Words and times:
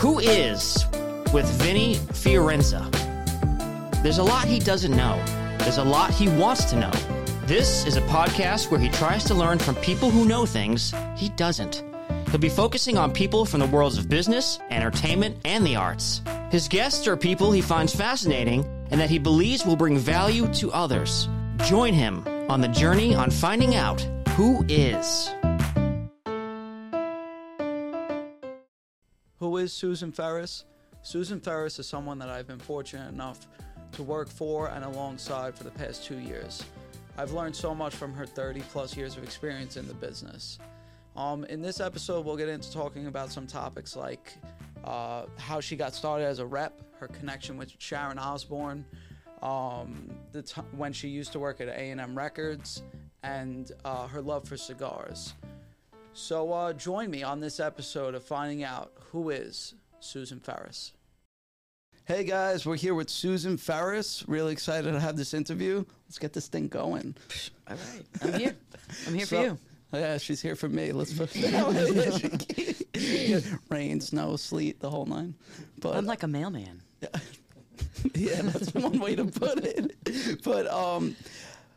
Who 0.00 0.18
is 0.18 0.86
with 1.30 1.44
Vinny 1.60 1.96
Fiorenza? 2.14 2.90
There's 4.02 4.16
a 4.16 4.22
lot 4.22 4.46
he 4.46 4.58
doesn't 4.58 4.96
know. 4.96 5.22
There's 5.58 5.76
a 5.76 5.84
lot 5.84 6.10
he 6.10 6.26
wants 6.26 6.64
to 6.70 6.76
know. 6.76 6.90
This 7.44 7.84
is 7.84 7.98
a 7.98 8.00
podcast 8.02 8.70
where 8.70 8.80
he 8.80 8.88
tries 8.88 9.24
to 9.24 9.34
learn 9.34 9.58
from 9.58 9.74
people 9.74 10.10
who 10.10 10.24
know 10.24 10.46
things 10.46 10.94
he 11.18 11.28
doesn't. 11.28 11.84
He'll 12.30 12.40
be 12.40 12.48
focusing 12.48 12.96
on 12.96 13.12
people 13.12 13.44
from 13.44 13.60
the 13.60 13.66
worlds 13.66 13.98
of 13.98 14.08
business, 14.08 14.58
entertainment, 14.70 15.36
and 15.44 15.66
the 15.66 15.76
arts. 15.76 16.22
His 16.50 16.66
guests 16.66 17.06
are 17.06 17.14
people 17.14 17.52
he 17.52 17.60
finds 17.60 17.94
fascinating 17.94 18.64
and 18.90 18.98
that 18.98 19.10
he 19.10 19.18
believes 19.18 19.66
will 19.66 19.76
bring 19.76 19.98
value 19.98 20.50
to 20.54 20.72
others. 20.72 21.28
Join 21.64 21.92
him 21.92 22.26
on 22.48 22.62
the 22.62 22.68
journey 22.68 23.14
on 23.14 23.30
finding 23.30 23.74
out 23.74 24.00
who 24.30 24.64
is. 24.66 25.30
Is 29.56 29.72
Susan 29.72 30.12
Ferris? 30.12 30.64
Susan 31.02 31.40
Ferris 31.40 31.78
is 31.78 31.86
someone 31.86 32.18
that 32.18 32.28
I've 32.28 32.46
been 32.46 32.58
fortunate 32.58 33.08
enough 33.08 33.46
to 33.92 34.02
work 34.02 34.28
for 34.28 34.68
and 34.68 34.84
alongside 34.84 35.54
for 35.54 35.64
the 35.64 35.70
past 35.70 36.04
two 36.04 36.18
years. 36.18 36.64
I've 37.18 37.32
learned 37.32 37.56
so 37.56 37.74
much 37.74 37.94
from 37.94 38.12
her 38.14 38.24
30 38.24 38.60
plus 38.70 38.96
years 38.96 39.16
of 39.16 39.24
experience 39.24 39.76
in 39.76 39.86
the 39.88 39.94
business. 39.94 40.58
Um, 41.16 41.44
in 41.44 41.60
this 41.60 41.80
episode, 41.80 42.24
we'll 42.24 42.36
get 42.36 42.48
into 42.48 42.72
talking 42.72 43.06
about 43.06 43.30
some 43.30 43.46
topics 43.46 43.96
like 43.96 44.32
uh, 44.84 45.24
how 45.36 45.60
she 45.60 45.76
got 45.76 45.94
started 45.94 46.24
as 46.24 46.38
a 46.38 46.46
rep, 46.46 46.80
her 46.98 47.08
connection 47.08 47.56
with 47.56 47.72
Sharon 47.78 48.18
Osbourne, 48.18 48.84
um, 49.42 50.10
the 50.32 50.42
t- 50.42 50.62
when 50.76 50.92
she 50.92 51.08
used 51.08 51.32
to 51.32 51.38
work 51.38 51.60
at 51.60 51.68
A&M 51.68 52.16
Records, 52.16 52.82
and 53.22 53.72
uh, 53.84 54.06
her 54.06 54.22
love 54.22 54.46
for 54.46 54.56
cigars. 54.56 55.34
So 56.12 56.52
uh, 56.52 56.72
join 56.72 57.10
me 57.10 57.22
on 57.22 57.40
this 57.40 57.60
episode 57.60 58.14
of 58.14 58.24
finding 58.24 58.64
out 58.64 58.92
who 59.10 59.30
is 59.30 59.74
Susan 60.00 60.40
Ferris. 60.40 60.92
Hey 62.04 62.24
guys, 62.24 62.66
we're 62.66 62.76
here 62.76 62.94
with 62.94 63.08
Susan 63.08 63.56
Ferris. 63.56 64.24
Really 64.26 64.52
excited 64.52 64.90
to 64.92 65.00
have 65.00 65.16
this 65.16 65.32
interview. 65.34 65.84
Let's 66.08 66.18
get 66.18 66.32
this 66.32 66.48
thing 66.48 66.68
going. 66.68 67.14
All 67.68 67.76
right, 67.76 68.02
I'm 68.22 68.32
here. 68.40 68.56
I'm 69.06 69.14
here 69.14 69.26
So- 69.30 69.36
for 69.36 69.42
you. 69.44 69.58
Yeah, 69.92 70.18
she's 70.18 70.40
here 70.40 70.54
for 70.54 70.68
me. 70.68 70.92
Let's 70.92 71.12
put 71.12 71.34
rain, 73.70 74.00
snow, 74.00 74.36
sleet, 74.36 74.78
the 74.78 74.88
whole 74.88 75.04
nine. 75.04 75.34
But 75.80 75.96
I'm 75.96 76.06
like 76.06 76.22
a 76.22 76.28
mailman. 76.28 76.80
yeah, 78.14 78.42
that's 78.42 78.72
one 78.72 79.00
way 79.00 79.16
to 79.16 79.24
put 79.24 79.58
it. 79.64 80.44
But 80.44 80.68
um, 80.68 81.16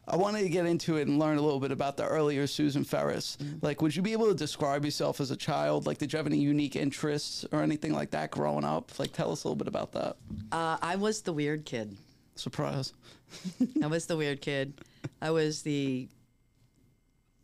I 0.06 0.18
wanted 0.18 0.42
to 0.42 0.50
get 0.50 0.66
into 0.66 0.98
it 0.98 1.08
and 1.08 1.18
learn 1.18 1.38
a 1.38 1.42
little 1.42 1.62
bit 1.62 1.72
about 1.72 1.96
the 1.96 2.06
earlier 2.06 2.46
Susan 2.46 2.84
Ferris. 2.84 3.38
Like, 3.62 3.82
would 3.82 3.96
you 3.96 4.02
be 4.02 4.12
able 4.12 4.28
to 4.28 4.34
describe 4.34 4.84
yourself 4.84 5.22
as 5.22 5.32
a 5.32 5.38
child? 5.38 5.86
Like, 5.86 5.98
did 5.98 6.12
you 6.12 6.18
have 6.18 6.28
any 6.28 6.38
unique 6.38 6.76
interests 6.76 7.46
or 7.54 7.62
anything 7.62 7.94
like 7.94 8.12
that 8.12 8.30
growing 8.30 8.66
up? 8.66 8.98
Like, 9.00 9.14
tell 9.14 9.32
us 9.32 9.44
a 9.44 9.48
little 9.48 9.56
bit 9.56 9.68
about 9.70 9.94
that. 9.94 10.18
Uh, 10.52 10.78
I 10.82 10.98
was 10.98 11.22
the 11.22 11.32
weird 11.32 11.64
kid. 11.66 11.96
Surprise. 12.36 12.94
I 13.84 13.88
was 13.88 14.06
the 14.06 14.18
weird 14.18 14.42
kid. 14.42 14.74
I 15.22 15.32
was 15.32 15.62
the 15.62 16.10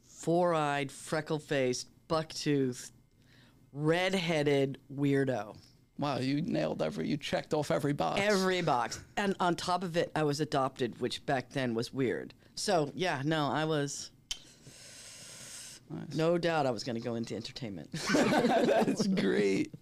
four-eyed, 0.07 0.91
freckle-faced, 0.91 1.87
buck-toothed, 2.09 2.91
red-headed 3.71 4.79
weirdo. 4.93 5.55
Wow, 5.97 6.17
you 6.17 6.41
nailed 6.41 6.81
every. 6.81 7.07
You 7.07 7.17
checked 7.17 7.53
off 7.53 7.71
every 7.71 7.93
box. 7.93 8.21
Every 8.21 8.61
box, 8.61 9.01
and 9.17 9.35
on 9.39 9.55
top 9.55 9.83
of 9.83 9.97
it, 9.97 10.11
I 10.15 10.23
was 10.23 10.39
adopted, 10.39 10.99
which 11.01 11.25
back 11.25 11.49
then 11.49 11.73
was 11.73 11.93
weird. 11.93 12.33
So 12.59 12.91
yeah, 12.93 13.21
no, 13.23 13.47
I 13.47 13.65
was. 13.65 14.11
No 16.13 16.37
doubt, 16.37 16.67
I 16.67 16.71
was 16.71 16.83
going 16.83 16.97
to 16.97 17.01
go 17.01 17.15
into 17.15 17.35
entertainment. 17.35 17.91
That's 18.13 19.07
great. 19.07 19.73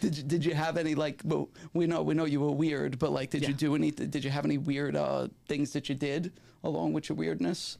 Did 0.00 0.16
you, 0.16 0.22
did 0.22 0.44
you 0.44 0.54
have 0.54 0.76
any 0.76 0.94
like 0.94 1.22
well, 1.24 1.48
we 1.72 1.86
know 1.86 2.02
we 2.02 2.14
know 2.14 2.24
you 2.24 2.40
were 2.40 2.52
weird, 2.52 2.98
but 2.98 3.10
like 3.10 3.30
did 3.30 3.48
you 3.48 3.54
do 3.54 3.74
any 3.74 3.90
did 3.90 4.22
you 4.22 4.30
have 4.30 4.44
any 4.44 4.58
weird 4.58 4.94
uh, 4.94 5.28
things 5.48 5.72
that 5.72 5.88
you 5.88 5.94
did 5.94 6.32
along 6.62 6.92
with 6.92 7.08
your 7.08 7.16
weirdness? 7.16 7.78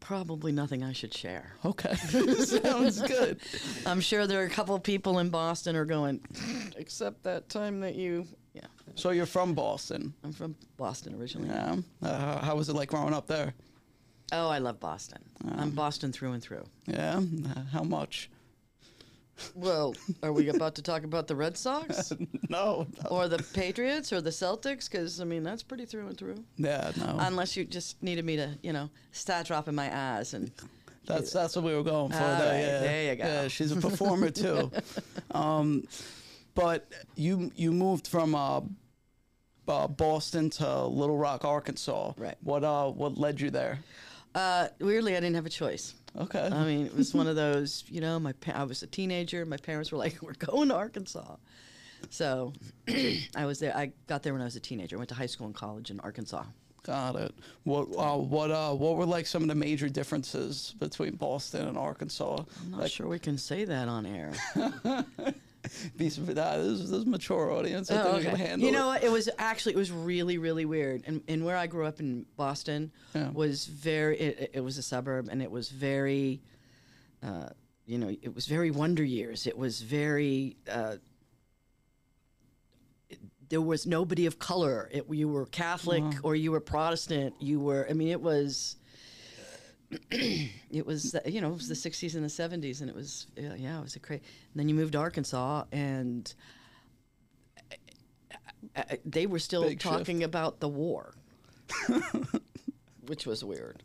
Probably 0.00 0.52
nothing 0.52 0.82
I 0.82 0.92
should 0.92 1.14
share. 1.14 1.54
Okay, 1.64 1.94
sounds 1.94 3.00
good. 3.00 3.40
I'm 3.86 4.00
sure 4.00 4.26
there 4.26 4.42
are 4.42 4.46
a 4.46 4.50
couple 4.50 4.78
people 4.80 5.20
in 5.20 5.30
Boston 5.30 5.76
are 5.76 5.84
going, 5.84 6.20
except 6.76 7.22
that 7.22 7.48
time 7.48 7.80
that 7.80 7.94
you. 7.94 8.26
So 8.94 9.10
you're 9.10 9.26
from 9.26 9.54
Boston, 9.54 10.12
I'm 10.22 10.32
from 10.32 10.54
Boston 10.76 11.14
originally. 11.18 11.48
yeah? 11.48 11.76
Uh, 12.02 12.44
how 12.44 12.56
was 12.56 12.68
it 12.68 12.74
like 12.74 12.90
growing 12.90 13.14
up 13.14 13.26
there? 13.26 13.54
Oh, 14.32 14.48
I 14.48 14.58
love 14.58 14.80
Boston. 14.80 15.18
I'm 15.56 15.70
Boston 15.70 16.12
through 16.12 16.32
and 16.32 16.42
through. 16.42 16.64
Yeah, 16.86 17.20
Uh, 17.56 17.62
how 17.72 17.82
much? 17.82 18.30
Well, 19.54 19.94
are 20.22 20.32
we 20.32 20.48
about 20.50 20.74
to 20.76 20.82
talk 20.82 21.04
about 21.04 21.26
the 21.26 21.34
Red 21.34 21.56
Sox 21.56 22.12
No, 22.48 22.86
no. 23.02 23.08
or 23.10 23.28
the 23.28 23.42
Patriots 23.54 24.12
or 24.12 24.20
the 24.20 24.30
Celtics? 24.30 24.90
Because 24.90 25.20
I 25.20 25.24
mean, 25.24 25.42
that's 25.42 25.62
pretty 25.62 25.84
through 25.86 26.06
and 26.08 26.16
through. 26.16 26.44
yeah, 26.56 26.92
no. 26.96 27.16
Unless 27.18 27.56
you 27.56 27.64
just 27.64 28.00
needed 28.02 28.24
me 28.24 28.36
to, 28.36 28.56
you 28.62 28.72
know, 28.72 28.88
start 29.12 29.46
dropping 29.46 29.74
my 29.74 29.86
ass 29.86 30.34
and. 30.34 30.50
That's 31.04 31.32
that's 31.32 31.56
what 31.56 31.64
we 31.64 31.74
were 31.74 31.82
going 31.82 32.12
for. 32.12 32.16
All 32.18 32.38
there, 32.38 32.52
right, 32.52 32.60
yeah. 32.60 32.78
there 32.78 33.10
you 33.10 33.16
go. 33.16 33.24
Yeah, 33.24 33.48
she's 33.48 33.72
a 33.72 33.76
performer 33.80 34.30
too. 34.30 34.70
um, 35.32 35.82
but 36.54 36.86
you 37.16 37.50
you 37.56 37.72
moved 37.72 38.06
from 38.06 38.36
uh, 38.36 38.60
uh, 39.68 39.86
Boston 39.88 40.50
to 40.50 40.84
Little 40.86 41.16
Rock, 41.16 41.44
Arkansas. 41.44 42.12
Right. 42.16 42.36
What 42.42 42.64
uh 42.64 42.90
what 42.90 43.16
led 43.18 43.40
you 43.40 43.50
there? 43.50 43.78
Uh, 44.34 44.68
weirdly, 44.80 45.12
I 45.16 45.20
didn't 45.20 45.34
have 45.34 45.46
a 45.46 45.50
choice. 45.50 45.94
Okay. 46.18 46.40
I 46.50 46.64
mean, 46.64 46.86
it 46.86 46.96
was 46.96 47.12
one 47.14 47.26
of 47.26 47.36
those, 47.44 47.84
you 47.88 48.00
know, 48.00 48.18
my 48.18 48.32
pa- 48.32 48.52
I 48.52 48.64
was 48.64 48.82
a 48.82 48.86
teenager. 48.86 49.44
My 49.46 49.56
parents 49.58 49.92
were 49.92 49.98
like, 49.98 50.18
"We're 50.22 50.32
going 50.34 50.68
to 50.68 50.74
Arkansas," 50.74 51.36
so 52.10 52.52
I 53.36 53.46
was 53.46 53.58
there. 53.60 53.76
I 53.76 53.92
got 54.06 54.22
there 54.22 54.32
when 54.32 54.42
I 54.42 54.46
was 54.46 54.56
a 54.56 54.60
teenager. 54.60 54.96
I 54.96 54.98
went 54.98 55.08
to 55.10 55.14
high 55.14 55.26
school 55.26 55.46
and 55.46 55.54
college 55.54 55.90
in 55.90 56.00
Arkansas. 56.00 56.44
Got 56.84 57.14
it. 57.16 57.32
What 57.62 57.88
uh, 57.96 58.16
what 58.16 58.50
uh 58.50 58.72
what 58.74 58.96
were 58.96 59.06
like 59.06 59.26
some 59.26 59.42
of 59.42 59.48
the 59.48 59.54
major 59.54 59.88
differences 59.88 60.74
between 60.80 61.14
Boston 61.14 61.68
and 61.68 61.78
Arkansas? 61.78 62.38
I'm 62.64 62.70
not 62.72 62.80
Like, 62.80 62.90
sure 62.90 63.06
we 63.06 63.20
can 63.20 63.38
say 63.38 63.64
that 63.64 63.86
on 63.88 64.04
air. 64.06 64.32
be, 65.96 66.08
this, 66.08 66.18
is- 66.18 66.90
this 66.90 66.98
is 66.98 67.04
a 67.04 67.08
mature 67.08 67.50
audience. 67.52 67.90
I 67.90 68.02
think 68.02 68.16
we 68.18 68.22
can 68.24 68.36
handle 68.36 68.66
You 68.66 68.72
know 68.72 68.86
what? 68.88 69.02
It 69.04 69.10
was 69.12 69.28
actually 69.38 69.74
it 69.74 69.78
was 69.78 69.90
really 69.92 70.38
really 70.38 70.64
weird. 70.64 71.02
And 71.06 71.22
and 71.28 71.44
where 71.44 71.56
I 71.56 71.66
grew 71.66 71.86
up 71.86 72.00
in 72.00 72.26
Boston 72.36 72.90
Yeah. 73.14 73.30
was 73.30 73.66
very. 73.66 74.18
It, 74.18 74.50
it 74.54 74.60
was 74.60 74.78
a 74.78 74.82
suburb, 74.82 75.28
and 75.30 75.42
it 75.42 75.50
was 75.50 75.68
very. 75.70 76.42
Uh, 77.22 77.48
you 77.86 77.98
know, 77.98 78.08
it 78.08 78.34
was 78.34 78.46
very 78.46 78.70
Wonder 78.70 79.04
Years. 79.04 79.46
It 79.46 79.56
was 79.56 79.80
very. 79.82 80.56
Uh, 80.70 80.96
it- 83.08 83.18
there 83.48 83.60
was 83.60 83.86
nobody 83.86 84.26
of 84.26 84.38
color. 84.38 84.88
It, 84.92 85.04
you 85.10 85.28
were 85.28 85.46
Catholic 85.46 86.02
or 86.22 86.34
you 86.34 86.52
were 86.52 86.60
Protestant. 86.60 87.34
You 87.40 87.60
were. 87.60 87.86
I 87.88 87.92
mean, 87.92 88.08
it 88.08 88.20
was. 88.20 88.76
it 90.10 90.86
was, 90.86 91.14
uh, 91.14 91.20
you 91.26 91.40
know, 91.40 91.50
it 91.50 91.54
was 91.54 91.68
the 91.68 91.74
'60s 91.74 92.14
and 92.14 92.24
the 92.24 92.28
'70s, 92.28 92.80
and 92.80 92.88
it 92.88 92.96
was, 92.96 93.26
yeah, 93.36 93.78
it 93.78 93.82
was 93.82 93.96
a 93.96 94.00
crazy. 94.00 94.22
Then 94.54 94.68
you 94.68 94.74
moved 94.74 94.92
to 94.92 94.98
Arkansas, 94.98 95.64
and 95.72 96.32
uh, 98.76 98.82
they 99.04 99.26
were 99.26 99.38
still 99.38 99.62
Big 99.64 99.80
shift. 99.82 99.94
talking 99.94 100.22
about 100.24 100.60
the 100.60 100.68
war, 100.68 101.14
which 103.06 103.26
was 103.26 103.44
weird. 103.44 103.82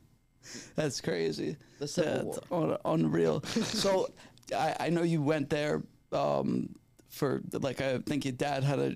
That's 0.76 1.02
crazy. 1.02 1.58
The 1.80 1.88
Civil 1.88 2.34
That's 2.34 2.52
un- 2.52 2.78
unreal. 2.86 3.44
so 3.44 4.08
I, 4.56 4.76
I 4.80 4.90
know 4.90 5.04
you 5.04 5.22
went 5.22 5.50
there 5.50 5.84
um, 6.14 6.74
for 7.10 7.42
like 7.52 7.82
I 7.82 7.98
think 8.00 8.24
your 8.24 8.32
dad 8.32 8.64
had 8.64 8.80
a 8.80 8.94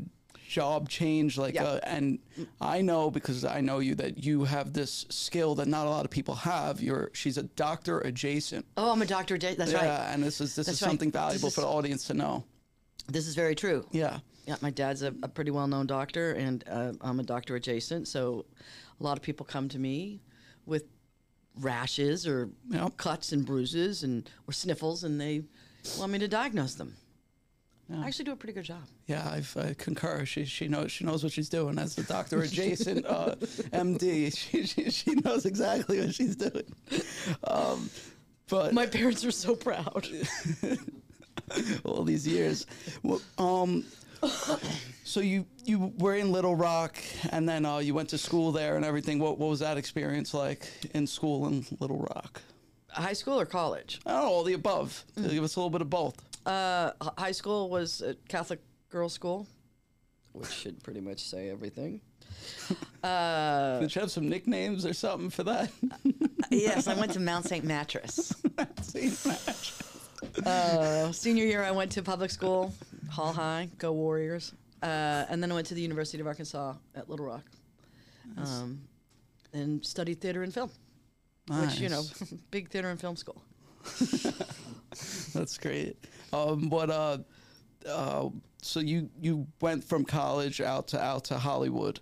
job 0.52 0.90
change 0.90 1.38
like 1.38 1.56
Yeah. 1.56 1.64
uh, 1.64 1.80
and 1.84 2.20
I 2.60 2.82
know 2.82 3.10
because 3.10 3.46
I 3.46 3.62
know 3.62 3.80
you 3.80 3.96
that 3.96 4.24
you 4.24 4.44
have 4.44 4.74
this 4.74 5.06
skill 5.10 5.56
that 5.56 5.68
not 5.68 5.88
a 5.88 5.90
lot 5.90 6.04
of 6.04 6.12
people 6.12 6.36
have. 6.36 6.82
You're 6.82 7.10
she's 7.14 7.38
a 7.38 7.44
doctor 7.44 8.00
adjacent. 8.02 8.66
Oh, 8.76 8.92
I'm 8.92 9.02
a 9.02 9.06
doctor. 9.06 9.38
J- 9.38 9.56
That's 9.56 9.74
right. 9.74 9.84
yeah, 9.84 10.06
right. 10.08 10.14
and 10.14 10.22
this 10.22 10.42
is 10.42 10.56
this 10.56 10.66
That's 10.68 10.78
is 10.78 10.82
right. 10.82 10.90
something 10.90 11.12
valuable 11.12 11.48
is- 11.48 11.56
for 11.56 11.62
the 11.62 11.68
audience 11.68 12.04
to 12.08 12.14
know. 12.14 12.44
This 13.08 13.28
is 13.28 13.34
very 13.36 13.56
true. 13.56 13.86
Yeah. 13.92 14.20
Yeah, 14.46 14.58
my 14.62 14.72
dad's 14.72 15.04
a, 15.04 15.14
a 15.24 15.28
pretty 15.30 15.52
well-known 15.52 15.86
doctor, 15.88 16.32
and 16.34 16.64
uh, 16.70 16.94
I'm 17.02 17.20
a 17.20 17.24
doctor 17.24 17.56
adjacent. 17.56 18.08
So, 18.08 18.46
a 19.00 19.04
lot 19.04 19.16
of 19.18 19.24
people 19.24 19.46
come 19.46 19.70
to 19.70 19.80
me 19.80 20.20
with 20.66 20.84
rashes 21.60 22.28
or 22.28 22.50
Yep. 22.70 22.98
cuts 22.98 23.32
and 23.32 23.46
bruises 23.46 24.04
and 24.04 24.30
or 24.48 24.52
sniffles, 24.54 25.04
and 25.04 25.20
they 25.22 25.44
want 25.98 26.12
me 26.12 26.20
to 26.20 26.28
diagnose 26.28 26.76
them. 26.76 26.96
I 27.94 28.08
actually 28.08 28.26
do 28.26 28.32
a 28.32 28.36
pretty 28.36 28.54
good 28.54 28.64
job. 28.64 28.84
Yeah, 29.08 29.28
I've, 29.30 29.56
I 29.58 29.74
concur. 29.78 30.26
She 30.26 30.46
she 30.46 30.68
knows 30.68 30.92
she 30.92 31.04
knows 31.04 31.24
what 31.24 31.34
she's 31.34 31.50
doing 31.50 31.78
as 31.78 31.96
the 31.96 32.04
doctor 32.04 32.42
adjacent 32.42 33.06
uh, 33.08 33.36
MD. 33.74 34.36
She, 34.36 34.66
she 34.66 34.90
she 34.90 35.16
knows 35.16 35.46
exactly 35.46 36.00
what 36.00 36.14
she's 36.14 36.36
doing. 36.36 36.64
Um, 37.44 37.90
but 38.50 38.74
My 38.74 38.86
parents 38.86 39.26
are 39.26 39.32
so 39.32 39.56
proud. 39.56 40.08
all 41.84 42.04
these 42.04 42.28
years, 42.28 42.66
Well, 43.04 43.22
um, 43.38 43.86
so 45.04 45.20
you 45.20 45.46
you 45.66 45.92
were 45.98 46.16
in 46.16 46.32
Little 46.32 46.56
Rock, 46.56 46.98
and 47.32 47.48
then 47.48 47.66
uh, 47.66 47.80
you 47.80 47.94
went 47.94 48.10
to 48.10 48.18
school 48.18 48.52
there 48.52 48.76
and 48.76 48.86
everything. 48.86 49.20
What 49.20 49.38
what 49.38 49.50
was 49.50 49.60
that 49.60 49.78
experience 49.78 50.34
like 50.34 50.70
in 50.94 51.08
school 51.08 51.48
in 51.48 51.66
Little 51.80 52.00
Rock? 52.16 52.42
High 52.90 53.14
school 53.14 53.40
or 53.40 53.46
college? 53.46 54.00
Oh, 54.06 54.28
all 54.28 54.44
the 54.44 54.54
above. 54.54 55.06
Give 55.16 55.44
us 55.44 55.56
a 55.56 55.60
little 55.60 55.70
bit 55.70 55.82
of 55.82 55.90
both. 55.90 56.16
Uh, 56.46 56.92
h- 57.04 57.10
high 57.18 57.32
school 57.32 57.70
was 57.70 58.02
a 58.02 58.16
Catholic 58.28 58.60
girls' 58.90 59.14
school, 59.14 59.48
which 60.34 60.50
should 60.50 60.82
pretty 60.84 61.02
much 61.02 61.20
say 61.20 61.50
everything. 61.50 62.02
Uh, 63.04 63.80
Did 63.80 63.96
you 63.96 64.02
have 64.02 64.12
some 64.12 64.30
nicknames 64.30 64.86
or 64.86 64.94
something 64.94 65.32
for 65.32 65.44
that? 65.44 65.72
yes, 66.52 66.88
I 66.88 66.94
went 66.94 67.12
to 67.14 67.20
Mount 67.20 67.46
St. 67.46 67.66
Mattress. 67.66 68.32
See, 68.84 69.12
match. 69.28 69.74
Uh, 70.46 71.12
senior 71.12 71.46
year, 71.46 71.64
I 71.64 71.72
went 71.72 71.92
to 71.94 72.04
public 72.04 72.30
school, 72.30 72.74
Hall 73.10 73.34
High, 73.34 73.70
go 73.80 73.92
Warriors. 73.92 74.54
Uh, 74.84 75.26
and 75.30 75.42
then 75.42 75.52
I 75.52 75.56
went 75.56 75.66
to 75.68 75.74
the 75.74 75.82
University 75.82 76.22
of 76.22 76.28
Arkansas 76.28 76.76
at 76.94 77.10
Little 77.10 77.26
Rock 77.26 77.44
um, 78.38 78.82
and 79.54 79.84
studied 79.84 80.22
theater 80.22 80.44
and 80.44 80.54
film, 80.54 80.70
which, 81.50 81.80
you 81.80 81.90
know, 81.90 82.04
big 82.52 82.70
theater 82.70 82.90
and 82.90 83.00
film 83.02 83.16
school. 83.16 83.42
That's 85.34 85.58
great. 85.58 85.98
Um, 86.34 86.70
but 86.70 86.90
uh, 86.90 87.18
uh, 87.88 88.30
so 88.62 88.80
you 88.80 89.10
you 89.20 89.48
went 89.60 89.84
from 89.84 90.06
college 90.06 90.62
out 90.62 90.88
to 90.90 91.02
out 91.02 91.26
to 91.26 91.38
Hollywood. 91.38 92.00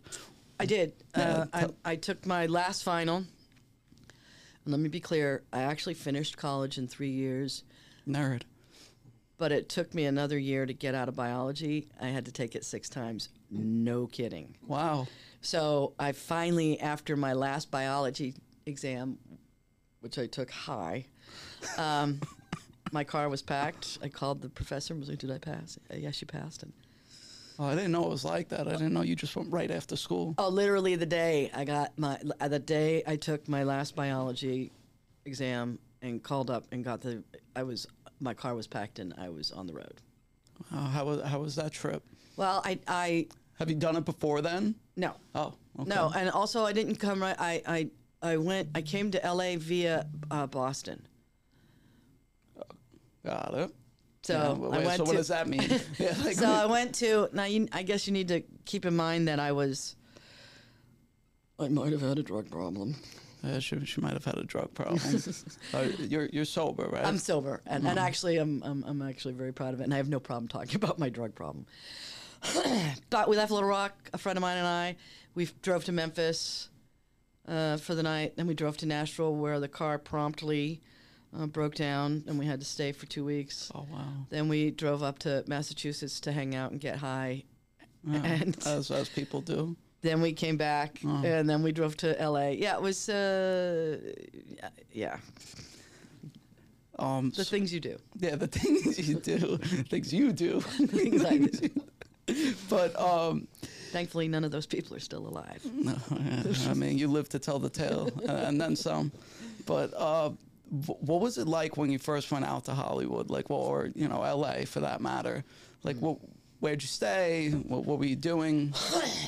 I 0.59 0.65
did. 0.65 0.93
Uh, 1.15 1.45
I, 1.53 1.67
I 1.85 1.95
took 1.95 2.25
my 2.25 2.45
last 2.47 2.83
final. 2.83 3.17
And 3.17 4.73
let 4.73 4.79
me 4.79 4.89
be 4.89 4.99
clear, 4.99 5.43
I 5.53 5.61
actually 5.61 5.93
finished 5.93 6.37
college 6.37 6.77
in 6.77 6.87
three 6.87 7.11
years, 7.11 7.63
Nerd. 8.05 8.41
but 9.37 9.53
it 9.53 9.69
took 9.69 9.93
me 9.93 10.03
another 10.05 10.37
year 10.37 10.65
to 10.65 10.73
get 10.73 10.93
out 10.93 11.07
of 11.07 11.15
biology. 11.15 11.87
I 11.99 12.07
had 12.07 12.25
to 12.25 12.31
take 12.31 12.55
it 12.55 12.65
six 12.65 12.89
times. 12.89 13.29
No 13.49 14.05
kidding. 14.07 14.57
Wow. 14.67 15.07
So 15.41 15.93
I 15.97 16.11
finally, 16.11 16.79
after 16.81 17.15
my 17.15 17.33
last 17.33 17.71
biology 17.71 18.35
exam, 18.65 19.17
which 20.01 20.19
I 20.19 20.27
took 20.27 20.51
high, 20.51 21.05
um, 21.77 22.19
my 22.91 23.03
car 23.03 23.29
was 23.29 23.41
packed. 23.41 23.97
I 24.01 24.09
called 24.09 24.41
the 24.41 24.49
professor 24.49 24.93
and 24.93 24.99
was 25.01 25.09
like, 25.09 25.19
"Did 25.19 25.31
I 25.31 25.37
pass?" 25.37 25.77
"Uh, 25.91 25.95
Yes, 25.97 26.21
you 26.21 26.27
passed. 26.27 26.63
And 26.63 26.73
Oh, 27.61 27.65
I 27.65 27.75
didn't 27.75 27.91
know 27.91 28.05
it 28.05 28.09
was 28.09 28.23
like 28.23 28.47
that. 28.49 28.67
I 28.69 28.71
didn't 28.71 28.93
know 28.93 29.01
you 29.01 29.15
just 29.17 29.35
went 29.35 29.51
right 29.51 29.69
after 29.69 29.95
school. 29.97 30.33
oh, 30.37 30.47
literally 30.49 30.95
the 30.95 31.05
day 31.05 31.51
I 31.53 31.65
got 31.65 31.97
my 31.99 32.17
uh, 32.39 32.47
the 32.47 32.59
day 32.59 33.03
I 33.05 33.15
took 33.17 33.47
my 33.49 33.63
last 33.63 33.95
biology 33.95 34.71
exam 35.25 35.77
and 36.01 36.23
called 36.23 36.49
up 36.49 36.65
and 36.71 36.83
got 36.83 37.01
the 37.01 37.23
I 37.55 37.63
was 37.63 37.85
my 38.21 38.33
car 38.33 38.55
was 38.55 38.67
packed 38.67 38.99
and 38.99 39.13
I 39.17 39.29
was 39.29 39.51
on 39.51 39.67
the 39.67 39.73
road. 39.73 39.95
Uh, 40.73 40.87
how 40.89 41.05
was 41.05 41.21
how 41.23 41.39
was 41.39 41.55
that 41.55 41.71
trip? 41.73 42.03
Well, 42.37 42.61
I 42.63 42.79
I 42.87 43.27
Have 43.59 43.69
you 43.69 43.75
done 43.75 43.97
it 43.97 44.05
before 44.05 44.41
then? 44.41 44.75
no 44.95 45.13
Oh, 45.35 45.53
okay. 45.79 45.89
no, 45.89 46.11
and 46.15 46.29
also 46.29 46.63
I 46.65 46.71
didn't 46.73 46.95
come 46.95 47.21
right. 47.21 47.35
I 47.37 47.61
I 47.67 47.89
I 48.21 48.37
went. 48.37 48.69
I 48.75 48.81
came 48.81 49.11
to 49.11 49.23
L.A. 49.25 49.55
via 49.57 50.05
uh, 50.31 50.45
Boston. 50.47 51.05
Got 53.25 53.53
it. 53.55 53.71
So 54.23 54.33
Yeah, 54.33 54.75
I 54.75 54.77
wait, 54.79 54.85
went 54.85 54.97
so 54.97 55.05
to, 55.05 55.09
what 55.09 55.17
does 55.17 55.27
that 55.29 55.47
mean? 55.47 55.61
yeah, 55.97 56.15
like, 56.23 56.35
so 56.35 56.47
I 56.49 56.65
went 56.65 56.95
to 56.95 57.29
now. 57.33 57.45
You, 57.45 57.67
I 57.71 57.83
guess 57.83 58.07
you 58.07 58.13
need 58.13 58.27
to 58.29 58.43
keep 58.65 58.85
in 58.85 58.95
mind 58.95 59.27
that 59.27 59.39
I 59.39 59.51
was. 59.51 59.95
I 61.57 61.67
might 61.67 61.91
have 61.91 62.01
had 62.01 62.19
a 62.19 62.23
drug 62.23 62.49
problem. 62.49 62.95
uh, 63.43 63.59
she, 63.59 63.83
she 63.85 63.99
might 64.01 64.13
have 64.13 64.23
had 64.25 64.37
a 64.37 64.43
drug 64.43 64.73
problem. 64.73 64.99
uh, 65.73 65.79
you're 65.99 66.29
you're 66.31 66.45
sober, 66.45 66.87
right? 66.87 67.05
I'm 67.05 67.17
sober, 67.17 67.61
and, 67.65 67.85
and 67.85 67.99
actually, 67.99 68.37
I'm, 68.37 68.61
I'm 68.63 68.83
I'm 68.85 69.01
actually 69.01 69.33
very 69.33 69.53
proud 69.53 69.73
of 69.73 69.81
it, 69.81 69.83
and 69.83 69.93
I 69.93 69.97
have 69.97 70.09
no 70.09 70.19
problem 70.19 70.47
talking 70.47 70.75
about 70.75 70.99
my 70.99 71.09
drug 71.09 71.35
problem. 71.35 71.65
but 73.09 73.27
we 73.27 73.35
left 73.35 73.51
Little 73.51 73.67
Rock. 73.67 73.93
A 74.13 74.17
friend 74.17 74.37
of 74.37 74.41
mine 74.41 74.57
and 74.57 74.67
I, 74.67 74.95
we 75.35 75.49
drove 75.61 75.83
to 75.85 75.91
Memphis 75.91 76.69
uh, 77.47 77.77
for 77.77 77.95
the 77.95 78.03
night. 78.03 78.37
Then 78.37 78.47
we 78.47 78.53
drove 78.53 78.77
to 78.77 78.85
Nashville, 78.85 79.35
where 79.35 79.59
the 79.59 79.67
car 79.67 79.97
promptly 79.97 80.81
uh, 81.37 81.45
broke 81.47 81.75
down, 81.75 82.23
and 82.27 82.37
we 82.39 82.45
had 82.45 82.59
to 82.59 82.65
stay 82.65 82.91
for 82.91 83.05
two 83.05 83.25
weeks. 83.25 83.71
oh 83.75 83.85
wow. 83.91 84.05
Then 84.29 84.47
we 84.49 84.71
drove 84.71 85.03
up 85.03 85.19
to 85.19 85.43
Massachusetts 85.47 86.19
to 86.21 86.31
hang 86.31 86.55
out 86.55 86.71
and 86.71 86.79
get 86.79 86.97
high. 86.97 87.43
Yeah, 88.03 88.21
And- 88.23 88.57
as 88.65 88.91
as 88.91 89.09
people 89.09 89.41
do. 89.41 89.75
Then 90.01 90.21
we 90.21 90.31
came 90.31 90.55
back, 90.55 91.01
Oh. 91.05 91.21
and 91.25 91.49
then 91.49 91.61
we 91.61 91.73
drove 91.73 91.97
to 91.97 92.15
LA. 92.17 92.51
Yeah, 92.51 92.75
it 92.75 92.81
was, 92.81 93.09
uh, 93.09 93.97
yeah, 94.93 95.17
Um, 96.97 97.31
the 97.35 97.41
s- 97.41 97.49
things 97.49 97.73
you 97.73 97.79
do. 97.81 97.97
yeah, 98.19 98.35
the 98.35 98.47
things 98.59 99.07
you 99.09 99.15
do, 99.19 99.57
things 99.89 100.13
you 100.13 100.31
do. 100.31 100.61
Things 100.87 101.23
I 101.25 101.37
do. 101.37 101.69
but 102.69 102.97
um, 102.99 103.47
Thankfully, 103.91 104.27
none 104.27 104.43
of 104.43 104.51
those 104.51 104.65
people 104.67 104.95
are 104.95 104.99
still 105.01 105.27
alive. 105.27 105.61
no, 105.73 105.95
I 106.69 106.73
mean, 106.75 106.97
you 106.97 107.07
live 107.07 107.27
to 107.29 107.39
tell 107.39 107.59
the 107.59 107.69
tale, 107.69 108.09
uh, 108.27 108.31
and 108.47 108.59
then 108.61 108.75
some. 108.75 109.11
But 109.65 109.93
uh, 109.95 110.31
what 110.69 111.21
was 111.21 111.37
it 111.37 111.47
like 111.47 111.77
when 111.77 111.91
you 111.91 111.97
first 111.99 112.31
went 112.31 112.45
out 112.45 112.65
to 112.65 112.73
Hollywood, 112.73 113.29
like, 113.29 113.49
well, 113.49 113.59
or 113.59 113.89
you 113.95 114.07
know, 114.07 114.23
L.A. 114.23 114.65
for 114.65 114.81
that 114.81 115.01
matter? 115.01 115.43
Like, 115.83 115.97
what, 115.97 116.19
where'd 116.59 116.81
you 116.81 116.87
stay? 116.87 117.49
What, 117.49 117.85
what 117.85 117.99
were 117.99 118.05
you 118.05 118.15
doing? 118.15 118.73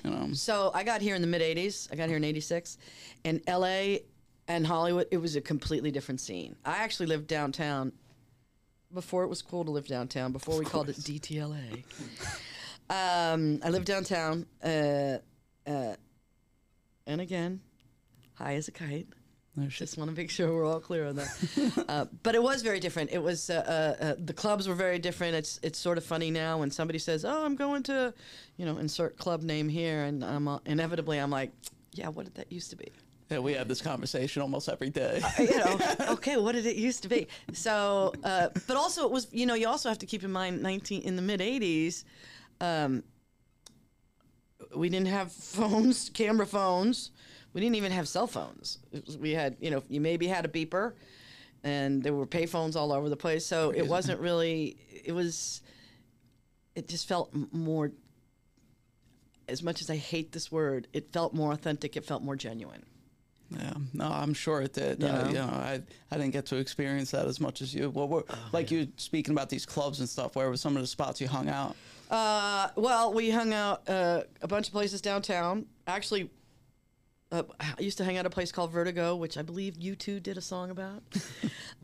You 0.04 0.12
know, 0.12 0.30
So 0.34 0.72
I 0.74 0.84
got 0.84 1.02
here 1.02 1.16
in 1.16 1.22
the 1.22 1.28
mid 1.28 1.42
80s. 1.42 1.92
I 1.92 1.96
got 1.96 2.08
here 2.08 2.18
in 2.18 2.24
86. 2.24 2.78
And 3.26 3.42
LA 3.48 3.98
and 4.48 4.66
Hollywood, 4.66 5.08
it 5.12 5.18
was 5.18 5.36
a 5.36 5.42
completely 5.42 5.92
different 5.92 6.22
scene. 6.22 6.56
I 6.66 6.78
actually 6.78 7.08
lived 7.08 7.28
downtown 7.28 7.94
before 8.94 9.24
it 9.24 9.28
was 9.28 9.42
cool 9.42 9.64
to 9.64 9.72
live 9.72 9.88
downtown, 9.88 10.32
before 10.32 10.60
we 10.60 10.66
called 10.66 10.90
it 10.90 10.98
DTLA. 10.98 11.84
um, 12.90 13.62
I 13.64 13.70
lived 13.70 13.86
downtown. 13.86 14.46
Uh, 14.64 15.20
uh, 15.66 15.96
and 17.08 17.22
again, 17.22 17.62
high 18.36 18.56
as 18.56 18.68
a 18.68 18.72
kite. 18.72 19.08
There's 19.56 19.78
Just 19.78 19.98
want 19.98 20.10
to 20.10 20.16
make 20.16 20.30
sure 20.30 20.54
we're 20.54 20.66
all 20.66 20.80
clear 20.80 21.08
on 21.08 21.18
that. 21.18 21.86
uh, 21.90 22.06
but 22.24 22.36
it 22.36 22.44
was 22.44 22.62
very 22.62 22.80
different. 22.80 23.12
It 23.12 23.22
was 23.22 23.50
uh, 23.50 23.96
uh, 24.00 24.04
uh, 24.04 24.16
the 24.18 24.34
clubs 24.34 24.68
were 24.68 24.76
very 24.76 24.98
different. 24.98 25.36
It's 25.36 25.60
it's 25.62 25.78
sort 25.78 25.98
of 25.98 26.06
funny 26.06 26.32
now 26.32 26.60
when 26.60 26.72
somebody 26.72 27.00
says, 27.00 27.26
"Oh, 27.26 27.46
I'm 27.46 27.56
going 27.56 27.84
to," 27.84 28.14
you 28.56 28.66
know, 28.66 28.78
insert 28.78 29.18
club 29.18 29.42
name 29.42 29.68
here, 29.68 30.04
and 30.04 30.24
I'm 30.24 30.48
uh, 30.48 30.60
inevitably 30.66 31.18
I'm 31.18 31.32
like, 31.32 31.52
"Yeah, 31.92 32.08
what 32.08 32.26
did 32.26 32.36
that 32.36 32.52
used 32.52 32.70
to 32.70 32.78
be?" 32.78 32.92
Yeah, 33.30 33.40
we 33.40 33.54
have 33.54 33.68
this 33.68 33.82
conversation 33.82 34.42
almost 34.42 34.68
every 34.68 34.90
day. 34.90 35.22
you 35.40 35.58
know, 35.58 35.80
okay, 36.10 36.38
what 36.38 36.54
did 36.54 36.66
it 36.66 36.76
used 36.76 37.04
to 37.04 37.10
be? 37.10 37.28
So, 37.54 38.14
uh, 38.26 38.50
but 38.68 38.76
also 38.76 39.06
it 39.06 39.12
was, 39.12 39.28
you 39.32 39.46
know, 39.46 39.54
you 39.54 39.70
also 39.70 39.88
have 39.88 40.00
to 40.00 40.06
keep 40.06 40.26
in 40.26 40.34
mind, 40.34 40.62
19 40.62 41.04
in 41.04 41.16
the 41.16 41.22
mid 41.22 41.40
80s, 41.40 42.04
um, 42.60 43.04
we 44.76 44.90
didn't 44.90 45.08
have 45.08 45.32
phones, 45.32 46.10
camera 46.10 46.46
phones. 46.46 47.12
We 47.54 47.62
didn't 47.62 47.76
even 47.76 47.92
have 47.92 48.08
cell 48.08 48.28
phones. 48.28 48.80
Was- 48.92 49.18
we 49.18 49.32
had, 49.32 49.58
you 49.60 49.72
know, 49.72 49.84
you 49.90 50.00
maybe 50.02 50.28
had 50.28 50.46
a 50.46 50.48
beeper, 50.48 50.94
and 51.64 52.02
there 52.02 52.14
were 52.14 52.26
payphones 52.26 52.76
all 52.76 52.92
over 52.92 53.10
the 53.10 53.18
place. 53.18 53.46
So 53.46 53.72
it 53.72 53.88
wasn't 53.88 54.20
really. 54.20 54.78
It 55.04 55.12
was. 55.12 55.62
It 56.76 56.88
just 56.88 57.08
felt 57.08 57.34
more. 57.52 57.92
As 59.48 59.62
much 59.62 59.82
as 59.82 59.90
I 59.90 59.98
hate 59.98 60.32
this 60.32 60.52
word, 60.52 60.88
it 60.94 61.12
felt 61.12 61.34
more 61.34 61.52
authentic. 61.52 61.98
It 61.98 62.06
felt 62.06 62.24
more 62.24 62.38
genuine. 62.38 62.86
Yeah, 63.50 63.74
no, 63.94 64.06
I'm 64.06 64.34
sure 64.34 64.62
it 64.62 64.72
did. 64.74 65.02
You 65.02 65.10
Uh, 65.10 65.28
you 65.28 65.34
know, 65.34 65.48
I 65.48 65.82
I 66.10 66.18
didn't 66.18 66.32
get 66.32 66.46
to 66.48 66.56
experience 66.56 67.12
that 67.12 67.26
as 67.28 67.42
much 67.42 67.62
as 67.62 67.74
you. 67.74 67.90
Well, 67.90 68.08
we're, 68.08 68.24
like 68.54 68.72
you 68.72 68.88
speaking 68.96 69.34
about 69.34 69.50
these 69.50 69.66
clubs 69.66 70.00
and 70.00 70.08
stuff. 70.08 70.38
Where 70.38 70.48
were 70.50 70.56
some 70.56 70.78
of 70.78 70.82
the 70.82 70.88
spots 70.88 71.20
you 71.20 71.28
hung 71.28 71.50
out? 71.50 71.76
Uh, 72.10 72.70
well, 72.78 73.14
we 73.14 73.30
hung 73.30 73.54
out 73.54 73.90
uh, 73.90 74.22
a 74.42 74.48
bunch 74.48 74.68
of 74.68 74.74
places 74.74 75.02
downtown. 75.02 75.66
Actually, 75.86 76.30
uh, 77.32 77.44
I 77.60 77.74
used 77.80 77.98
to 78.00 78.04
hang 78.04 78.18
out 78.18 78.22
at 78.22 78.26
a 78.26 78.30
place 78.30 78.52
called 78.52 78.72
Vertigo, 78.72 79.16
which 79.16 79.38
I 79.38 79.42
believe 79.42 79.76
U2 79.76 80.22
did 80.22 80.38
a 80.38 80.42
song 80.42 80.70
about. 80.70 81.02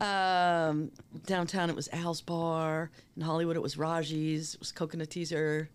um, 0.00 0.90
downtown, 1.26 1.70
it 1.70 1.76
was 1.76 1.88
Al's 1.92 2.20
Bar. 2.20 2.90
In 3.16 3.22
Hollywood, 3.22 3.56
it 3.56 3.62
was 3.62 3.76
Raji's. 3.76 4.54
It 4.54 4.60
was 4.60 4.72
Coconut 4.72 5.10
Teaser. 5.10 5.68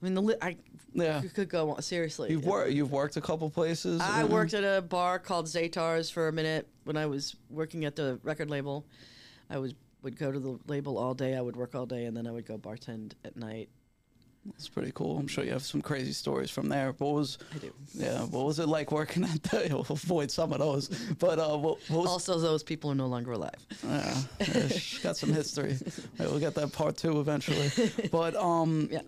I 0.00 0.04
mean, 0.04 0.14
the 0.14 0.22
li- 0.22 0.36
I 0.40 0.56
Yeah, 0.94 1.22
could 1.34 1.48
go 1.48 1.70
on 1.72 1.82
seriously. 1.82 2.30
you've 2.30 2.46
worked. 2.46 2.72
You've 2.72 2.90
worked 2.90 3.16
a 3.16 3.20
couple 3.20 3.48
places. 3.50 4.00
I 4.00 4.22
uh, 4.22 4.26
worked 4.26 4.54
at 4.54 4.64
a 4.64 4.82
bar 4.82 5.18
called 5.18 5.46
Zaytars 5.46 6.10
for 6.10 6.28
a 6.28 6.32
minute 6.32 6.66
when 6.84 6.96
I 6.96 7.06
was 7.06 7.36
working 7.50 7.84
at 7.84 7.94
the 7.94 8.18
record 8.22 8.50
label. 8.50 8.84
I 9.48 9.58
was 9.58 9.74
would 10.02 10.18
go 10.18 10.32
to 10.32 10.38
the 10.40 10.58
label 10.66 10.98
all 10.98 11.14
day. 11.14 11.36
I 11.36 11.40
would 11.40 11.54
work 11.54 11.76
all 11.76 11.86
day, 11.86 12.06
and 12.06 12.16
then 12.16 12.26
I 12.26 12.32
would 12.32 12.46
go 12.46 12.58
bartend 12.58 13.12
at 13.24 13.36
night. 13.36 13.68
It's 14.56 14.68
pretty 14.68 14.90
cool. 14.92 15.18
I'm 15.18 15.28
sure 15.28 15.44
you 15.44 15.52
have 15.52 15.62
some 15.62 15.80
crazy 15.80 16.12
stories 16.12 16.50
from 16.50 16.68
there. 16.68 16.92
What 16.98 17.12
was? 17.14 17.38
I 17.54 17.58
do. 17.58 17.72
Yeah, 17.94 18.22
what 18.22 18.44
was 18.44 18.58
it 18.58 18.66
like 18.68 18.90
working 18.90 19.22
at 19.24 19.40
the? 19.44 19.68
We'll 19.70 19.86
avoid 19.88 20.30
some 20.32 20.52
of 20.52 20.58
those, 20.58 20.88
but 21.18 21.38
uh, 21.38 21.56
what, 21.56 21.78
what 21.88 22.00
was? 22.02 22.08
Also, 22.08 22.38
those 22.40 22.64
people 22.64 22.90
are 22.90 22.94
no 22.96 23.06
longer 23.06 23.32
alive. 23.32 23.54
Yeah, 23.86 24.14
got 25.02 25.16
some 25.16 25.32
history. 25.32 25.76
Right, 26.18 26.28
we'll 26.28 26.40
get 26.40 26.54
that 26.56 26.72
part 26.72 26.96
two 26.96 27.20
eventually. 27.20 27.70
But 28.10 28.34
um, 28.34 28.88
Yeah. 28.90 29.00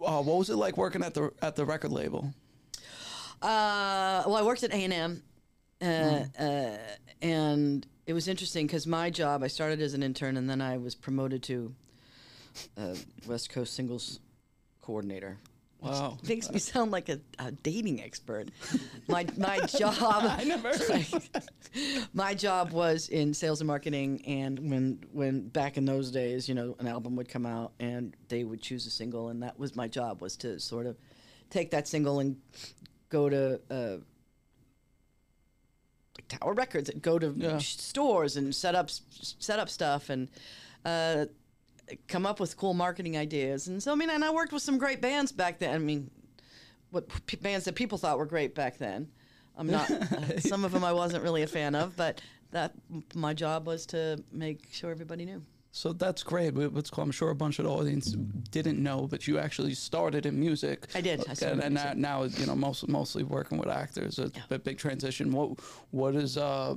uh, 0.00 0.22
what 0.22 0.38
was 0.38 0.50
it 0.50 0.56
like 0.56 0.76
working 0.76 1.04
at 1.04 1.14
the 1.14 1.30
at 1.40 1.54
the 1.54 1.64
record 1.64 1.92
label? 1.92 2.34
Uh, 3.40 4.24
well, 4.26 4.34
I 4.36 4.42
worked 4.42 4.64
at 4.64 4.72
A 4.72 4.76
and 4.84 4.92
M, 4.92 5.22
uh, 5.80 6.42
uh, 6.42 6.76
and 7.22 7.86
it 8.06 8.12
was 8.12 8.26
interesting 8.26 8.66
because 8.66 8.86
my 8.88 9.10
job. 9.10 9.44
I 9.44 9.46
started 9.46 9.80
as 9.80 9.94
an 9.94 10.02
intern, 10.02 10.36
and 10.36 10.50
then 10.50 10.60
I 10.60 10.78
was 10.78 10.96
promoted 10.96 11.44
to 11.44 11.72
uh, 12.76 12.94
West 13.28 13.50
Coast 13.50 13.74
singles 13.74 14.18
coordinator. 14.88 15.36
Wow. 15.82 16.16
makes 16.28 16.50
me 16.50 16.58
sound 16.58 16.90
like 16.90 17.10
a, 17.10 17.20
a 17.38 17.52
dating 17.52 18.02
expert. 18.02 18.48
My 19.06 19.26
my 19.36 19.58
job. 19.66 19.94
I 20.00 20.42
never. 20.44 20.72
my 22.14 22.32
job 22.34 22.72
was 22.72 23.10
in 23.10 23.34
sales 23.34 23.60
and 23.60 23.68
marketing, 23.68 24.24
and 24.26 24.58
when 24.70 25.04
when 25.12 25.48
back 25.48 25.76
in 25.76 25.84
those 25.84 26.10
days, 26.10 26.48
you 26.48 26.54
know, 26.54 26.74
an 26.78 26.86
album 26.86 27.16
would 27.16 27.28
come 27.28 27.44
out, 27.44 27.72
and 27.78 28.16
they 28.28 28.44
would 28.44 28.62
choose 28.62 28.86
a 28.86 28.90
single, 28.90 29.28
and 29.28 29.42
that 29.42 29.58
was 29.58 29.76
my 29.76 29.86
job 29.86 30.22
was 30.22 30.36
to 30.38 30.58
sort 30.58 30.86
of 30.86 30.96
take 31.50 31.70
that 31.72 31.86
single 31.86 32.18
and 32.20 32.36
go 33.10 33.28
to. 33.28 33.60
Uh, 33.70 33.96
Tower 36.28 36.52
Records, 36.54 36.88
and 36.90 37.00
go 37.00 37.18
to 37.18 37.32
Yeah. 37.36 37.58
stores 37.58 38.36
and 38.36 38.54
set 38.54 38.74
up 38.74 38.90
set 38.90 39.58
up 39.58 39.68
stuff 39.68 40.10
and 40.10 40.28
uh, 40.84 41.26
come 42.06 42.26
up 42.26 42.40
with 42.40 42.56
cool 42.56 42.74
marketing 42.74 43.16
ideas. 43.16 43.68
And 43.68 43.82
so, 43.82 43.92
I 43.92 43.94
mean, 43.94 44.10
and 44.10 44.24
I 44.24 44.30
worked 44.30 44.52
with 44.52 44.62
some 44.62 44.78
great 44.78 45.00
bands 45.00 45.32
back 45.32 45.58
then. 45.58 45.74
I 45.74 45.78
mean, 45.78 46.10
what 46.90 47.08
p- 47.26 47.36
bands 47.36 47.64
that 47.66 47.74
people 47.74 47.98
thought 47.98 48.18
were 48.18 48.26
great 48.26 48.54
back 48.54 48.78
then. 48.78 49.08
I'm 49.56 49.66
not. 49.66 49.90
uh, 49.90 50.40
some 50.40 50.64
of 50.64 50.72
them 50.72 50.84
I 50.84 50.92
wasn't 50.92 51.22
really 51.22 51.42
a 51.42 51.46
fan 51.46 51.74
of, 51.74 51.96
but 51.96 52.20
that 52.50 52.72
my 53.14 53.34
job 53.34 53.66
was 53.66 53.86
to 53.86 54.22
make 54.32 54.68
sure 54.72 54.90
everybody 54.90 55.24
knew. 55.24 55.42
So 55.70 55.92
that's 55.92 56.22
great. 56.22 56.54
Wh- 56.54 56.72
What's 56.74 56.88
cool, 56.90 57.04
I'm 57.04 57.10
sure 57.10 57.30
a 57.30 57.34
bunch 57.34 57.58
of 57.58 57.66
the 57.66 57.70
audience 57.70 58.12
didn't 58.50 58.82
know, 58.82 59.06
but 59.06 59.26
you 59.28 59.38
actually 59.38 59.74
started 59.74 60.24
in 60.26 60.38
music. 60.40 60.86
I 60.94 61.00
did. 61.02 61.24
I 61.28 61.50
in 61.50 61.60
and 61.60 61.74
now, 61.74 61.92
now, 61.94 62.22
you 62.24 62.46
know, 62.46 62.54
most, 62.54 62.88
mostly 62.88 63.22
working 63.22 63.58
with 63.58 63.68
actors. 63.68 64.18
It's 64.18 64.34
Yeah. 64.36 64.42
a 64.50 64.58
big 64.58 64.78
transition. 64.78 65.30
What 65.30 65.58
What 65.90 66.14
is 66.16 66.38
uh, 66.38 66.76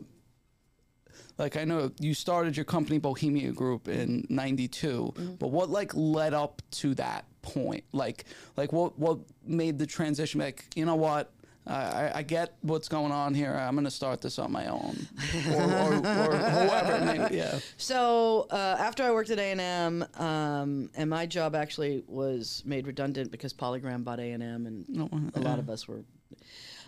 like? 1.38 1.58
I 1.58 1.64
know 1.66 1.92
you 2.00 2.14
started 2.14 2.56
your 2.56 2.66
company 2.66 2.98
Bohemia 3.00 3.52
Group 3.52 3.88
in 3.88 4.26
'92, 4.30 4.88
Mm-hmm. 5.16 5.34
but 5.36 5.48
what 5.50 5.70
like 5.70 5.92
led 5.96 6.34
up 6.34 6.62
to 6.72 6.94
that 6.96 7.26
point? 7.42 7.84
Like, 7.92 8.26
like 8.58 8.72
what 8.74 8.98
what 9.00 9.20
made 9.46 9.80
the 9.80 9.86
transition? 9.86 10.40
Like, 10.42 10.66
you 10.76 10.86
know 10.86 10.96
what? 10.96 11.32
I, 11.68 12.12
I- 12.16 12.24
get 12.24 12.56
what's 12.62 12.88
going 12.88 13.12
on 13.12 13.36
here. 13.36 13.54
I'm 13.54 13.76
going 13.76 13.86
to 13.86 13.92
start 13.92 14.20
this 14.20 14.40
on 14.40 14.52
my 14.52 14.66
own, 14.66 14.98
or, 15.54 15.62
or, 15.62 15.94
or 15.94 16.36
whoever. 16.36 16.96
it 16.96 17.06
may- 17.32 17.38
yeah. 17.38 17.60
So 17.78 18.48
uh, 18.50 18.78
after 18.80 19.04
I 19.04 19.12
worked 19.12 19.30
at 19.30 19.38
A 19.38 19.52
and 19.52 19.62
M, 19.62 20.06
um, 20.20 20.90
and 20.96 21.08
my 21.08 21.28
job 21.28 21.54
actually 21.56 22.04
was 22.08 22.64
made 22.66 22.88
redundant 22.88 23.30
because 23.32 23.54
Polygram 23.54 24.04
bought 24.04 24.20
A 24.20 24.32
and 24.32 24.42
M, 24.42 24.66
and 24.66 25.32
a 25.36 25.40
lot 25.40 25.60
of 25.60 25.70
us 25.70 25.88
were. 25.88 26.02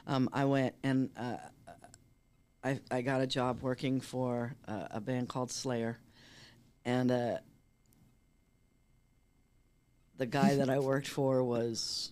Um, 0.07 0.27
I 0.33 0.43
went 0.45 0.73
and 0.83 1.11
uh, 1.17 1.37
I 2.63 2.79
I 2.89 3.01
got 3.01 3.21
a 3.21 3.27
job 3.27 3.61
working 3.61 3.99
for 4.01 4.55
uh, 4.67 4.87
a 4.91 5.01
band 5.01 5.29
called 5.29 5.51
Slayer, 5.51 5.97
and 6.85 7.11
uh, 7.11 7.37
the 10.17 10.25
guy 10.25 10.55
that 10.55 10.69
I 10.69 10.79
worked 10.79 11.07
for 11.07 11.43
was. 11.43 12.11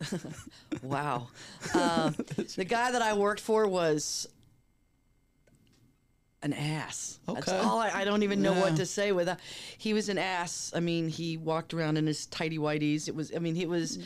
wow. 0.82 1.28
Um, 1.74 2.14
the 2.56 2.64
guy 2.64 2.92
that 2.92 3.02
I 3.02 3.12
worked 3.12 3.40
for 3.40 3.68
was 3.68 4.26
an 6.42 6.54
ass. 6.54 7.18
That's 7.26 7.48
Okay. 7.48 7.58
all 7.58 7.78
I, 7.78 7.90
I 7.90 8.04
don't 8.04 8.22
even 8.22 8.40
know 8.40 8.54
what 8.54 8.76
to 8.76 8.86
say 8.86 9.12
with 9.12 9.26
that. 9.26 9.40
He 9.76 9.92
was 9.92 10.08
an 10.08 10.16
ass. 10.16 10.72
I 10.74 10.80
mean, 10.80 11.08
he 11.08 11.36
walked 11.36 11.74
around 11.74 11.98
in 11.98 12.06
his 12.06 12.24
tidy 12.26 12.56
whities. 12.56 13.08
It 13.08 13.14
was, 13.14 13.30
I 13.34 13.40
mean, 13.40 13.54
he 13.54 13.66
was, 13.66 13.98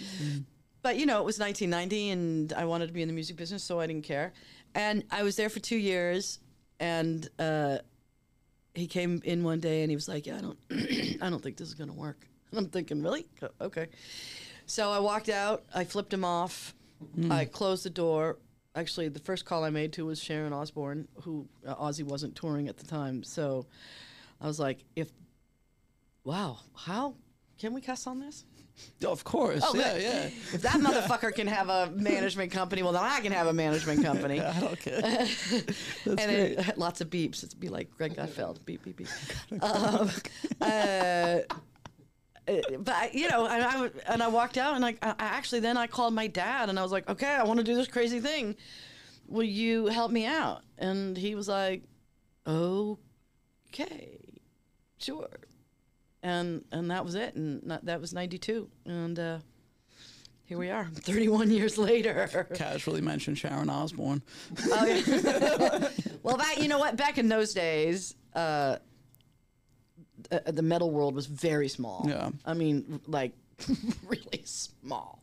but 0.84 0.98
you 0.98 1.06
know, 1.06 1.18
it 1.18 1.24
was 1.24 1.38
1990 1.40 2.10
and 2.10 2.52
I 2.52 2.66
wanted 2.66 2.88
to 2.88 2.92
be 2.92 3.00
in 3.00 3.08
the 3.08 3.14
music 3.14 3.36
business, 3.36 3.64
so 3.64 3.80
I 3.80 3.86
didn't 3.86 4.04
care. 4.04 4.34
And 4.74 5.02
I 5.10 5.22
was 5.22 5.34
there 5.34 5.48
for 5.48 5.58
two 5.58 5.78
years 5.78 6.38
and, 6.78 7.26
uh, 7.38 7.78
he 8.74 8.86
came 8.86 9.22
in 9.24 9.42
one 9.44 9.60
day 9.60 9.82
and 9.82 9.90
he 9.90 9.94
was 9.96 10.08
like, 10.08 10.26
"Yeah, 10.26 10.36
I 10.36 10.40
don't, 10.40 10.58
I 11.22 11.30
don't 11.30 11.40
think 11.42 11.56
this 11.56 11.68
is 11.68 11.74
gonna 11.74 11.92
work." 11.94 12.26
And 12.50 12.58
I'm 12.58 12.68
thinking, 12.68 13.02
"Really? 13.02 13.26
Okay." 13.60 13.86
So 14.66 14.90
I 14.90 14.98
walked 14.98 15.28
out. 15.28 15.64
I 15.72 15.84
flipped 15.84 16.12
him 16.12 16.24
off. 16.24 16.74
I 17.30 17.44
closed 17.44 17.84
the 17.84 17.90
door. 17.90 18.38
Actually, 18.74 19.08
the 19.08 19.20
first 19.20 19.44
call 19.44 19.62
I 19.62 19.70
made 19.70 19.92
to 19.94 20.06
was 20.06 20.20
Sharon 20.20 20.52
Osbourne, 20.52 21.06
who 21.22 21.46
uh, 21.66 21.76
Ozzy 21.76 22.02
wasn't 22.02 22.34
touring 22.34 22.66
at 22.68 22.76
the 22.76 22.84
time. 22.84 23.22
So 23.22 23.66
I 24.40 24.48
was 24.48 24.58
like, 24.58 24.82
"If, 24.96 25.08
wow, 26.24 26.58
how 26.74 27.14
can 27.58 27.74
we 27.74 27.80
cuss 27.80 28.08
on 28.08 28.18
this? 28.18 28.44
Of 29.06 29.22
course. 29.24 29.62
Oh, 29.64 29.74
yeah, 29.74 29.92
good. 29.94 30.02
yeah. 30.02 30.26
If 30.52 30.62
that 30.62 30.80
motherfucker 30.80 31.32
can 31.34 31.46
have 31.46 31.68
a 31.68 31.90
management 31.94 32.50
company, 32.52 32.82
well, 32.82 32.92
then 32.92 33.02
I 33.04 33.20
can 33.20 33.32
have 33.32 33.46
a 33.46 33.52
management 33.52 34.02
company." 34.08 34.40
I 34.40 34.58
don't 34.60 34.78
care. 34.78 35.00
and 36.06 36.20
it, 36.30 36.76
lots 36.78 37.00
of 37.00 37.10
beeps. 37.10 37.44
It'd 37.44 37.60
be 37.60 37.68
like 37.68 37.90
Greg 37.96 38.16
Gutfeld, 38.16 38.64
beep 38.64 38.82
beep 38.84 38.96
beep. 38.96 39.08
um, 39.62 40.10
uh, 40.60 40.64
uh, 40.64 41.40
but 42.80 42.94
I- 42.94 43.10
you 43.12 43.28
know, 43.28 43.46
and 43.46 43.62
I 43.62 43.90
and 44.12 44.22
I 44.22 44.28
walked 44.28 44.58
out, 44.58 44.74
and 44.74 44.84
I, 44.84 44.96
I 45.02 45.14
actually 45.18 45.60
then 45.60 45.76
I 45.76 45.86
called 45.86 46.14
my 46.14 46.26
dad, 46.26 46.68
and 46.68 46.78
I 46.78 46.82
was 46.82 46.92
like, 46.92 47.08
okay, 47.08 47.26
I 47.34 47.44
want 47.44 47.58
to 47.58 47.64
do 47.64 47.74
this 47.74 47.88
crazy 47.88 48.20
thing. 48.20 48.56
Will 49.28 49.42
you 49.44 49.86
help 49.86 50.10
me 50.10 50.26
out? 50.26 50.62
And 50.78 51.16
he 51.16 51.34
was 51.34 51.48
like, 51.48 51.82
okay, 52.46 54.18
sure. 54.98 55.28
And 56.24 56.64
and 56.72 56.90
that 56.90 57.04
was 57.04 57.14
it, 57.14 57.34
and 57.34 57.60
that, 57.70 57.84
that 57.84 58.00
was 58.00 58.14
'92, 58.14 58.66
and 58.86 59.18
uh, 59.18 59.38
here 60.44 60.58
we 60.58 60.70
are, 60.70 60.84
31 60.94 61.50
years 61.50 61.78
later. 61.78 62.48
Casually 62.54 63.00
mentioned 63.00 63.38
Sharon 63.38 63.70
Osbourne. 63.70 64.22
Oh, 64.70 64.86
yeah. 64.86 65.88
well, 66.22 66.36
that 66.36 66.58
you 66.58 66.68
know 66.68 66.78
what? 66.78 66.96
Back 66.96 67.18
in 67.18 67.28
those 67.28 67.54
days, 67.54 68.14
uh, 68.34 68.76
uh, 70.30 70.38
the 70.46 70.62
metal 70.62 70.90
world 70.90 71.14
was 71.14 71.26
very 71.26 71.68
small. 71.68 72.06
Yeah. 72.08 72.30
I 72.44 72.54
mean, 72.54 73.00
like 73.06 73.32
really 74.06 74.42
small. 74.44 75.22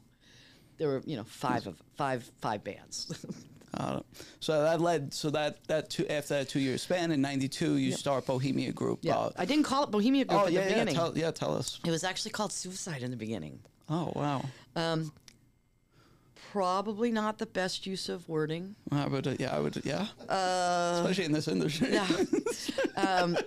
There 0.78 0.88
were 0.88 1.02
you 1.06 1.18
know 1.18 1.24
five 1.24 1.68
of 1.68 1.82
five 1.96 2.30
five 2.42 2.64
bands. 2.64 3.26
It. 3.74 4.06
So 4.40 4.64
that 4.64 4.82
led. 4.82 5.14
So 5.14 5.30
that 5.32 5.64
that 5.68 5.90
two 5.90 6.08
after 6.08 6.36
that 6.36 6.50
two 6.50 6.60
year 6.60 6.78
span 6.78 7.12
in 7.12 7.22
'92, 7.22 7.78
you 7.78 7.92
start 7.92 8.26
Bohemia 8.26 8.72
Group. 8.72 9.00
yeah, 9.02 9.18
Uh, 9.18 9.32
I 9.38 9.46
didn't 9.46 9.64
call 9.64 9.84
it 9.84 9.92
Bohemia 9.92 10.26
Group 10.26 10.42
oh 10.42 10.46
at 10.46 10.52
yeah, 10.52 10.62
the 10.62 10.66
yeah. 10.66 10.74
beginning. 10.74 10.96
Tell, 10.96 11.18
yeah, 11.18 11.32
tell 11.32 11.56
us. 11.56 11.80
it 11.86 11.92
was 11.92 12.04
actually 12.04 12.32
called 12.32 12.52
Suicide 12.52 13.04
in 13.04 13.12
the 13.12 13.18
beginning. 13.18 13.60
Oh 13.90 14.12
wow. 14.16 14.44
Um, 14.76 15.12
probably 16.52 17.12
not 17.12 17.38
the 17.38 17.46
best 17.46 17.88
use 17.88 18.10
of 18.10 18.28
wording. 18.28 18.76
I 18.92 19.08
would. 19.08 19.28
Uh, 19.28 19.36
yeah, 19.40 19.56
I 19.56 19.60
would. 19.60 19.82
Yeah. 19.86 20.08
Especially 20.30 21.26
in 21.26 21.32
this 21.32 21.48
industry. 21.48 21.94
Yeah. 21.94 22.08
um, 22.98 23.38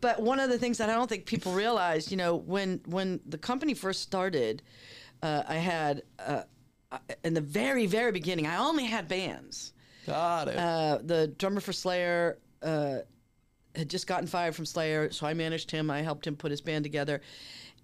but 0.00 0.20
one 0.20 0.40
of 0.40 0.50
the 0.50 0.58
things 0.58 0.78
that 0.78 0.90
I 0.90 0.94
don't 0.94 1.08
think 1.08 1.26
people 1.26 1.52
realize, 1.52 2.10
you 2.10 2.16
know, 2.16 2.36
when 2.36 2.80
when 2.86 3.20
the 3.26 3.38
company 3.38 3.74
first 3.74 4.02
started, 4.02 4.62
uh, 5.22 5.42
I 5.48 5.54
had 5.56 6.02
uh, 6.18 6.22
uh, 6.22 6.42
in 7.24 7.34
the 7.34 7.40
very 7.40 7.86
very 7.86 8.12
beginning, 8.12 8.46
I 8.46 8.56
only 8.56 8.84
had 8.84 9.08
bands. 9.08 9.72
Got 10.06 10.48
it. 10.48 10.56
Uh, 10.56 10.98
the 11.02 11.28
drummer 11.38 11.60
for 11.60 11.72
Slayer 11.72 12.38
uh, 12.62 12.98
had 13.74 13.90
just 13.90 14.06
gotten 14.06 14.26
fired 14.26 14.54
from 14.54 14.64
Slayer, 14.64 15.10
so 15.10 15.26
I 15.26 15.34
managed 15.34 15.70
him. 15.70 15.90
I 15.90 16.00
helped 16.02 16.26
him 16.26 16.36
put 16.36 16.50
his 16.50 16.60
band 16.60 16.84
together, 16.84 17.20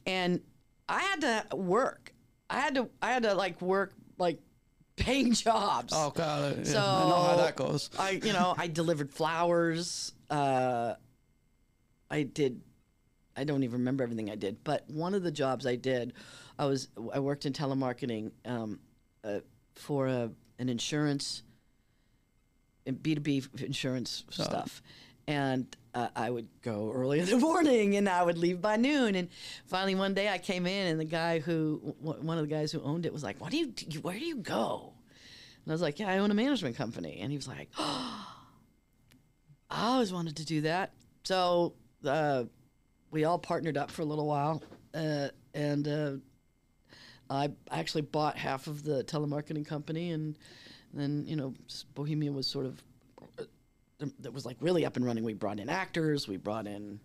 and 0.06 0.40
I 0.88 1.00
had 1.00 1.20
to 1.20 1.56
work. 1.56 2.12
I 2.49 2.61
had 2.61 2.75
to 2.76 2.88
I 3.02 3.12
had 3.12 3.23
to 3.25 3.34
like 3.34 3.61
work 3.61 3.92
like 4.18 4.40
paying 4.96 5.32
jobs. 5.34 5.92
oh, 5.94 6.11
god. 6.11 6.58
Yeah, 6.58 6.64
So 6.64 6.78
I 6.78 7.08
know 7.08 7.23
how 7.23 7.37
that 7.37 7.56
goes. 7.56 7.90
I, 7.99 8.11
you 8.11 8.32
know, 8.32 8.54
I 8.56 8.68
delivered 8.68 9.11
flowers. 9.11 10.12
Uh, 10.30 10.94
I 12.11 12.23
did. 12.23 12.61
I 13.37 13.44
don't 13.44 13.64
even 13.64 13.80
remember 13.80 14.04
everything 14.04 14.30
I 14.30 14.37
did, 14.37 14.62
but 14.62 14.88
one 14.88 15.12
of 15.14 15.23
the 15.25 15.32
jobs 15.32 15.66
I 15.66 15.75
did, 15.75 16.12
I 16.58 16.66
was 16.66 16.88
I 17.12 17.18
worked 17.18 17.46
in 17.46 17.52
telemarketing 17.52 18.30
um, 18.44 18.78
uh, 19.25 19.40
for 19.75 20.07
a, 20.07 20.31
an 20.59 20.69
insurance, 20.69 21.43
B 23.02 23.14
two 23.14 23.21
B 23.21 23.43
insurance 23.59 24.25
stuff, 24.31 24.83
and 25.26 25.75
uh, 25.95 26.09
I 26.14 26.28
would 26.31 26.49
go 26.62 26.93
early 26.93 27.21
in 27.21 27.26
the 27.26 27.38
morning 27.38 27.97
and 27.97 28.09
I 28.09 28.23
would 28.23 28.37
leave 28.38 28.61
by 28.61 28.76
noon. 28.76 29.14
And 29.14 29.28
finally, 29.66 29.95
one 29.95 30.12
day 30.14 30.28
I 30.28 30.38
came 30.38 30.66
in, 30.66 30.87
and 30.88 31.00
the 31.00 31.04
guy 31.04 31.38
who 31.38 31.95
w- 32.04 32.23
one 32.23 32.37
of 32.38 32.45
the 32.49 32.54
guys 32.54 32.71
who 32.73 32.83
owned 32.83 33.07
it 33.07 33.12
was 33.12 33.23
like, 33.23 33.40
"What 33.40 33.50
do 33.50 33.57
you? 33.57 33.69
do? 33.69 34.00
Where 34.00 34.19
do 34.19 34.25
you 34.25 34.37
go?" 34.37 34.93
And 35.64 35.73
I 35.73 35.75
was 35.75 35.81
like, 35.83 35.99
"Yeah, 35.99 36.11
I 36.11 36.19
own 36.19 36.31
a 36.31 36.35
management 36.35 36.76
company." 36.76 37.21
And 37.21 37.31
he 37.31 37.38
was 37.38 37.49
like, 37.49 37.71
I 37.78 38.26
always 39.71 40.12
wanted 40.12 40.37
to 40.37 40.45
do 40.45 40.61
that. 40.62 40.93
So 41.25 41.75
uh, 42.04 42.45
we 43.11 43.25
all 43.25 43.38
partnered 43.38 43.76
up 43.76 43.90
for 43.90 44.02
a 44.02 44.04
little 44.04 44.26
while, 44.26 44.62
uh, 44.93 45.28
and 45.54 45.88
uh, 45.88 46.12
I 47.31 47.50
actually 47.71 48.02
bought 48.02 48.37
half 48.37 48.66
of 48.66 48.83
the 48.83 49.04
telemarketing 49.04 49.66
company, 49.66 50.11
and 50.11 50.37
then 50.93 51.25
you 51.26 51.37
know 51.37 51.54
Bohemia 51.95 52.33
was 52.33 52.47
sort 52.47 52.66
of 52.66 52.83
uh, 53.38 53.45
um, 54.00 54.12
that 54.21 54.33
was 54.33 54.45
like 54.45 54.57
really 54.61 54.85
up 54.85 54.97
and 54.97 55.04
running. 55.04 55.25
We 55.25 55.35
brought 55.35 55.59
in 55.59 55.69
actors, 55.69 56.28
we 56.28 56.37
brought 56.37 56.66
in, 56.66 57.00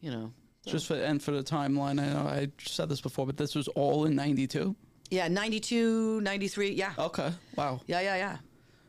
you 0.00 0.10
know, 0.10 0.32
Just 0.66 0.86
for 0.86 0.94
and 0.94 1.22
for 1.22 1.30
the 1.30 1.42
timeline, 1.42 2.00
I 2.00 2.12
know 2.12 2.26
I 2.26 2.48
said 2.58 2.88
this 2.88 3.00
before, 3.00 3.26
but 3.26 3.36
this 3.36 3.54
was 3.54 3.68
all 3.68 4.04
in 4.06 4.14
'92. 4.16 4.74
yeah, 5.10 5.28
92, 5.28 6.20
93, 6.20 6.70
yeah, 6.72 6.92
Okay. 6.98 7.32
Wow. 7.56 7.80
yeah, 7.86 8.00
yeah, 8.00 8.16
yeah. 8.16 8.36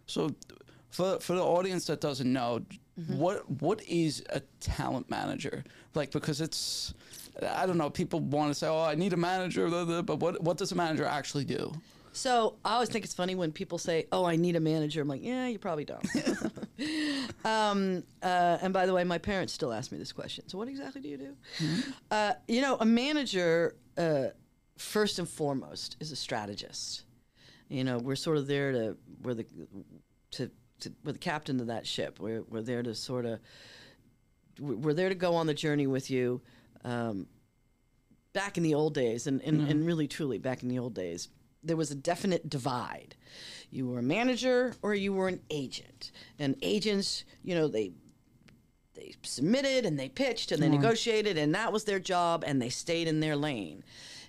So, 0.05 0.29
for 0.89 1.19
for 1.19 1.35
the 1.35 1.43
audience 1.43 1.85
that 1.85 2.01
doesn't 2.01 2.31
know, 2.31 2.61
mm-hmm. 2.99 3.17
what 3.17 3.49
what 3.61 3.81
is 3.83 4.23
a 4.29 4.41
talent 4.59 5.09
manager 5.09 5.63
like? 5.95 6.11
Because 6.11 6.41
it's 6.41 6.93
I 7.43 7.65
don't 7.65 7.77
know. 7.77 7.89
People 7.89 8.19
want 8.19 8.51
to 8.51 8.55
say, 8.55 8.67
"Oh, 8.67 8.81
I 8.81 8.95
need 8.95 9.13
a 9.13 9.17
manager," 9.17 9.67
blah, 9.67 9.85
blah, 9.85 10.01
but 10.01 10.19
what 10.19 10.41
what 10.41 10.57
does 10.57 10.71
a 10.71 10.75
manager 10.75 11.05
actually 11.05 11.45
do? 11.45 11.73
So 12.13 12.57
I 12.65 12.73
always 12.73 12.89
think 12.89 13.05
it's 13.05 13.13
funny 13.13 13.35
when 13.35 13.51
people 13.51 13.77
say, 13.77 14.07
"Oh, 14.11 14.25
I 14.25 14.35
need 14.35 14.55
a 14.55 14.59
manager." 14.59 15.01
I'm 15.01 15.07
like, 15.07 15.23
"Yeah, 15.23 15.47
you 15.47 15.59
probably 15.59 15.85
don't." 15.85 16.05
um, 17.45 18.03
uh, 18.21 18.57
and 18.61 18.73
by 18.73 18.85
the 18.85 18.93
way, 18.93 19.03
my 19.03 19.17
parents 19.17 19.53
still 19.53 19.71
ask 19.71 19.91
me 19.91 19.97
this 19.97 20.11
question. 20.11 20.47
So, 20.49 20.57
what 20.57 20.67
exactly 20.67 21.01
do 21.01 21.09
you 21.09 21.17
do? 21.17 21.35
Uh, 22.09 22.33
you 22.47 22.61
know, 22.61 22.77
a 22.79 22.85
manager, 22.85 23.75
uh, 23.97 24.27
first 24.77 25.19
and 25.19 25.27
foremost, 25.27 25.95
is 25.99 26.11
a 26.11 26.15
strategist. 26.15 27.03
You 27.69 27.85
know, 27.85 27.97
we're 27.97 28.17
sort 28.17 28.37
of 28.37 28.47
there 28.47 28.73
to 28.73 28.97
we're 29.23 29.35
the 29.35 29.45
to, 30.31 30.51
to 30.81 30.93
we're 31.05 31.13
the 31.13 31.19
captain 31.19 31.61
of 31.61 31.67
that 31.67 31.87
ship. 31.87 32.19
We're 32.19 32.43
we're 32.43 32.61
there 32.61 32.83
to 32.83 32.93
sort 32.93 33.25
of 33.25 33.39
we're 34.59 34.93
there 34.93 35.09
to 35.09 35.15
go 35.15 35.35
on 35.35 35.47
the 35.47 35.53
journey 35.53 35.87
with 35.87 36.11
you. 36.11 36.41
Um, 36.83 37.27
back 38.33 38.57
in 38.57 38.63
the 38.63 38.73
old 38.73 38.93
days, 38.93 39.27
and, 39.27 39.41
and, 39.41 39.67
and 39.67 39.85
really 39.85 40.07
truly 40.07 40.37
back 40.37 40.63
in 40.63 40.69
the 40.69 40.79
old 40.79 40.93
days, 40.93 41.27
there 41.63 41.77
was 41.77 41.91
a 41.91 41.95
definite 41.95 42.49
divide. 42.49 43.15
You 43.69 43.87
were 43.87 43.99
a 43.99 44.03
manager 44.03 44.73
or 44.81 44.93
you 44.93 45.13
were 45.13 45.27
an 45.27 45.41
agent. 45.49 46.11
And 46.39 46.55
agents, 46.61 47.23
you 47.43 47.55
know, 47.55 47.67
they 47.67 47.91
they 48.93 49.15
submitted 49.23 49.85
and 49.85 49.97
they 49.97 50.09
pitched 50.09 50.51
and 50.51 50.61
they 50.61 50.67
negotiated 50.67 51.37
and 51.37 51.55
that 51.55 51.71
was 51.71 51.85
their 51.85 51.99
job 51.99 52.43
and 52.45 52.61
they 52.61 52.69
stayed 52.69 53.07
in 53.07 53.19
their 53.19 53.35
lane. 53.35 53.83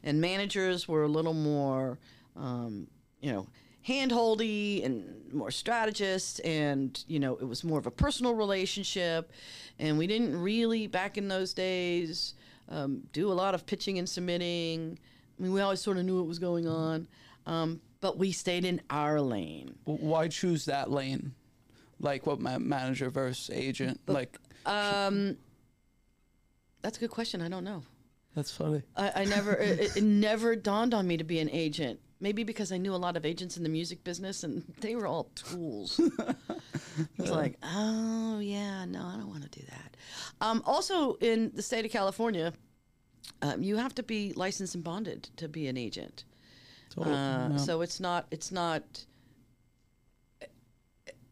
And 0.04 0.20
managers 0.20 0.86
were 0.86 1.02
a 1.02 1.08
little 1.08 1.34
more, 1.34 1.98
um, 2.36 2.86
you 3.20 3.32
know, 3.32 3.48
handholdy 3.86 4.84
and 4.84 5.32
more 5.32 5.50
strategist 5.50 6.40
and 6.44 7.02
you 7.08 7.18
know 7.18 7.36
it 7.36 7.44
was 7.48 7.64
more 7.64 7.80
of 7.80 7.86
a 7.86 7.90
personal 7.90 8.34
relationship 8.34 9.32
and 9.80 9.98
we 9.98 10.06
didn't 10.06 10.40
really 10.40 10.86
back 10.86 11.18
in 11.18 11.26
those 11.26 11.52
days 11.52 12.34
um, 12.68 13.02
do 13.12 13.30
a 13.30 13.34
lot 13.34 13.54
of 13.54 13.66
pitching 13.66 13.98
and 13.98 14.08
submitting 14.08 14.98
i 15.38 15.42
mean 15.42 15.52
we 15.52 15.60
always 15.60 15.80
sort 15.80 15.96
of 15.96 16.04
knew 16.04 16.16
what 16.18 16.26
was 16.26 16.38
going 16.38 16.66
on 16.68 17.06
um, 17.46 17.80
but 18.00 18.16
we 18.18 18.30
stayed 18.32 18.64
in 18.64 18.80
our 18.90 19.20
lane 19.20 19.74
Why 19.84 20.28
choose 20.28 20.64
that 20.66 20.90
lane? 20.90 21.34
Like 22.00 22.26
what 22.26 22.40
ma- 22.40 22.58
manager 22.58 23.10
versus 23.10 23.50
agent? 23.50 24.00
like 24.06 24.38
um, 24.66 25.36
that's 26.82 26.96
a 26.96 27.00
good 27.00 27.10
question 27.10 27.40
i 27.42 27.48
don't 27.48 27.64
know 27.64 27.82
that's 28.34 28.50
funny. 28.50 28.80
I, 28.96 29.12
I 29.14 29.24
never 29.26 29.52
it- 29.52 29.94
it 29.98 30.02
never 30.02 30.56
dawned 30.56 30.94
on 30.94 31.06
me 31.06 31.18
to 31.18 31.24
be 31.24 31.38
an 31.40 31.50
agent. 31.50 32.00
Maybe 32.18 32.44
because 32.44 32.72
I 32.72 32.78
knew 32.78 32.94
a 32.94 32.96
lot 32.96 33.14
of 33.18 33.26
agents 33.26 33.58
in 33.58 33.62
the 33.62 33.68
music 33.68 34.02
business 34.04 34.42
and 34.42 34.64
they 34.80 34.94
were 34.96 35.06
all 35.06 35.24
tools. 35.34 36.00
it's 37.18 37.30
like, 37.30 37.56
oh 37.62 38.38
yeah, 38.40 38.84
no, 38.84 39.04
I 39.04 39.16
don't 39.16 39.28
want 39.28 39.42
to 39.50 39.60
do 39.60 39.64
that. 39.66 39.96
Um, 40.40 40.62
also, 40.66 41.14
in 41.14 41.50
the 41.54 41.62
state 41.62 41.84
of 41.84 41.90
California, 41.90 42.52
um, 43.42 43.62
you 43.62 43.76
have 43.76 43.94
to 43.96 44.02
be 44.02 44.32
licensed 44.34 44.74
and 44.74 44.84
bonded 44.84 45.28
to 45.36 45.48
be 45.48 45.68
an 45.68 45.76
agent. 45.76 46.24
Totally. 46.90 47.14
Uh, 47.14 47.48
Yeah. 47.50 47.56
So 47.56 47.80
it's 47.82 48.00
not 48.00 48.26
it's 48.30 48.50
not 48.52 49.04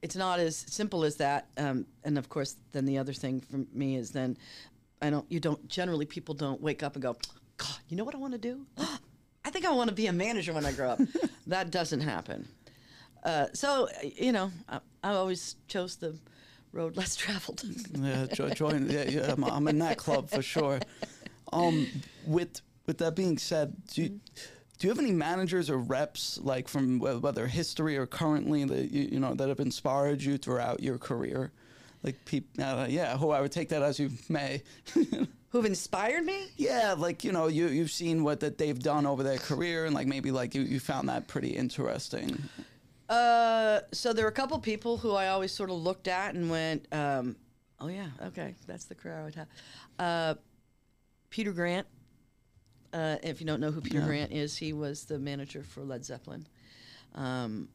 it's 0.03 0.17
not 0.17 0.41
as 0.41 0.57
simple 0.57 1.05
as 1.05 1.17
that. 1.17 1.49
Um, 1.57 1.87
and 2.05 2.17
of 2.17 2.29
course, 2.29 2.57
then 2.73 2.87
the 2.87 2.99
other 2.99 3.13
thing 3.13 3.41
for 3.41 3.59
me 3.73 3.97
is 3.97 4.11
then 4.11 4.37
I 5.03 5.11
don't 5.11 5.27
you 5.31 5.41
don't 5.41 5.69
generally 5.69 6.07
people 6.07 6.35
don't 6.35 6.61
wake 6.61 6.83
up 6.83 6.95
and 6.95 7.03
go, 7.03 7.17
God, 7.57 7.79
you 7.89 7.97
know 7.97 8.05
what 8.05 8.15
I 8.15 8.19
want 8.19 8.33
to 8.33 8.39
do? 8.39 8.67
I 9.45 9.51
think 9.51 9.65
I 9.65 9.73
want 9.73 9.89
to 9.89 9.95
be 9.97 10.07
a 10.07 10.13
manager 10.13 10.53
when 10.53 10.67
I 10.67 10.73
grow 10.73 10.91
up. 10.91 11.01
that 11.47 11.71
doesn't 11.71 12.01
happen. 12.01 12.47
Uh, 13.23 13.47
so 13.53 13.89
you 14.03 14.33
know, 14.33 14.51
I, 14.69 14.81
I 15.03 15.11
always 15.13 15.57
chose 15.69 15.97
the 15.97 16.17
road 16.73 16.97
less 16.97 17.17
traveled. 17.17 17.63
yeah, 17.95 18.27
jo- 18.33 18.51
join. 18.51 18.89
Yeah, 18.89 19.09
yeah 19.09 19.33
I'm, 19.33 19.45
I'm 19.45 19.69
in 19.69 19.79
that 19.81 19.99
club 19.99 20.31
for 20.31 20.43
sure. 20.43 20.81
Um, 21.53 21.87
with 22.27 22.61
with 22.87 22.99
that 22.99 23.15
being 23.17 23.39
said, 23.39 23.75
do 23.93 24.03
you, 24.03 24.09
do 24.09 24.87
you 24.87 24.89
have 24.89 24.99
any 24.99 25.13
managers 25.13 25.69
or 25.69 25.79
reps 25.79 26.39
like 26.43 26.69
from 26.69 26.99
whether 26.99 27.47
history 27.47 27.97
or 27.97 28.07
currently 28.07 28.65
that 28.65 28.91
you, 28.91 29.09
you 29.13 29.21
know 29.21 29.35
that 29.35 29.49
have 29.49 29.61
inspired 29.61 30.23
you 30.23 30.39
throughout 30.39 30.83
your 30.83 30.99
career? 30.99 31.53
Like 32.03 32.25
people, 32.25 32.65
uh, 32.65 32.87
yeah, 32.89 33.19
who 33.19 33.31
I 33.31 33.43
would 33.43 33.53
take 33.53 33.69
that 33.71 33.83
as 33.83 33.99
you 33.99 34.11
may. 34.29 34.63
Who've 35.51 35.67
inspired 35.67 36.25
me? 36.25 36.47
yeah, 36.57 36.95
like 36.97 37.25
you 37.25 37.33
know, 37.33 37.49
you 37.49 37.67
you've 37.67 37.91
seen 37.91 38.23
what 38.23 38.41
that 38.41 38.57
they've 38.57 38.79
done 38.79 39.05
over 39.05 39.23
their 39.23 39.37
career, 39.39 39.85
and 39.85 39.95
like 39.95 40.07
maybe 40.07 40.31
like 40.31 40.55
you, 40.55 40.63
you 40.63 40.79
found 40.79 41.09
that 41.09 41.27
pretty 41.27 41.51
interesting. 41.51 42.39
Uh, 43.11 43.81
so 43.93 44.13
there 44.13 44.25
were 44.25 44.31
a 44.31 44.33
couple 44.33 44.57
people 44.61 44.97
who 44.97 45.15
I 45.15 45.29
always 45.29 45.53
sort 45.53 45.69
of 45.69 45.77
looked 45.77 46.07
at 46.07 46.35
and 46.35 46.49
went, 46.49 46.87
um, 46.93 47.35
"Oh 47.81 47.89
yeah, 47.89 48.07
okay, 48.27 48.55
that's 48.69 48.85
the 48.85 48.95
career 48.95 49.19
I 49.19 49.25
would 49.25 49.35
have." 49.35 49.49
Uh, 49.99 50.35
Peter 51.29 51.53
Grant. 51.53 51.87
Uh, 52.93 53.17
if 53.23 53.41
you 53.41 53.47
don't 53.47 53.61
know 53.61 53.71
who 53.71 53.81
Peter 53.81 53.99
Yeah. 53.99 54.07
Grant 54.07 54.33
is, 54.33 54.57
he 54.57 54.73
was 54.73 55.05
the 55.05 55.19
manager 55.19 55.63
for 55.63 55.85
Led 55.85 56.05
Zeppelin. 56.05 56.47
Um, 57.15 57.69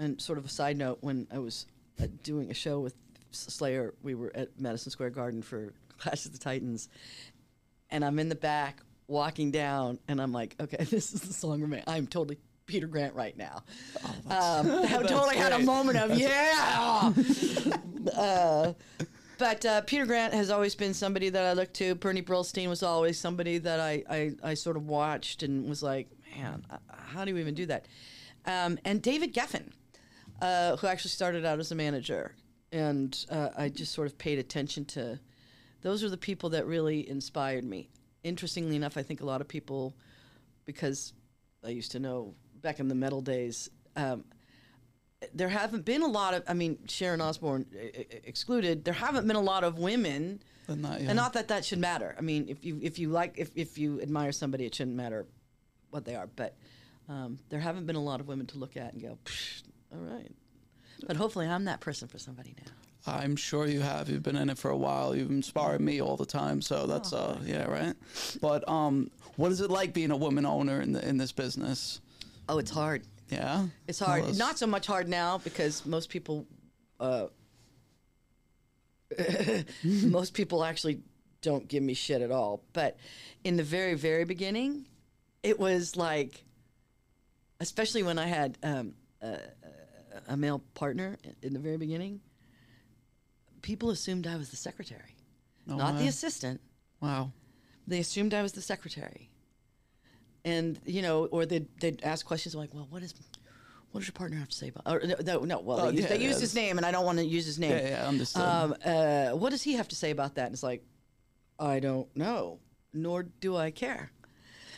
and 0.00 0.20
sort 0.20 0.38
of 0.38 0.44
a 0.44 0.48
side 0.48 0.76
note, 0.76 0.98
when 1.00 1.28
I 1.32 1.38
was 1.38 1.66
uh, 2.00 2.06
doing 2.22 2.50
a 2.50 2.54
show 2.54 2.80
with 2.80 2.94
Slayer, 3.30 3.94
we 4.02 4.14
were 4.14 4.32
at 4.34 4.60
Madison 4.60 4.90
Square 4.90 5.10
Garden 5.10 5.42
for 5.42 5.72
Clash 5.98 6.26
of 6.26 6.32
the 6.32 6.38
Titans, 6.38 6.88
and 7.90 8.04
I'm 8.04 8.18
in 8.18 8.28
the 8.28 8.34
back 8.34 8.80
walking 9.06 9.50
down, 9.50 9.98
and 10.08 10.20
I'm 10.20 10.32
like, 10.32 10.56
okay, 10.60 10.84
this 10.84 11.12
is 11.12 11.20
the 11.22 11.32
song 11.32 11.68
me. 11.68 11.82
I'm 11.86 12.06
totally 12.06 12.38
Peter 12.66 12.86
Grant 12.86 13.14
right 13.14 13.36
now. 13.36 13.62
um, 14.26 14.70
I 14.84 15.02
totally 15.06 15.36
had 15.36 15.52
a 15.52 15.58
moment 15.58 15.98
of 15.98 16.18
yeah. 16.18 17.12
uh, 18.16 18.72
but 19.38 19.66
uh, 19.66 19.80
Peter 19.82 20.06
Grant 20.06 20.32
has 20.32 20.50
always 20.50 20.74
been 20.74 20.94
somebody 20.94 21.28
that 21.28 21.44
I 21.44 21.52
looked 21.52 21.74
to. 21.74 21.94
Bernie 21.94 22.22
Brillstein 22.22 22.68
was 22.68 22.82
always 22.82 23.18
somebody 23.18 23.58
that 23.58 23.80
I, 23.80 24.04
I, 24.08 24.32
I 24.42 24.54
sort 24.54 24.76
of 24.76 24.86
watched 24.86 25.42
and 25.42 25.68
was 25.68 25.82
like, 25.82 26.08
man, 26.36 26.64
uh, 26.70 26.76
how 26.88 27.24
do 27.24 27.32
you 27.32 27.38
even 27.38 27.54
do 27.54 27.66
that? 27.66 27.86
Um, 28.46 28.78
and 28.84 29.02
David 29.02 29.34
Geffen, 29.34 29.70
uh, 30.40 30.76
who 30.76 30.86
actually 30.86 31.10
started 31.10 31.44
out 31.44 31.58
as 31.58 31.72
a 31.72 31.74
manager. 31.74 32.34
And 32.72 33.16
uh, 33.30 33.50
I 33.56 33.68
just 33.68 33.92
sort 33.92 34.06
of 34.06 34.18
paid 34.18 34.38
attention 34.38 34.84
to 34.86 35.20
those 35.82 36.02
are 36.02 36.08
the 36.08 36.16
people 36.16 36.50
that 36.50 36.66
really 36.66 37.08
inspired 37.08 37.64
me. 37.64 37.90
Interestingly 38.22 38.74
enough, 38.74 38.96
I 38.96 39.02
think 39.02 39.20
a 39.20 39.26
lot 39.26 39.40
of 39.40 39.48
people, 39.48 39.94
because 40.64 41.12
I 41.62 41.68
used 41.68 41.92
to 41.92 41.98
know 41.98 42.34
back 42.64 42.80
in 42.80 42.88
the 42.88 42.94
metal 42.96 43.20
days, 43.20 43.70
um, 43.94 44.24
there 45.32 45.48
haven't 45.48 45.84
been 45.84 46.02
a 46.02 46.08
lot 46.08 46.34
of, 46.34 46.42
I 46.48 46.54
mean, 46.54 46.78
Sharon 46.88 47.20
Osbourne 47.20 47.66
excluded, 48.24 48.84
there 48.84 48.94
haven't 48.94 49.28
been 49.28 49.36
a 49.36 49.40
lot 49.40 49.62
of 49.62 49.78
women. 49.78 50.42
Yeah. 50.66 50.96
And 50.98 51.16
not 51.16 51.34
that 51.34 51.48
that 51.48 51.64
should 51.64 51.78
matter. 51.78 52.16
I 52.18 52.22
mean, 52.22 52.46
if 52.48 52.64
you 52.64 52.80
if 52.82 52.98
you 52.98 53.10
like 53.10 53.34
if, 53.36 53.50
if 53.54 53.76
you 53.76 54.00
admire 54.00 54.32
somebody, 54.32 54.64
it 54.64 54.74
shouldn't 54.74 54.96
matter 54.96 55.26
what 55.90 56.06
they 56.06 56.14
are. 56.14 56.26
But 56.26 56.56
um, 57.06 57.38
there 57.50 57.60
haven't 57.60 57.84
been 57.84 57.96
a 57.96 58.02
lot 58.02 58.18
of 58.20 58.28
women 58.28 58.46
to 58.46 58.56
look 58.56 58.74
at 58.78 58.94
and 58.94 59.02
go, 59.02 59.18
"Psh, 59.26 59.62
all 59.92 60.00
right. 60.00 60.32
But 61.06 61.16
hopefully, 61.16 61.46
I'm 61.46 61.66
that 61.66 61.80
person 61.80 62.08
for 62.08 62.18
somebody 62.18 62.54
now. 62.64 62.72
I'm 63.06 63.36
sure 63.36 63.66
you 63.66 63.80
have. 63.80 64.08
You've 64.08 64.22
been 64.22 64.36
in 64.36 64.48
it 64.48 64.56
for 64.56 64.70
a 64.70 64.76
while. 64.76 65.14
You've 65.14 65.30
inspired 65.30 65.82
me 65.82 66.00
all 66.00 66.16
the 66.16 66.24
time. 66.24 66.62
So 66.62 66.86
that's 66.86 67.12
uh 67.12 67.38
yeah 67.44 67.64
right. 67.64 67.94
But 68.40 68.66
um, 68.66 69.10
what 69.36 69.52
is 69.52 69.60
it 69.60 69.70
like 69.70 69.92
being 69.92 70.10
a 70.10 70.16
woman 70.16 70.46
owner 70.46 70.80
in 70.80 70.92
the 70.92 71.06
in 71.06 71.18
this 71.18 71.32
business? 71.32 72.00
Oh, 72.48 72.58
it's 72.58 72.70
hard. 72.70 73.02
Yeah, 73.30 73.66
It's 73.88 73.98
hard. 73.98 74.22
Tell 74.22 74.30
us. 74.30 74.38
Not 74.38 74.58
so 74.58 74.66
much 74.66 74.86
hard 74.86 75.08
now 75.08 75.38
because 75.38 75.86
most 75.86 76.10
people, 76.10 76.46
uh, 77.00 77.26
most 79.84 80.34
people 80.34 80.62
actually 80.64 81.00
don't 81.40 81.66
give 81.66 81.82
me 81.82 81.94
shit 81.94 82.22
at 82.22 82.30
all. 82.30 82.62
But 82.72 82.96
in 83.44 83.56
the 83.56 83.62
very, 83.62 83.94
very 83.94 84.24
beginning, 84.24 84.86
it 85.42 85.58
was 85.58 85.96
like, 85.96 86.44
especially 87.60 88.02
when 88.02 88.18
I 88.18 88.26
had 88.26 88.58
um, 88.62 88.94
a, 89.22 89.38
a 90.28 90.36
male 90.36 90.62
partner 90.74 91.16
in 91.42 91.52
the 91.54 91.58
very 91.60 91.76
beginning, 91.76 92.20
people 93.62 93.90
assumed 93.90 94.26
I 94.26 94.36
was 94.36 94.50
the 94.50 94.56
secretary, 94.56 95.16
No 95.66 95.76
not 95.76 95.98
the 95.98 96.08
assistant. 96.08 96.60
Wow. 97.00 97.32
They 97.86 97.98
assumed 98.00 98.32
I 98.34 98.42
was 98.42 98.52
the 98.52 98.62
secretary. 98.62 99.30
And, 100.44 100.78
you 100.84 101.02
know, 101.02 101.26
or 101.26 101.46
they'd, 101.46 101.66
they'd 101.80 102.02
ask 102.02 102.26
questions 102.26 102.54
like, 102.54 102.74
well, 102.74 102.86
what 102.90 103.02
is, 103.02 103.14
what 103.90 104.00
does 104.00 104.08
your 104.08 104.12
partner 104.12 104.36
have 104.36 104.48
to 104.48 104.56
say 104.56 104.68
about, 104.68 104.82
or 104.86 105.06
no, 105.24 105.38
no, 105.44 105.60
well, 105.60 105.80
Oh, 105.80 105.90
they, 105.90 105.96
use, 105.96 106.02
yeah, 106.02 106.08
they 106.08 106.18
yeah, 106.22 106.28
his 106.28 106.54
name 106.54 106.76
and 106.76 106.84
I 106.84 106.90
don't 106.90 107.04
want 107.06 107.18
to 107.18 107.24
use 107.24 107.46
his 107.46 107.58
name. 107.58 107.70
Yeah, 107.70 107.88
yeah, 107.88 108.08
understood. 108.08 108.42
Um, 108.42 108.74
uh, 108.84 109.30
what 109.30 109.50
does 109.50 109.62
he 109.62 109.74
have 109.74 109.88
to 109.88 109.96
say 109.96 110.10
about 110.10 110.34
that? 110.34 110.46
And 110.46 110.52
it's 110.52 110.62
like, 110.62 110.84
I 111.58 111.80
don't 111.80 112.14
know, 112.16 112.58
nor 112.92 113.22
do 113.22 113.56
I 113.56 113.70
care. 113.70 114.10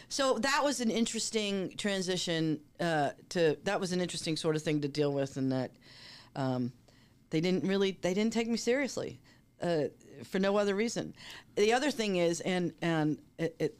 So 0.09 0.39
that 0.39 0.63
was 0.63 0.81
an 0.81 0.91
interesting 0.91 1.75
transition 1.77 2.61
uh, 2.79 3.11
to. 3.31 3.57
That 3.65 3.81
was 3.81 3.91
an 3.93 4.01
interesting 4.01 4.37
sort 4.37 4.55
of 4.55 4.63
thing 4.63 4.83
to 4.83 4.89
deal 4.89 5.13
with, 5.13 5.37
and 5.37 5.51
that 5.51 5.73
um, 6.37 6.73
they 7.31 7.41
didn't 7.41 7.65
really 7.65 7.99
they 8.03 8.15
didn't 8.15 8.33
take 8.33 8.47
me 8.49 8.57
seriously 8.57 9.21
uh, 9.61 9.85
for 10.25 10.39
no 10.39 10.57
other 10.59 10.77
reason. 10.77 11.13
The 11.57 11.73
other 11.73 11.91
thing 11.91 12.17
is, 12.17 12.41
and 12.43 12.73
and 12.83 13.19
it, 13.39 13.57
it 13.59 13.79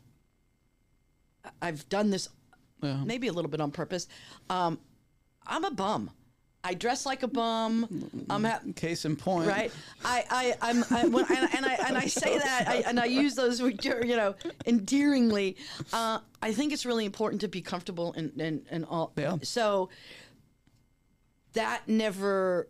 I've 1.63 1.89
done 1.89 2.11
this 2.11 2.29
Yeah. 2.83 3.03
maybe 3.05 3.29
a 3.29 3.33
little 3.33 3.51
bit 3.51 3.61
on 3.61 3.71
purpose. 3.71 4.09
Um, 4.51 4.79
I'm 5.47 5.65
a 5.65 5.71
bum. 5.71 6.11
I 6.65 6.75
dress 6.75 7.07
like 7.07 7.23
a 7.23 7.29
bum. 7.29 8.27
I'm 8.29 8.43
ha- 8.43 8.61
Case 8.75 9.05
in 9.05 9.15
point. 9.15 9.47
right. 9.49 9.71
I, 10.05 10.25
I, 10.29 10.71
I'm, 10.71 10.85
I, 10.91 11.07
when, 11.07 11.25
and, 11.31 11.55
and 11.55 11.65
I, 11.65 11.75
and 11.87 11.97
I 11.97 12.07
say 12.07 12.37
that, 12.39 12.67
I, 12.67 12.77
and 12.89 12.99
I 12.99 13.05
use 13.05 13.37
those, 13.37 13.61
you 13.61 14.17
know, 14.17 14.35
endearingly. 14.67 15.57
Uh, 15.93 16.19
I 16.43 16.53
think 16.53 16.73
it's 16.73 16.85
really 16.85 17.05
important 17.05 17.41
to 17.43 17.49
be 17.49 17.61
comfortable 17.63 18.13
and, 18.15 18.33
and, 18.41 18.67
and 18.69 18.85
all. 18.87 19.13
Yeah. 19.17 19.37
So 19.43 19.91
that 21.53 21.83
never, 21.87 22.69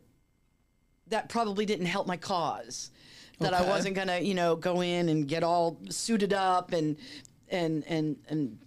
that 1.08 1.28
probably 1.30 1.64
didn't 1.64 1.86
help 1.86 2.06
my 2.06 2.16
cause. 2.18 2.90
That 3.40 3.52
I 3.54 3.62
wasn't 3.68 3.94
gonna, 3.96 4.18
you 4.20 4.34
know, 4.34 4.56
go 4.56 4.80
in 4.82 5.08
and 5.10 5.28
get 5.28 5.42
all 5.42 5.78
suited 5.90 6.32
up 6.32 6.72
and, 6.72 6.96
and, 7.50 7.84
and, 7.86 8.16
and 8.28 8.58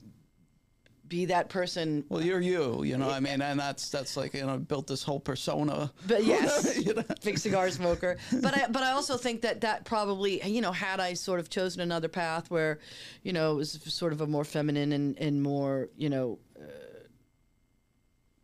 be 1.09 1.25
that 1.25 1.49
person 1.49 2.05
Well, 2.07 2.21
you're 2.21 2.39
you, 2.39 2.83
you 2.83 2.97
know. 2.97 3.09
I 3.09 3.19
mean, 3.19 3.41
and 3.41 3.59
that's 3.59 3.89
that's 3.89 4.15
like 4.15 4.35
you 4.35 4.45
know, 4.45 4.57
built 4.57 4.87
this 4.87 5.03
whole 5.03 5.19
persona. 5.19 5.91
But 6.07 6.23
yes, 6.23 6.77
You 6.85 6.93
know? 6.93 7.03
big 7.23 7.37
cigar 7.39 7.69
smoker. 7.71 8.17
But 8.41 8.55
I, 8.55 8.67
but 8.67 8.83
I 8.83 8.91
also 8.91 9.17
think 9.17 9.41
that 9.41 9.61
that 9.61 9.85
probably, 9.85 10.41
you 10.45 10.61
know, 10.61 10.71
had 10.71 10.99
I 10.99 11.13
sort 11.15 11.39
of 11.39 11.49
chosen 11.49 11.81
another 11.81 12.07
path 12.07 12.49
where, 12.51 12.79
you 13.23 13.33
know, 13.33 13.53
it 13.53 13.57
was 13.57 13.71
sort 13.87 14.13
of 14.13 14.21
a 14.21 14.27
more 14.27 14.45
feminine 14.45 14.91
and, 14.91 15.17
and 15.17 15.41
more, 15.41 15.89
you 15.97 16.09
know, 16.09 16.39
uh, 16.59 16.65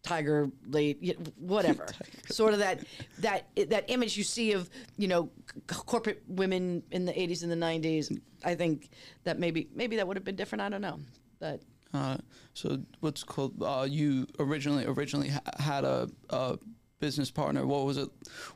tiger 0.02 0.50
late, 0.68 1.18
whatever, 1.38 1.88
sort 2.30 2.54
of 2.54 2.60
that 2.60 2.84
that 3.20 3.48
that 3.70 3.86
image 3.90 4.18
you 4.18 4.24
see 4.24 4.54
of, 4.54 4.70
you 4.98 5.08
know, 5.08 5.30
c- 5.70 5.82
corporate 5.86 6.24
women 6.28 6.84
in 6.92 7.06
the 7.06 7.14
80s 7.14 7.44
and 7.44 7.52
the 7.52 7.56
90s. 7.56 8.20
I 8.44 8.56
think 8.56 8.90
that 9.24 9.40
maybe 9.40 9.70
maybe 9.74 9.96
that 9.98 10.08
would 10.08 10.18
have 10.18 10.24
been 10.26 10.36
different. 10.36 10.62
I 10.64 10.70
don't 10.70 10.82
know, 10.82 11.00
but. 11.40 11.62
Uh, 11.94 12.18
so 12.54 12.82
what's 13.00 13.24
called? 13.24 13.54
Uh, 13.62 13.88
you 13.90 14.28
originally 14.40 14.86
originally 14.86 15.30
ha- 15.30 15.42
had 15.60 15.84
a, 15.84 16.10
a 16.30 16.58
business 17.00 17.32
partner. 17.32 17.66
What 17.66 17.86
was 17.86 17.98
it? 17.98 18.10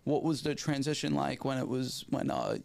What 0.04 0.24
was 0.24 0.42
the 0.42 0.56
transition 0.56 1.14
like 1.14 1.46
when 1.46 1.58
it 1.58 1.68
was 1.68 2.06
when 2.10 2.32
uh, 2.32 2.58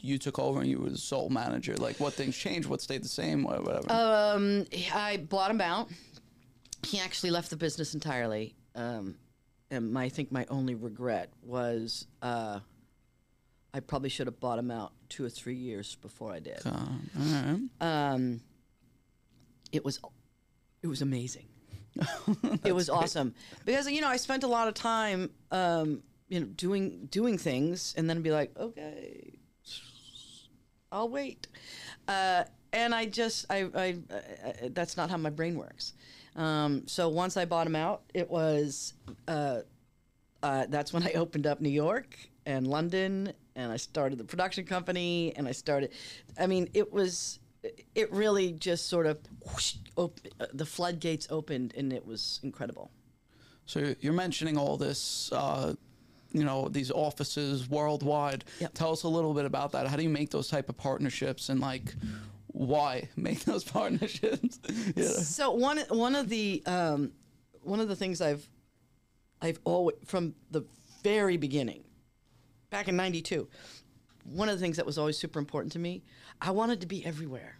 you 0.00 0.18
took 0.18 0.38
over 0.38 0.60
and 0.60 0.68
you 0.68 0.80
were 0.80 0.90
the 0.90 0.98
sole 0.98 1.28
manager? 1.30 1.76
Like 1.76 2.00
what 2.00 2.14
things 2.14 2.36
changed? 2.36 2.68
What 2.68 2.80
stayed 2.80 3.02
the 3.02 3.08
same? 3.08 3.42
Whatever. 3.42 3.84
Um, 3.90 4.66
I 4.94 5.18
bought 5.18 5.50
him 5.50 5.60
out. 5.60 5.90
He 6.86 7.00
actually 7.00 7.30
left 7.30 7.50
the 7.50 7.56
business 7.56 7.94
entirely. 7.94 8.54
Um, 8.74 9.16
and 9.70 9.92
my, 9.92 10.04
I 10.04 10.08
think 10.08 10.30
my 10.30 10.46
only 10.50 10.74
regret 10.74 11.30
was 11.42 12.06
uh, 12.22 12.60
I 13.72 13.80
probably 13.80 14.08
should 14.08 14.26
have 14.28 14.38
bought 14.38 14.58
him 14.58 14.70
out 14.70 14.92
two 15.08 15.24
or 15.24 15.28
three 15.30 15.56
years 15.56 15.96
before 15.96 16.32
I 16.32 16.38
did. 16.38 16.60
Uh. 16.64 17.84
Um, 17.84 18.40
it 19.74 19.84
was, 19.84 20.00
it 20.82 20.86
was 20.86 21.02
amazing. 21.02 21.46
it 22.64 22.74
was 22.74 22.90
awesome 22.90 23.34
because 23.64 23.88
you 23.88 24.00
know 24.00 24.08
I 24.08 24.16
spent 24.16 24.42
a 24.42 24.48
lot 24.48 24.66
of 24.66 24.74
time, 24.74 25.30
um, 25.52 26.02
you 26.28 26.40
know, 26.40 26.46
doing 26.46 27.06
doing 27.06 27.38
things, 27.38 27.94
and 27.96 28.10
then 28.10 28.20
be 28.20 28.32
like, 28.32 28.50
okay, 28.58 29.38
I'll 30.90 31.08
wait. 31.08 31.48
Uh, 32.08 32.44
and 32.72 32.94
I 32.94 33.06
just, 33.06 33.46
I, 33.50 33.68
I, 33.74 33.84
I, 33.84 34.68
that's 34.70 34.96
not 34.96 35.10
how 35.10 35.16
my 35.16 35.30
brain 35.30 35.56
works. 35.56 35.92
Um, 36.36 36.86
so 36.86 37.08
once 37.08 37.36
I 37.36 37.44
bought 37.44 37.66
him 37.66 37.76
out, 37.76 38.02
it 38.12 38.28
was, 38.30 38.94
uh, 39.28 39.60
uh, 40.42 40.66
that's 40.68 40.92
when 40.92 41.04
I 41.04 41.12
opened 41.14 41.46
up 41.46 41.60
New 41.60 41.68
York 41.68 42.16
and 42.46 42.66
London, 42.66 43.32
and 43.56 43.72
I 43.72 43.76
started 43.76 44.18
the 44.18 44.24
production 44.24 44.64
company, 44.64 45.32
and 45.36 45.46
I 45.46 45.52
started. 45.52 45.92
I 46.38 46.46
mean, 46.46 46.68
it 46.74 46.92
was, 46.92 47.38
it 47.94 48.12
really 48.12 48.52
just 48.52 48.88
sort 48.88 49.06
of, 49.06 49.18
whoosh, 49.40 49.76
op- 49.96 50.20
uh, 50.40 50.46
the 50.52 50.66
floodgates 50.66 51.26
opened, 51.30 51.74
and 51.76 51.92
it 51.92 52.06
was 52.06 52.40
incredible. 52.42 52.90
So 53.66 53.94
you're 54.00 54.12
mentioning 54.12 54.58
all 54.58 54.76
this, 54.76 55.32
uh, 55.32 55.74
you 56.32 56.44
know, 56.44 56.68
these 56.68 56.90
offices 56.90 57.68
worldwide. 57.68 58.44
Yep. 58.60 58.74
Tell 58.74 58.92
us 58.92 59.04
a 59.04 59.08
little 59.08 59.32
bit 59.32 59.46
about 59.46 59.72
that. 59.72 59.86
How 59.86 59.96
do 59.96 60.02
you 60.02 60.10
make 60.10 60.30
those 60.30 60.48
type 60.48 60.68
of 60.68 60.76
partnerships 60.76 61.48
and 61.48 61.60
like 61.60 61.94
why 62.48 63.08
make 63.16 63.44
those 63.44 63.64
partnerships? 63.64 64.58
yeah. 64.96 65.04
So 65.06 65.52
one 65.52 65.78
one 65.88 66.14
of 66.14 66.28
the 66.28 66.62
um, 66.66 67.12
one 67.62 67.80
of 67.80 67.88
the 67.88 67.96
things 67.96 68.20
I've 68.20 68.46
I've 69.40 69.60
always 69.64 69.96
from 70.04 70.34
the 70.50 70.64
very 71.02 71.36
beginning, 71.36 71.84
back 72.70 72.88
in 72.88 72.96
'92, 72.96 73.48
one 74.24 74.48
of 74.48 74.56
the 74.56 74.60
things 74.60 74.76
that 74.76 74.86
was 74.86 74.98
always 74.98 75.18
super 75.18 75.38
important 75.38 75.72
to 75.72 75.78
me, 75.78 76.02
I 76.40 76.50
wanted 76.50 76.80
to 76.80 76.86
be 76.86 77.04
everywhere. 77.04 77.58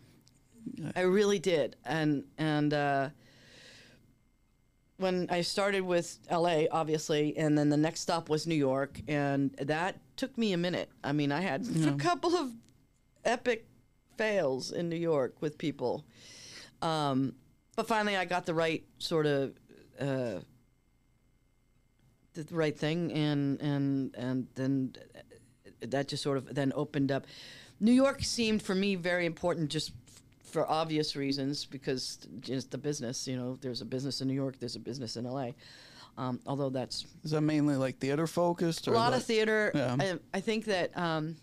I 0.97 1.03
really 1.03 1.39
did, 1.39 1.77
and 1.85 2.25
and 2.39 2.73
uh, 2.73 3.11
when 4.97 5.27
I 5.31 5.43
started 5.43 5.83
with 5.83 6.19
LA, 6.31 6.65
obviously, 6.71 7.37
and 7.37 7.59
then 7.59 7.69
the 7.69 7.77
next 7.77 8.01
stop 8.01 8.29
was 8.29 8.47
New 8.47 8.55
York, 8.55 9.01
and 9.07 9.53
that 9.61 10.01
took 10.17 10.37
me 10.39 10.53
a 10.53 10.57
minute. 10.57 10.89
I 11.03 11.13
mean, 11.13 11.33
I 11.33 11.41
had 11.41 11.67
a 11.87 11.93
couple 11.97 12.35
of 12.35 12.53
epic 13.25 13.67
fails 14.17 14.73
in 14.73 14.89
New 14.89 14.97
York 14.97 15.35
with 15.41 15.59
people. 15.59 16.05
Um, 16.81 17.35
but 17.77 17.89
finally, 17.89 18.17
I 18.17 18.25
got 18.25 18.47
the 18.47 18.55
right 18.55 18.85
sort 18.99 19.27
of 19.27 19.53
uh, 20.01 20.41
the 22.35 22.47
right 22.51 22.79
thing, 22.79 23.13
and 23.13 23.61
and 23.61 24.15
and 24.17 24.47
then 24.55 24.95
that 25.91 26.09
just 26.09 26.23
sort 26.23 26.37
of 26.39 26.55
then 26.55 26.73
opened 26.75 27.11
up. 27.13 27.27
New 27.81 27.93
York 27.93 28.23
seemed 28.23 28.63
for 28.63 28.75
me 28.75 28.95
very 28.95 29.27
important, 29.27 29.71
just 29.71 29.91
f- 30.09 30.23
for 30.45 30.71
obvious 30.71 31.17
reasons, 31.17 31.65
because 31.65 32.19
just 32.41 32.71
the 32.71 32.79
business. 32.79 33.27
You 33.27 33.37
know, 33.37 33.59
there's 33.61 33.81
a 33.81 33.85
business 33.85 34.21
in 34.21 34.29
New 34.29 34.35
York, 34.35 34.59
there's 34.61 34.77
a 34.77 34.81
business 34.81 35.17
in 35.17 35.25
LA. 35.25 35.51
Um, 36.17 36.39
although 36.47 36.71
that's 36.71 37.05
Is 37.25 37.33
that 37.33 37.41
mainly 37.41 37.75
like 37.77 37.99
theater 37.99 38.27
focused? 38.29 38.87
a 38.87 38.93
lot 38.93 39.11
like- 39.13 39.21
of 39.21 39.27
theater. 39.27 39.73
Yeah. 39.75 39.97
I, 39.99 40.19
I 40.33 40.41
think 40.41 40.67
that 40.67 40.97
um, 40.97 41.37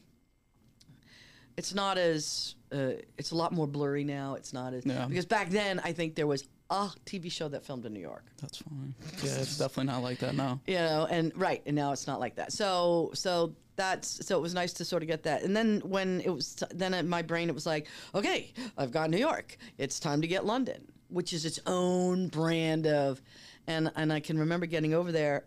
it's 1.58 1.74
not 1.74 1.98
as 1.98 2.56
uh, 2.72 2.94
it's 3.18 3.32
a 3.32 3.36
lot 3.36 3.52
more 3.52 3.68
blurry 3.68 4.04
now. 4.06 4.36
It's 4.36 4.54
not 4.54 4.74
as 4.74 4.86
Yeah. 4.86 5.06
because 5.08 5.26
back 5.26 5.50
then 5.50 5.80
I 5.84 5.92
think 5.92 6.16
there 6.16 6.28
was 6.28 6.48
a 6.70 6.90
TV 7.06 7.30
show 7.30 7.50
that 7.50 7.66
filmed 7.66 7.86
in 7.86 7.92
New 7.94 8.00
York. 8.00 8.24
That's 8.42 8.60
fine. 8.60 8.96
Yeah, 9.22 9.40
it's 9.40 9.58
definitely 9.58 9.92
not 9.92 10.04
like 10.04 10.20
that 10.20 10.36
now. 10.36 10.62
You 10.66 10.76
know, 10.76 11.06
and 11.12 11.34
right, 11.36 11.62
and 11.66 11.76
now 11.76 11.92
it's 11.92 12.08
not 12.08 12.22
like 12.22 12.36
that. 12.36 12.54
So 12.54 13.12
so 13.14 13.54
that's 13.76 14.26
so 14.26 14.38
it 14.38 14.42
was 14.42 14.54
nice 14.54 14.74
to 14.74 14.86
sort 14.86 15.04
of 15.04 15.08
get 15.08 15.24
that. 15.24 15.44
And 15.44 15.56
then 15.56 15.82
when 15.84 16.22
it 16.22 16.30
was 16.30 16.64
then 16.72 16.94
in 16.94 17.08
my 17.08 17.22
brain 17.22 17.50
it 17.50 17.56
was 17.56 17.66
like, 17.66 17.88
okay, 18.14 18.54
I've 18.78 18.92
got 18.92 19.10
New 19.10 19.18
York. 19.18 19.58
It's 19.78 20.00
time 20.00 20.22
to 20.22 20.28
get 20.28 20.46
London, 20.46 20.92
which 21.10 21.34
is 21.34 21.46
its 21.46 21.60
own 21.66 22.28
brand 22.28 22.88
of 22.88 23.22
and 23.68 23.92
and 23.96 24.12
I 24.12 24.20
can 24.20 24.38
remember 24.40 24.66
getting 24.66 24.94
over 24.94 25.12
there 25.12 25.46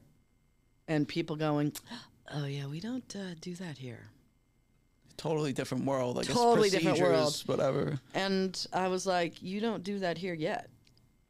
and 0.89 1.07
people 1.07 1.37
going, 1.37 1.73
"Oh 2.33 2.47
yeah, 2.47 2.67
we 2.67 2.81
don't 2.81 3.15
uh, 3.17 3.35
do 3.41 3.55
that 3.57 3.79
here." 3.79 4.11
Totally 5.17 5.53
different 5.53 5.85
world. 5.85 6.17
Like 6.17 6.27
Totally 6.27 6.71
different 6.71 6.99
procedures, 6.99 7.47
Whatever. 7.47 8.01
And 8.15 8.67
I 8.73 8.89
was 8.89 9.07
like, 9.07 9.43
"You 9.43 9.61
don't 9.61 9.83
do 9.83 10.01
that 10.01 10.19
here 10.19 10.35
yet." 10.35 10.69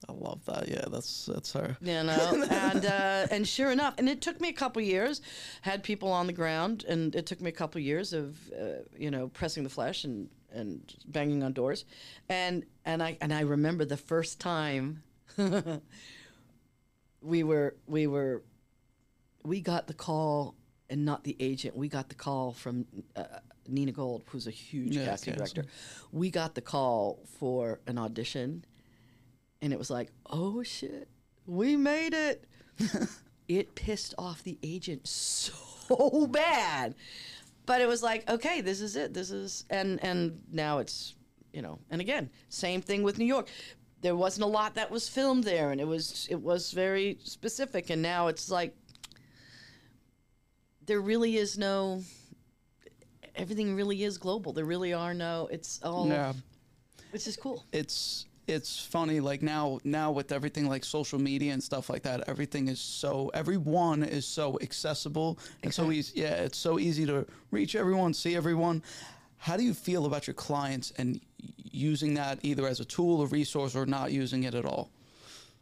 I 0.08 0.12
love 0.12 0.44
that. 0.46 0.68
Yeah, 0.68 0.84
that's 0.90 1.26
that's 1.26 1.52
her. 1.54 1.76
you 1.80 2.02
know 2.02 2.44
and 2.50 2.84
uh, 2.84 3.26
and 3.30 3.46
sure 3.48 3.70
enough 3.70 3.94
and 3.98 4.08
it 4.08 4.20
took 4.20 4.40
me 4.40 4.48
a 4.48 4.52
couple 4.52 4.82
years 4.82 5.20
had 5.62 5.82
people 5.82 6.10
on 6.12 6.26
the 6.26 6.32
ground 6.32 6.84
and 6.88 7.14
it 7.14 7.26
took 7.26 7.40
me 7.40 7.48
a 7.48 7.52
couple 7.52 7.80
years 7.80 8.12
of 8.12 8.36
uh, 8.52 8.82
you 8.98 9.10
know 9.10 9.28
pressing 9.28 9.62
the 9.64 9.70
flesh 9.70 10.04
and 10.04 10.28
and 10.52 10.94
banging 11.06 11.42
on 11.42 11.52
doors 11.52 11.84
and 12.28 12.64
and 12.84 13.02
i 13.02 13.16
and 13.20 13.32
i 13.32 13.40
remember 13.40 13.84
the 13.84 13.96
first 13.96 14.38
time 14.40 15.02
we 17.20 17.42
were 17.42 17.74
we 17.86 18.06
were 18.06 18.42
we 19.44 19.60
got 19.60 19.86
the 19.86 19.94
call 19.94 20.54
and 20.90 21.04
not 21.04 21.24
the 21.24 21.36
agent 21.40 21.76
we 21.76 21.88
got 21.88 22.08
the 22.08 22.14
call 22.14 22.52
from 22.52 22.84
uh, 23.16 23.24
nina 23.66 23.92
gold 23.92 24.22
who's 24.28 24.46
a 24.46 24.50
huge 24.50 24.96
Yeah, 24.96 25.06
casting 25.06 25.34
casting. 25.34 25.62
director 25.64 25.72
we 26.12 26.30
got 26.30 26.54
the 26.54 26.60
call 26.60 27.20
for 27.38 27.80
an 27.86 27.98
audition 27.98 28.64
and 29.64 29.72
it 29.72 29.78
was 29.78 29.88
like, 29.88 30.10
oh 30.28 30.62
shit, 30.62 31.08
we 31.46 31.74
made 31.74 32.12
it. 32.12 32.44
it 33.48 33.74
pissed 33.74 34.14
off 34.18 34.42
the 34.42 34.58
agent 34.62 35.06
so 35.08 36.26
bad. 36.30 36.94
But 37.64 37.80
it 37.80 37.88
was 37.88 38.02
like, 38.02 38.28
okay, 38.30 38.60
this 38.60 38.82
is 38.82 38.94
it. 38.94 39.14
This 39.14 39.30
is 39.30 39.64
and 39.70 40.04
and 40.04 40.38
now 40.52 40.78
it's, 40.80 41.14
you 41.54 41.62
know, 41.62 41.78
and 41.90 42.02
again, 42.02 42.28
same 42.50 42.82
thing 42.82 43.02
with 43.02 43.16
New 43.18 43.24
York. 43.24 43.48
There 44.02 44.14
wasn't 44.14 44.44
a 44.44 44.48
lot 44.48 44.74
that 44.74 44.90
was 44.90 45.08
filmed 45.08 45.44
there 45.44 45.70
and 45.70 45.80
it 45.80 45.86
was 45.86 46.26
it 46.30 46.42
was 46.42 46.70
very 46.72 47.16
specific 47.24 47.88
and 47.88 48.02
now 48.02 48.26
it's 48.28 48.50
like 48.50 48.76
there 50.84 51.00
really 51.00 51.38
is 51.38 51.56
no 51.56 52.02
everything 53.34 53.74
really 53.74 54.04
is 54.04 54.18
global. 54.18 54.52
There 54.52 54.66
really 54.66 54.92
are 54.92 55.14
no 55.14 55.48
it's 55.50 55.80
all 55.82 56.06
Yeah. 56.06 56.34
which 57.12 57.26
is 57.26 57.36
cool. 57.38 57.64
it's 57.72 58.26
it's 58.46 58.78
funny 58.78 59.20
like 59.20 59.42
now 59.42 59.78
now 59.84 60.10
with 60.10 60.30
everything 60.32 60.68
like 60.68 60.84
social 60.84 61.18
media 61.18 61.52
and 61.52 61.62
stuff 61.62 61.88
like 61.88 62.02
that 62.02 62.28
everything 62.28 62.68
is 62.68 62.80
so 62.80 63.30
everyone 63.34 64.02
is 64.02 64.26
so 64.26 64.58
accessible 64.60 65.38
and 65.62 65.72
so 65.72 65.90
easy 65.90 66.20
yeah 66.20 66.34
it's 66.34 66.58
so 66.58 66.78
easy 66.78 67.06
to 67.06 67.26
reach 67.50 67.74
everyone 67.74 68.12
see 68.12 68.36
everyone 68.36 68.82
how 69.38 69.56
do 69.56 69.62
you 69.62 69.74
feel 69.74 70.06
about 70.06 70.26
your 70.26 70.34
clients 70.34 70.92
and 70.98 71.20
using 71.70 72.14
that 72.14 72.38
either 72.42 72.66
as 72.66 72.80
a 72.80 72.84
tool 72.84 73.22
a 73.22 73.26
resource 73.26 73.74
or 73.74 73.86
not 73.86 74.12
using 74.12 74.44
it 74.44 74.54
at 74.54 74.64
all 74.64 74.90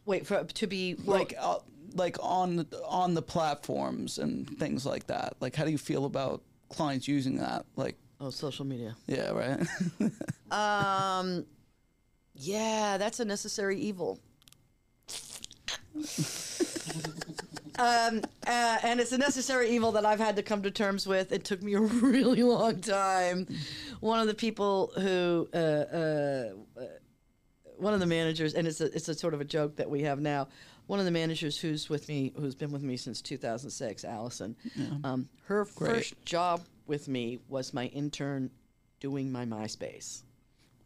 Wait 0.05 0.27
for 0.27 0.43
to 0.43 0.67
be 0.67 0.95
well, 1.05 1.17
like 1.19 1.33
uh, 1.39 1.59
like 1.95 2.17
on 2.21 2.65
on 2.85 3.13
the 3.13 3.21
platforms 3.21 4.17
and 4.19 4.49
things 4.59 4.85
like 4.85 5.07
that. 5.07 5.35
Like, 5.39 5.55
how 5.55 5.63
do 5.63 5.71
you 5.71 5.77
feel 5.77 6.03
about 6.03 6.41
clients 6.67 7.07
using 7.07 7.37
that? 7.37 7.65
Like, 7.77 7.95
Oh, 8.19 8.29
social 8.29 8.65
media. 8.65 8.95
yeah, 9.07 9.29
right. 9.31 9.65
Um, 10.51 11.45
yeah, 12.35 12.97
that's 12.97 13.19
a 13.19 13.25
necessary 13.25 13.79
evil. 13.79 14.19
um, 17.77 18.21
uh, 18.47 18.77
and 18.83 18.99
it's 18.99 19.11
a 19.11 19.17
necessary 19.17 19.69
evil 19.69 19.91
that 19.93 20.05
I've 20.05 20.19
had 20.19 20.35
to 20.37 20.43
come 20.43 20.63
to 20.63 20.71
terms 20.71 21.07
with. 21.07 21.31
It 21.31 21.43
took 21.43 21.61
me 21.61 21.73
a 21.73 21.79
really 21.81 22.43
long 22.43 22.81
time. 22.81 23.47
One 23.99 24.19
of 24.19 24.27
the 24.27 24.33
people 24.33 24.91
who, 24.95 25.47
uh, 25.53 25.57
uh, 25.57 26.49
one 27.77 27.93
of 27.93 27.99
the 27.99 28.05
managers, 28.05 28.53
and 28.53 28.67
it's 28.67 28.81
a, 28.81 28.85
it's 28.95 29.09
a 29.09 29.13
sort 29.13 29.33
of 29.33 29.41
a 29.41 29.45
joke 29.45 29.75
that 29.77 29.89
we 29.89 30.01
have 30.03 30.19
now. 30.19 30.47
One 30.87 30.99
of 30.99 31.05
the 31.05 31.11
managers 31.11 31.57
who's 31.57 31.89
with 31.89 32.09
me, 32.09 32.33
who's 32.35 32.55
been 32.55 32.71
with 32.71 32.83
me 32.83 32.97
since 32.97 33.21
2006, 33.21 34.03
Allison. 34.03 34.55
Um, 35.03 35.29
her 35.45 35.65
Great. 35.75 35.95
first 35.95 36.25
job 36.25 36.61
with 36.87 37.07
me 37.07 37.39
was 37.47 37.73
my 37.73 37.85
intern 37.87 38.51
doing 38.99 39.31
my 39.31 39.45
MySpace. 39.45 40.23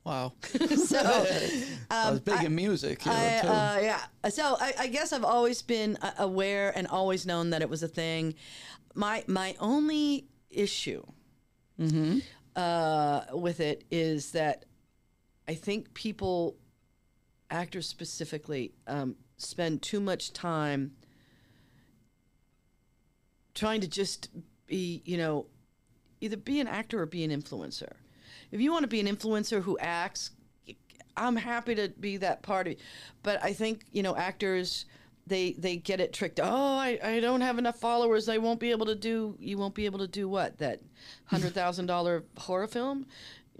Wow. 0.07 0.33
so 0.75 0.99
I 1.91 2.11
was 2.11 2.19
big 2.21 2.43
in 2.43 2.55
music. 2.55 3.05
You 3.05 3.11
know, 3.11 3.17
I, 3.17 3.39
too. 3.41 3.47
uh, 3.47 3.79
yeah. 3.81 4.29
So 4.29 4.55
I, 4.59 4.73
I 4.79 4.87
guess 4.87 5.13
I've 5.13 5.23
always 5.23 5.61
been 5.61 5.97
uh, 6.01 6.11
aware 6.19 6.71
and 6.75 6.87
always 6.87 7.25
known 7.25 7.49
that 7.51 7.61
it 7.61 7.69
was 7.69 7.83
a 7.83 7.87
thing. 7.87 8.35
My 8.95 9.23
my 9.27 9.55
only 9.59 10.27
issue 10.49 11.03
uh, 12.55 13.21
with 13.33 13.59
it 13.59 13.83
is 13.91 14.31
that 14.31 14.65
I 15.47 15.53
think 15.53 15.93
people, 15.93 16.57
actors 17.51 17.87
specifically, 17.87 18.73
um, 18.87 19.15
spend 19.37 19.81
too 19.81 19.99
much 19.99 20.33
time 20.33 20.93
trying 23.53 23.81
to 23.81 23.87
just 23.87 24.29
be, 24.65 25.01
you 25.05 25.17
know, 25.17 25.45
either 26.19 26.37
be 26.37 26.59
an 26.59 26.67
actor 26.67 27.01
or 27.01 27.05
be 27.05 27.23
an 27.23 27.31
influencer. 27.31 27.93
If 28.51 28.61
you 28.61 28.71
want 28.71 28.83
to 28.83 28.87
be 28.87 28.99
an 28.99 29.07
influencer 29.07 29.61
who 29.61 29.77
acts, 29.79 30.31
I'm 31.15 31.35
happy 31.35 31.75
to 31.75 31.89
be 31.99 32.17
that 32.17 32.43
party. 32.43 32.77
But 33.23 33.43
I 33.43 33.53
think, 33.53 33.85
you 33.91 34.03
know, 34.03 34.15
actors 34.15 34.85
they 35.25 35.53
they 35.53 35.75
get 35.75 35.99
it 35.99 36.13
tricked. 36.13 36.39
Oh, 36.41 36.77
I, 36.77 36.99
I 37.03 37.19
don't 37.19 37.41
have 37.41 37.57
enough 37.57 37.79
followers. 37.79 38.29
I 38.29 38.37
won't 38.37 38.59
be 38.59 38.71
able 38.71 38.85
to 38.85 38.95
do 38.95 39.35
you 39.39 39.57
won't 39.57 39.75
be 39.75 39.85
able 39.85 39.99
to 39.99 40.07
do 40.07 40.29
what? 40.29 40.57
That 40.59 40.81
hundred 41.25 41.53
thousand 41.53 41.87
dollar 41.87 42.23
horror 42.37 42.67
film? 42.67 43.05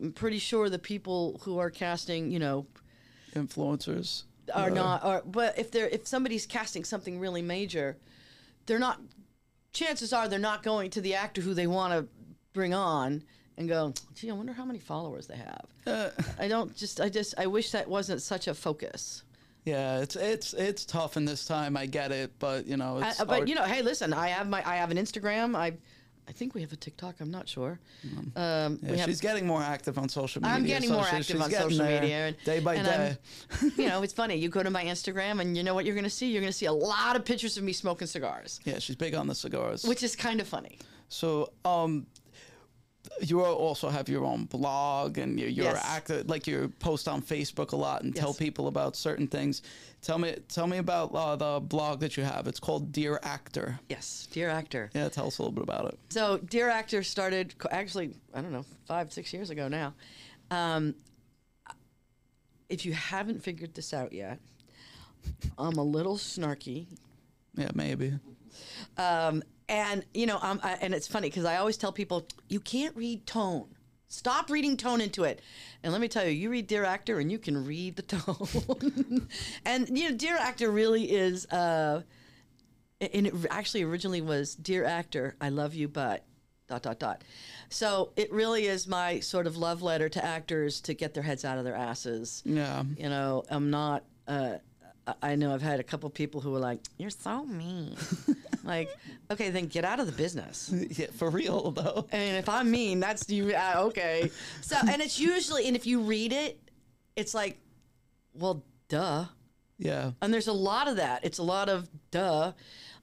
I'm 0.01 0.13
pretty 0.13 0.39
sure 0.39 0.69
the 0.69 0.79
people 0.79 1.41
who 1.43 1.57
are 1.57 1.69
casting, 1.69 2.31
you 2.31 2.39
know, 2.39 2.67
Influencers 3.35 4.23
are 4.53 4.69
not 4.69 5.03
or 5.03 5.21
but 5.25 5.57
if 5.57 5.71
they're 5.71 5.89
if 5.89 6.07
somebody's 6.07 6.45
casting 6.45 6.83
something 6.83 7.19
really 7.19 7.41
major 7.41 7.97
they're 8.65 8.79
not 8.79 9.01
chances 9.73 10.13
are 10.13 10.27
they're 10.27 10.39
not 10.39 10.63
going 10.63 10.89
to 10.89 11.01
the 11.01 11.13
actor 11.13 11.41
who 11.41 11.53
they 11.53 11.67
want 11.67 11.93
to 11.93 12.07
bring 12.53 12.73
on 12.73 13.23
and 13.57 13.67
go 13.67 13.93
gee 14.15 14.29
i 14.29 14.33
wonder 14.33 14.53
how 14.53 14.65
many 14.65 14.79
followers 14.79 15.27
they 15.27 15.35
have 15.35 15.65
Uh, 15.85 16.09
i 16.39 16.47
don't 16.47 16.75
just 16.75 17.01
i 17.01 17.09
just 17.09 17.33
i 17.37 17.45
wish 17.47 17.71
that 17.71 17.87
wasn't 17.87 18.21
such 18.21 18.47
a 18.47 18.53
focus 18.53 19.23
yeah, 19.65 19.99
it's 19.99 20.15
it's 20.15 20.53
it's 20.53 20.85
tough 20.85 21.17
in 21.17 21.25
this 21.25 21.43
time. 21.45 21.75
I 21.75 21.87
get 21.87 22.13
it, 22.13 22.31
but 22.39 22.65
you 22.67 22.77
know, 22.77 22.99
it's 22.99 23.19
I, 23.19 23.25
but 23.25 23.35
hard. 23.35 23.49
you 23.49 23.55
know 23.55 23.63
hey 23.65 23.81
listen 23.81 24.13
i 24.13 24.29
have 24.29 24.47
my 24.47 24.63
i 24.65 24.77
have 24.77 24.91
an 24.91 24.97
instagram 24.97 25.57
i 25.57 25.73
i 26.25 26.31
think 26.31 26.55
we 26.55 26.61
have 26.61 26.71
a 26.71 26.77
tiktok 26.77 27.15
i'm 27.19 27.31
not 27.31 27.49
sure 27.49 27.77
um 28.37 28.79
Yeah, 28.81 29.03
she's 29.05 29.19
getting 29.19 29.45
more 29.45 29.61
active 29.61 29.97
on 29.97 30.07
social 30.07 30.41
media. 30.41 30.55
I'm 30.55 30.65
getting 30.65 30.87
so 30.87 30.95
more 30.95 31.03
active 31.05 31.41
on 31.41 31.51
social 31.51 31.83
media, 31.85 32.27
and- 32.27 32.37
day 32.45 32.61
by 32.61 32.75
day. 32.77 33.17
You 33.75 33.89
know, 33.89 34.03
it's 34.03 34.13
funny. 34.21 34.35
You 34.37 34.47
go 34.47 34.63
to 34.63 34.69
my 34.69 34.85
Instagram, 34.85 35.41
and 35.41 35.57
you 35.57 35.63
know 35.63 35.73
what 35.75 35.83
you're 35.83 35.95
going 35.95 36.05
to 36.13 36.17
see? 36.19 36.31
You're 36.31 36.41
going 36.41 36.53
to 36.53 36.57
see 36.57 36.67
a 36.67 36.71
lot 36.93 37.17
of 37.17 37.25
pictures 37.25 37.57
of 37.57 37.63
me 37.65 37.73
smoking 37.73 38.07
cigars, 38.07 38.61
yeah, 38.63 38.79
she's 38.79 38.95
big 38.95 39.15
on 39.15 39.27
the 39.27 39.35
cigars. 39.35 39.83
which 39.83 40.01
is 40.01 40.15
kind 40.15 40.39
of 40.39 40.47
funny. 40.47 40.79
So, 41.09 41.51
um, 41.65 42.05
you 43.21 43.43
also 43.43 43.89
have 43.89 44.07
your 44.09 44.23
own 44.25 44.45
blog 44.45 45.17
and 45.17 45.39
you're, 45.39 45.49
you're 45.49 45.65
Yes. 45.65 45.83
active, 45.85 46.29
like 46.29 46.45
you 46.47 46.71
post 46.79 47.07
on 47.07 47.21
Facebook 47.21 47.71
a 47.71 47.75
lot 47.75 48.03
and 48.03 48.15
tell 48.15 48.33
people 48.33 48.67
about 48.67 48.95
certain 48.95 49.27
things. 49.27 49.61
Tell 50.01 50.17
me, 50.19 50.35
tell 50.49 50.67
me 50.67 50.77
about 50.77 51.13
uh, 51.15 51.35
the 51.35 51.59
blog 51.59 51.99
that 52.01 52.15
you 52.17 52.23
have. 52.23 52.47
It's 52.47 52.59
called 52.59 52.91
Dear 52.91 53.19
Actor. 53.23 53.79
Yes, 53.89 54.27
dear 54.31 54.49
actor. 54.49 54.89
Yeah, 54.93 55.09
tell 55.09 55.27
us 55.27 55.39
a 55.39 55.41
little 55.41 55.53
bit 55.53 55.63
about 55.63 55.85
it. 55.85 55.97
So, 56.09 56.37
Dear 56.37 56.69
Actor 56.69 57.01
started 57.03 57.55
actually, 57.71 58.13
I 58.33 58.41
don't 58.41 58.51
know, 58.51 58.65
five, 58.85 59.11
six 59.11 59.33
years 59.33 59.49
ago 59.49 59.67
now. 59.67 59.93
Um, 60.51 60.93
if 62.69 62.85
you 62.85 62.93
haven't 62.93 63.41
figured 63.43 63.73
this 63.73 63.93
out 63.93 64.13
yet, 64.13 64.39
I'm 65.57 65.77
a 65.77 65.83
little 65.83 66.17
snarky. 66.17 66.85
Yeah, 67.55 67.71
maybe. 67.73 68.13
Um, 68.97 69.41
and, 69.69 70.05
you 70.13 70.25
know, 70.25 70.39
I'm, 70.41 70.59
I, 70.63 70.77
and 70.81 70.93
it's 70.93 71.07
funny 71.07 71.29
because 71.29 71.45
I 71.45 71.57
always 71.57 71.77
tell 71.77 71.91
people, 71.91 72.27
you 72.47 72.59
can't 72.59 72.95
read 72.95 73.25
tone. 73.25 73.67
Stop 74.09 74.49
reading 74.49 74.77
tone 74.77 75.01
into 75.01 75.25
it. 75.25 75.41
And 75.83 75.91
let 75.91 76.01
me 76.01 76.07
tell 76.07 76.25
you, 76.25 76.31
you 76.31 76.49
read 76.49 76.67
Dear 76.67 76.85
Actor 76.85 77.19
and 77.19 77.31
you 77.31 77.37
can 77.37 77.65
read 77.65 77.97
the 77.97 78.01
tone. 78.03 79.27
and, 79.65 79.97
you 79.97 80.09
know, 80.09 80.15
Dear 80.15 80.37
Actor 80.37 80.71
really 80.71 81.11
is, 81.11 81.45
uh, 81.47 82.01
and 83.01 83.27
it 83.27 83.33
actually 83.49 83.83
originally 83.83 84.21
was 84.21 84.55
Dear 84.55 84.85
Actor, 84.85 85.35
I 85.41 85.49
love 85.49 85.73
you, 85.73 85.87
but 85.87 86.23
dot, 86.67 86.83
dot, 86.83 86.99
dot. 86.99 87.23
So 87.69 88.11
it 88.15 88.31
really 88.31 88.67
is 88.67 88.87
my 88.87 89.19
sort 89.19 89.47
of 89.47 89.57
love 89.57 89.81
letter 89.81 90.09
to 90.09 90.23
actors 90.23 90.81
to 90.81 90.93
get 90.93 91.13
their 91.13 91.23
heads 91.23 91.43
out 91.45 91.57
of 91.57 91.63
their 91.63 91.75
asses. 91.75 92.41
Yeah. 92.45 92.83
You 92.97 93.09
know, 93.09 93.43
I'm 93.49 93.69
not. 93.69 94.03
Uh, 94.27 94.57
I 95.21 95.35
know 95.35 95.53
I've 95.53 95.61
had 95.61 95.79
a 95.79 95.83
couple 95.83 96.09
people 96.09 96.41
who 96.41 96.51
were 96.51 96.59
like, 96.59 96.79
"You're 96.97 97.09
so 97.09 97.45
mean." 97.45 97.95
like, 98.67 98.89
okay, 99.31 99.49
then 99.49 99.65
get 99.67 99.85
out 99.85 99.99
of 99.99 100.05
the 100.05 100.11
business. 100.11 100.71
Yeah, 100.97 101.07
for 101.15 101.29
real 101.29 101.71
though. 101.71 102.05
And 102.11 102.37
if 102.37 102.49
I'm 102.49 102.69
mean, 102.69 102.99
that's 102.99 103.29
you. 103.29 103.53
Uh, 103.55 103.73
okay. 103.87 104.29
So, 104.61 104.75
and 104.89 105.01
it's 105.01 105.19
usually, 105.19 105.67
and 105.67 105.75
if 105.75 105.87
you 105.87 106.01
read 106.01 106.33
it, 106.33 106.59
it's 107.15 107.33
like, 107.33 107.57
well, 108.33 108.63
duh. 108.89 109.25
Yeah. 109.79 110.11
And 110.21 110.33
there's 110.33 110.47
a 110.47 110.53
lot 110.53 110.87
of 110.87 110.97
that. 110.97 111.23
It's 111.23 111.37
a 111.37 111.43
lot 111.43 111.69
of 111.69 111.87
duh. 112.11 112.51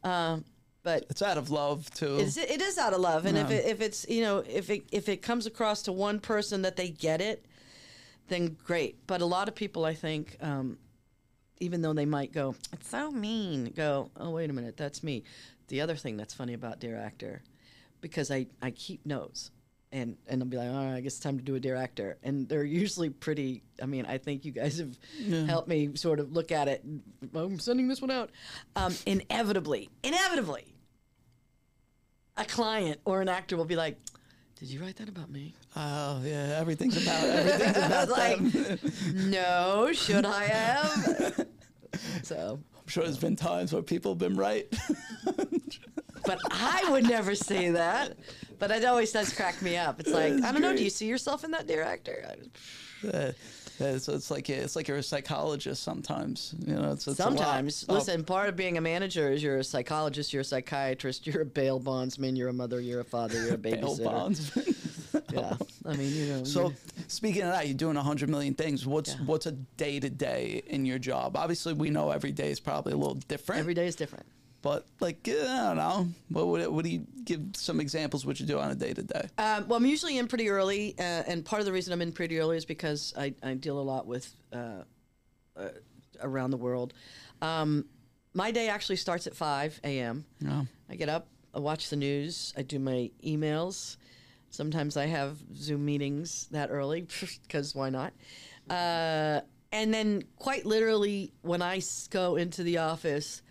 Um, 0.02 0.44
but 0.82 1.06
It's 1.08 1.22
out 1.22 1.38
of 1.38 1.50
love 1.50 1.90
too. 1.94 2.18
it's, 2.20 2.36
it 2.36 2.60
is 2.60 2.76
out 2.76 2.92
of 2.92 3.00
love, 3.00 3.24
and 3.24 3.38
if 3.38 3.50
it, 3.50 3.64
if 3.64 3.80
it's 3.80 4.06
you 4.06 4.20
know 4.20 4.44
if 4.46 4.68
it 4.68 4.84
if 4.92 5.08
it 5.08 5.22
comes 5.22 5.46
across 5.46 5.82
to 5.84 5.92
one 5.92 6.20
person 6.20 6.60
that 6.62 6.76
they 6.76 6.90
get 6.90 7.22
it, 7.22 7.46
then 8.28 8.56
great. 8.64 9.06
But 9.06 9.22
a 9.22 9.24
lot 9.24 9.48
of 9.48 9.54
people, 9.54 9.86
I 9.86 9.94
think, 9.94 10.36
um, 10.42 10.76
even 11.58 11.80
though 11.80 11.94
they 11.94 12.04
might 12.04 12.32
go, 12.32 12.54
it's 12.70 12.90
so 12.90 13.10
mean, 13.10 13.72
go, 13.74 14.10
oh 14.18 14.30
wait 14.30 14.50
a 14.50 14.52
minute, 14.52 14.76
that's 14.76 15.02
me. 15.02 15.24
The 15.68 15.80
other 15.80 15.96
thing 15.96 16.16
that's 16.16 16.34
funny 16.34 16.54
about 16.54 16.80
Dear 16.80 16.96
Actor, 16.96 17.42
because 18.00 18.30
I 18.30 18.46
I 18.62 18.70
keep 18.70 19.04
notes. 19.06 19.50
And, 19.92 20.16
and 20.26 20.42
I'll 20.42 20.48
be 20.48 20.56
like, 20.56 20.70
all 20.70 20.74
right, 20.86 20.96
I 20.96 21.00
guess 21.02 21.12
it's 21.12 21.20
time 21.20 21.38
to 21.38 21.44
do 21.44 21.54
a 21.54 21.60
Dear 21.60 21.76
Actor. 21.76 22.18
And 22.24 22.48
they're 22.48 22.64
usually 22.64 23.10
pretty, 23.10 23.62
I 23.80 23.86
mean, 23.86 24.06
I 24.06 24.18
think 24.18 24.44
you 24.44 24.50
guys 24.50 24.78
have 24.78 24.98
helped 25.46 25.68
me 25.68 25.94
sort 25.94 26.18
of 26.18 26.32
look 26.32 26.50
at 26.50 26.66
it. 26.66 26.84
I'm 27.32 27.60
sending 27.60 27.86
this 27.86 28.00
one 28.02 28.10
out. 28.10 28.30
Um, 28.74 28.92
inevitably, 29.06 29.90
inevitably, 30.02 30.74
a 32.36 32.44
client 32.44 33.00
or 33.04 33.20
an 33.20 33.28
actor 33.28 33.56
will 33.56 33.64
be 33.66 33.76
like, 33.76 33.96
"Did 34.58 34.68
you 34.68 34.80
write 34.80 34.96
that 34.96 35.08
about 35.08 35.30
me?" 35.30 35.54
oh 35.76 36.20
yeah, 36.24 36.56
everything's 36.58 37.00
about 37.00 37.24
everything's 37.24 37.76
about 37.86 38.08
like, 38.08 38.38
them. 38.38 39.30
no, 39.30 39.92
should 39.92 40.24
I 40.24 40.44
have? 40.44 41.46
so, 42.24 42.58
I'm 42.84 42.88
sure 42.88 43.04
there's 43.04 43.18
been 43.18 43.36
times 43.36 43.72
where 43.72 43.82
people 43.82 44.12
have 44.12 44.18
been 44.18 44.36
right. 44.36 44.66
but 46.26 46.38
I 46.50 46.86
would 46.90 47.04
never 47.04 47.34
say 47.34 47.70
that. 47.70 48.16
But 48.58 48.70
it 48.70 48.84
always 48.84 49.10
does 49.10 49.32
crack 49.32 49.62
me 49.62 49.76
up. 49.76 50.00
It's 50.00 50.10
like, 50.10 50.34
I 50.42 50.52
don't 50.52 50.60
know. 50.60 50.76
Do 50.76 50.84
you 50.84 50.90
see 50.90 51.06
yourself 51.06 51.44
in 51.44 51.50
that, 51.52 51.66
dear 51.66 51.82
actor? 51.82 52.36
Uh, 53.10 53.32
it's, 53.80 54.06
it's 54.06 54.30
like 54.30 54.48
it's 54.48 54.76
like 54.76 54.86
you're 54.86 54.98
a 54.98 55.02
psychologist 55.02 55.82
sometimes. 55.82 56.54
You 56.64 56.74
know, 56.74 56.92
it's, 56.92 57.06
it's. 57.08 57.16
Sometimes, 57.16 57.84
Oh, 57.88 57.94
listen. 57.94 58.22
Part 58.22 58.48
of 58.48 58.56
being 58.56 58.78
a 58.78 58.80
manager 58.80 59.32
is 59.32 59.42
you're 59.42 59.58
a 59.58 59.64
psychologist, 59.64 60.32
you're 60.32 60.42
a 60.42 60.44
psychiatrist, 60.44 61.26
you're 61.26 61.42
a 61.42 61.46
bail 61.46 61.80
bondsman, 61.80 62.36
you're 62.36 62.48
a 62.50 62.52
mother, 62.52 62.80
you're 62.80 63.00
a 63.00 63.04
father, 63.04 63.42
you're 63.44 63.54
a 63.54 63.58
bail 63.58 63.96
babysitter. 63.98 64.93
Yeah, 65.34 65.56
I 65.86 65.96
mean, 65.96 66.12
you 66.14 66.26
know. 66.26 66.44
So, 66.44 66.72
speaking 67.08 67.42
of 67.42 67.48
that, 67.48 67.66
you're 67.66 67.76
doing 67.76 67.96
a 67.96 68.02
hundred 68.02 68.28
million 68.30 68.54
things. 68.54 68.86
What's 68.86 69.10
Yeah. 69.14 69.24
what's 69.26 69.46
a 69.46 69.52
day 69.52 70.00
to 70.00 70.10
day 70.10 70.62
in 70.66 70.86
your 70.86 70.98
job? 70.98 71.36
Obviously, 71.36 71.72
we 71.74 71.90
know 71.90 72.10
every 72.10 72.32
day 72.32 72.50
is 72.50 72.60
probably 72.60 72.92
a 72.92 72.96
little 72.96 73.14
different. 73.28 73.58
every 73.60 73.74
day 73.74 73.86
is 73.86 73.96
different. 73.96 74.26
but 74.62 74.86
like 75.00 75.28
I 75.28 75.32
don't 75.32 75.76
know. 75.76 76.08
What 76.30 76.46
would 76.46 76.68
what 76.68 76.84
do 76.84 76.90
you 76.90 77.06
give 77.24 77.40
some 77.54 77.80
examples? 77.80 78.24
What 78.24 78.40
you 78.40 78.46
do 78.46 78.58
on 78.58 78.70
a 78.70 78.74
day 78.74 78.94
to 78.94 79.02
day? 79.02 79.28
Um, 79.36 79.68
well, 79.68 79.76
I'm 79.76 79.84
usually 79.86 80.16
in 80.18 80.26
pretty 80.28 80.48
early, 80.48 80.94
uh, 80.98 81.02
and 81.02 81.44
part 81.44 81.60
of 81.60 81.66
the 81.66 81.72
reason 81.72 81.92
I'm 81.92 82.00
in 82.02 82.12
pretty 82.12 82.38
early 82.38 82.56
is 82.56 82.64
because 82.64 83.12
I, 83.16 83.34
I 83.42 83.54
deal 83.54 83.78
a 83.78 83.82
lot 83.82 84.06
with 84.06 84.34
uh, 84.52 84.84
uh, 85.56 85.68
around 86.20 86.50
the 86.50 86.56
world. 86.56 86.94
Um, 87.42 87.84
my 88.32 88.50
day 88.52 88.68
actually 88.68 88.96
starts 88.96 89.26
at 89.26 89.34
5 89.36 89.80
a.m. 89.84 90.24
Yeah. 90.40 90.64
I 90.90 90.94
get 90.96 91.08
up, 91.08 91.28
I 91.54 91.58
watch 91.60 91.88
the 91.90 91.96
news, 91.96 92.52
I 92.56 92.62
do 92.62 92.78
my 92.78 93.10
emails. 93.24 93.96
Sometimes 94.54 94.96
I 94.96 95.06
have 95.06 95.38
Zoom 95.56 95.84
meetings 95.84 96.46
that 96.52 96.70
early 96.70 97.08
because 97.42 97.74
why 97.74 97.90
not? 97.90 98.12
Uh, 98.70 99.40
and 99.72 99.92
then, 99.92 100.22
quite 100.36 100.64
literally, 100.64 101.32
when 101.42 101.60
I 101.60 101.80
go 102.10 102.36
into 102.36 102.62
the 102.62 102.78
office, 102.78 103.42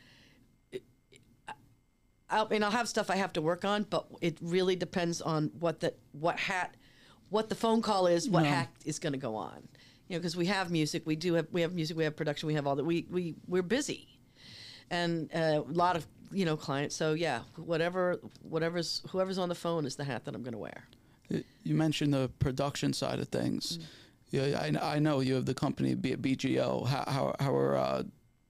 I 2.29 2.45
mean, 2.49 2.63
I'll 2.63 2.71
have 2.71 2.87
stuff 2.87 3.09
I 3.09 3.17
have 3.17 3.33
to 3.33 3.41
work 3.41 3.65
on, 3.65 3.83
but 3.83 4.07
it 4.21 4.37
really 4.41 4.75
depends 4.77 5.21
on 5.21 5.51
what 5.59 5.81
the 5.81 5.93
what 6.13 6.39
hat, 6.39 6.75
what 7.29 7.49
the 7.49 7.55
phone 7.55 7.81
call 7.81 8.07
is, 8.07 8.29
what 8.29 8.43
No. 8.43 8.49
hat 8.49 8.69
is 8.85 8.97
going 8.97 9.13
to 9.13 9.19
go 9.19 9.35
on. 9.35 9.67
You 10.07 10.15
know, 10.15 10.19
because 10.19 10.35
we 10.37 10.45
have 10.45 10.71
music, 10.71 11.03
we 11.05 11.15
do 11.17 11.33
have 11.33 11.47
we 11.51 11.61
have 11.61 11.73
music, 11.73 11.97
we 11.97 12.05
have 12.05 12.15
production, 12.15 12.47
we 12.47 12.53
have 12.53 12.65
all 12.65 12.77
that. 12.77 12.85
We 12.85 13.05
we 13.11 13.35
we're 13.47 13.61
busy, 13.61 14.12
and 14.89 15.29
uh, 15.33 15.61
a 15.67 15.71
lot 15.71 15.95
of 15.95 16.07
you 16.31 16.45
know 16.45 16.57
clients. 16.57 16.95
So 16.95 17.13
yeah, 17.13 17.41
whatever 17.55 18.19
whatever's 18.41 19.01
whoever's 19.09 19.37
on 19.37 19.49
the 19.49 19.55
phone 19.55 19.85
is 19.85 19.95
the 19.95 20.03
hat 20.03 20.25
that 20.25 20.35
I'm 20.35 20.43
going 20.43 20.53
to 20.53 20.59
wear. 20.59 20.83
You 21.63 21.75
mentioned 21.75 22.13
the 22.13 22.29
production 22.39 22.93
side 22.93 23.19
of 23.19 23.29
things. 23.29 23.77
Mm. 23.77 23.83
Yeah, 24.31 24.79
I, 24.81 24.95
I 24.95 24.99
know 24.99 25.19
you 25.19 25.35
have 25.35 25.45
the 25.45 25.53
company 25.53 25.95
BGO. 25.95 26.87
How 26.87 27.03
how, 27.07 27.35
how 27.39 27.55
are 27.55 27.77
uh, 27.77 28.03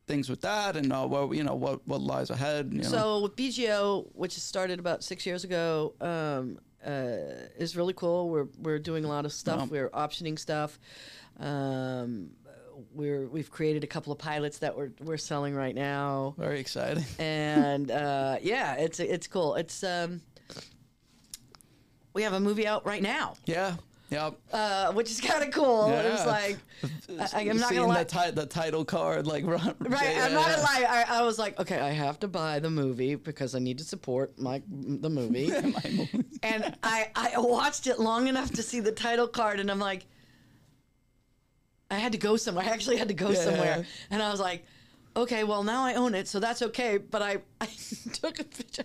things 0.07 0.29
with 0.29 0.41
that, 0.41 0.75
and 0.75 0.91
uh, 0.91 1.05
what 1.05 1.35
you 1.35 1.43
know 1.43 1.55
what 1.55 1.85
what 1.87 2.01
lies 2.01 2.29
ahead? 2.29 2.69
You 2.71 2.81
know? 2.81 2.87
So 2.87 3.19
with 3.21 3.35
BGO, 3.35 4.07
which 4.13 4.33
started 4.33 4.79
about 4.79 5.03
six 5.03 5.25
years 5.25 5.43
ago, 5.43 5.93
um, 6.01 6.59
uh, 6.85 7.49
is 7.57 7.75
really 7.75 7.93
cool. 7.93 8.29
We're 8.29 8.47
we're 8.59 8.79
doing 8.79 9.05
a 9.05 9.07
lot 9.07 9.25
of 9.25 9.33
stuff. 9.33 9.61
Um, 9.61 9.69
we're 9.69 9.89
optioning 9.89 10.37
stuff. 10.37 10.79
Um, 11.39 12.31
we're 12.93 13.27
we've 13.27 13.49
created 13.51 13.83
a 13.83 13.87
couple 13.87 14.11
of 14.13 14.19
pilots 14.19 14.59
that 14.59 14.75
we're 14.77 14.91
we're 15.01 15.17
selling 15.17 15.55
right 15.55 15.75
now, 15.75 16.35
very 16.37 16.59
exciting. 16.59 17.03
and 17.19 17.89
uh, 17.91 18.37
yeah, 18.41 18.75
it's 18.75 18.99
it's 18.99 19.27
cool. 19.27 19.55
It's 19.55 19.83
um, 19.83 20.21
we 22.13 22.23
have 22.23 22.33
a 22.33 22.39
movie 22.39 22.67
out 22.67 22.85
right 22.85 23.01
now, 23.01 23.33
Yeah, 23.45 23.75
yeah. 24.09 24.31
uh, 24.51 24.91
which 24.93 25.09
is 25.09 25.19
kind 25.19 25.43
of 25.43 25.51
cool. 25.51 25.89
It 25.89 26.11
was 26.11 26.25
like 26.25 26.57
I, 27.33 27.49
I'm 27.49 27.57
not 27.57 27.71
gonna 27.73 27.87
lie. 27.87 28.03
the, 28.03 28.09
ti- 28.25 28.31
the 28.31 28.45
title 28.45 28.85
card, 28.85 29.25
like 29.25 29.43
Right, 29.47 29.63
yeah, 29.79 30.25
I'm 30.25 30.33
not 30.33 30.47
yeah. 30.47 30.55
gonna 30.55 30.61
lie. 30.61 30.85
I, 31.09 31.19
I 31.19 31.21
was 31.23 31.39
like, 31.39 31.59
okay, 31.59 31.79
I 31.79 31.89
have 31.89 32.19
to 32.19 32.27
buy 32.27 32.59
the 32.59 32.69
movie 32.69 33.15
because 33.15 33.55
I 33.55 33.59
need 33.59 33.79
to 33.79 33.83
support 33.83 34.37
my 34.37 34.61
the 34.69 35.09
movie. 35.09 35.49
My 35.51 35.81
movie. 35.91 36.23
and 36.43 36.77
I 36.83 37.09
I 37.15 37.33
watched 37.39 37.87
it 37.87 37.99
long 37.99 38.27
enough 38.27 38.51
to 38.51 38.61
see 38.63 38.79
the 38.79 38.91
title 38.91 39.27
card, 39.27 39.59
and 39.59 39.71
I'm 39.71 39.79
like, 39.79 40.05
I 41.93 41.99
had 41.99 42.11
to 42.13 42.17
go 42.17 42.35
somewhere. 42.37 42.65
I 42.65 42.69
actually 42.69 42.97
had 42.97 43.07
to 43.09 43.13
go 43.13 43.29
Yeah. 43.29 43.35
somewhere, 43.43 43.85
and 44.09 44.21
I 44.21 44.29
was 44.31 44.39
like. 44.39 44.65
Okay, 45.15 45.43
well 45.43 45.61
now 45.63 45.85
I 45.85 45.93
own 45.93 46.15
it, 46.15 46.27
so 46.27 46.39
that's 46.39 46.63
okay. 46.63 46.97
But 46.97 47.21
I, 47.21 47.37
I 47.61 47.67
took 48.13 48.39
a 48.39 48.43
picture. 48.43 48.83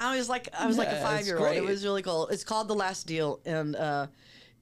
I 0.00 0.16
was 0.16 0.28
like, 0.28 0.48
I 0.58 0.66
was 0.66 0.76
like 0.76 0.88
a 0.88 1.00
five 1.00 1.24
year 1.24 1.38
old. 1.38 1.54
It 1.54 1.62
was 1.62 1.84
really 1.84 2.02
cool. 2.02 2.26
It's 2.26 2.42
called 2.42 2.66
The 2.66 2.74
Last 2.74 3.06
Deal, 3.06 3.38
and 3.46 3.76
uh, 3.76 4.08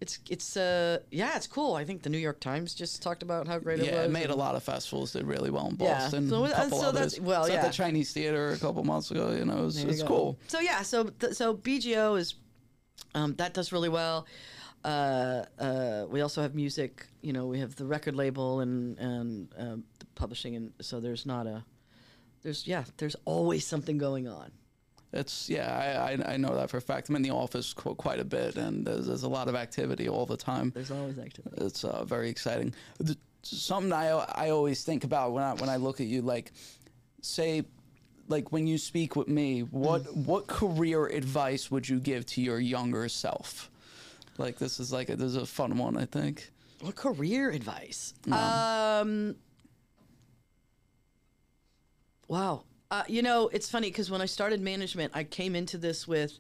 it's 0.03 0.19
it's 0.29 0.59
uh 0.59 0.99
yeah, 1.11 1.37
it's 1.37 1.47
cool. 1.47 1.75
I 1.75 1.87
think 1.87 2.03
the 2.03 2.11
New 2.11 2.19
York 2.19 2.39
Times 2.39 2.75
just 2.75 3.01
talked 3.01 3.23
about 3.23 3.49
how 3.49 3.59
great 3.59 3.79
it 3.79 3.85
was. 3.85 3.91
Yeah, 3.93 4.03
it 4.03 4.11
made 4.11 4.29
a 4.29 4.35
lot 4.35 4.57
of 4.57 4.63
festivals. 4.63 5.15
Did 5.15 5.25
really 5.27 5.49
well 5.49 5.69
in 5.69 5.77
Yeah. 5.81 5.95
Boston. 6.01 6.29
So, 6.29 6.45
a 6.45 6.51
couple 6.51 6.79
so 6.79 6.93
that's- 6.93 7.15
others. 7.15 7.21
well, 7.23 7.45
It's 7.47 7.55
at 7.55 7.63
yeah. 7.63 7.67
the 7.69 7.73
Chinese 7.73 8.13
Theater 8.13 8.51
a 8.53 8.59
couple 8.59 8.85
months 8.85 9.11
ago. 9.11 9.31
You 9.33 9.47
know, 9.47 9.57
it 9.57 9.65
was, 9.65 9.83
it's 9.83 10.03
go. 10.03 10.07
cool. 10.09 10.39
So 10.49 10.61
yeah, 10.61 10.83
so 10.83 11.05
th- 11.05 11.33
so 11.33 11.55
BGO 11.55 12.19
is 12.19 12.35
um, 13.15 13.37
that 13.37 13.55
does 13.55 13.73
really 13.73 13.89
well. 13.89 14.27
Uh, 14.85 15.45
uh, 15.59 16.07
we 16.09 16.21
also 16.23 16.41
have 16.43 16.55
music. 16.55 17.07
You 17.23 17.33
know, 17.33 17.47
we 17.47 17.59
have 17.61 17.77
the 17.77 17.85
record 17.85 18.15
label 18.17 18.61
and 18.61 18.99
and 18.99 19.49
um, 19.59 19.85
the 19.99 20.07
publishing, 20.15 20.57
and 20.57 20.73
so 20.81 21.01
there's 21.01 21.27
not 21.27 21.47
a 21.47 21.65
there's 22.43 22.67
yeah 22.67 22.85
there's 22.97 23.17
always 23.27 23.67
something 23.67 23.99
going 23.99 24.27
on. 24.29 24.51
It's 25.13 25.51
yeah, 25.51 25.69
I, 26.09 26.13
I 26.13 26.35
I 26.35 26.37
know 26.39 26.55
that 26.55 26.71
for 26.71 26.79
a 26.79 26.81
fact. 26.81 27.09
I'm 27.09 27.17
in 27.17 27.23
the 27.23 27.31
office 27.31 27.75
qu- 27.75 27.95
quite 27.97 28.21
a 28.21 28.25
bit, 28.25 28.57
and 28.57 28.87
there's, 28.87 29.07
there's 29.07 29.23
a 29.25 29.29
lot 29.29 29.49
of 29.49 29.55
activity 29.55 30.09
all 30.09 30.25
the 30.25 30.37
time. 30.37 30.71
There's 30.75 30.91
always 30.91 31.19
activity. 31.19 31.57
It's 31.65 31.85
uh, 31.85 32.05
very 32.05 32.31
exciting. 32.31 32.73
The, 32.99 33.17
something 33.43 33.93
I 33.93 34.07
I 34.47 34.51
always 34.51 34.83
think 34.85 35.05
about 35.05 35.33
when 35.33 35.43
I 35.43 35.55
when 35.55 35.69
I 35.69 35.77
look 35.77 36.01
at 36.01 36.07
you, 36.07 36.23
like 36.23 36.53
say, 37.23 37.65
like 38.29 38.51
when 38.53 38.67
you 38.67 38.79
speak 38.79 39.15
with 39.17 39.29
me, 39.29 39.61
what 39.63 40.05
Mm. 40.05 40.25
what 40.27 40.47
career 40.47 41.07
advice 41.07 41.71
would 41.71 41.87
you 41.89 42.01
give 42.01 42.25
to 42.27 42.41
your 42.41 42.59
younger 42.61 43.09
self? 43.09 43.69
Like 44.41 44.59
this 44.59 44.81
is 44.81 44.91
like 44.91 45.11
a, 45.11 45.17
this 45.17 45.29
is 45.29 45.37
a 45.37 45.45
fun 45.45 45.77
one, 45.77 45.99
I 45.99 46.07
think. 46.07 46.51
What 46.81 46.97
career 46.97 47.51
advice? 47.51 48.15
Um, 48.33 49.37
wow. 52.27 52.65
Uh, 52.91 53.03
you 53.07 53.21
know, 53.21 53.49
it's 53.53 53.69
funny 53.69 53.89
because 53.89 54.11
when 54.11 54.23
I 54.23 54.27
started 54.27 54.63
management, 54.63 55.13
I 55.15 55.25
came 55.25 55.55
into 55.55 55.77
this 55.77 56.09
with 56.09 56.39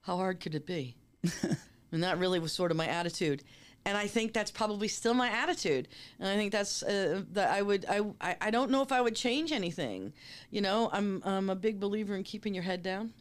how 0.00 0.16
hard 0.16 0.40
could 0.40 0.56
it 0.56 0.66
be? 0.66 0.96
and 1.92 2.02
that 2.02 2.18
really 2.18 2.40
was 2.40 2.52
sort 2.52 2.72
of 2.72 2.76
my 2.76 2.88
attitude. 2.88 3.44
And 3.84 3.96
I 3.96 4.08
think 4.08 4.32
that's 4.32 4.50
probably 4.50 4.88
still 4.88 5.14
my 5.14 5.30
attitude. 5.30 5.86
And 6.18 6.28
I 6.28 6.34
think 6.34 6.50
that's 6.50 6.82
uh, 6.82 7.22
that 7.34 7.50
I 7.52 7.62
would 7.62 7.86
I, 7.88 8.00
I 8.20 8.36
I 8.40 8.50
don't 8.50 8.72
know 8.72 8.82
if 8.82 8.90
I 8.90 9.00
would 9.00 9.14
change 9.14 9.52
anything. 9.52 10.12
You 10.50 10.60
know, 10.60 10.90
I'm 10.92 11.22
I'm 11.24 11.48
a 11.50 11.54
big 11.54 11.78
believer 11.78 12.16
in 12.16 12.24
keeping 12.24 12.52
your 12.52 12.64
head 12.64 12.82
down 12.82 13.12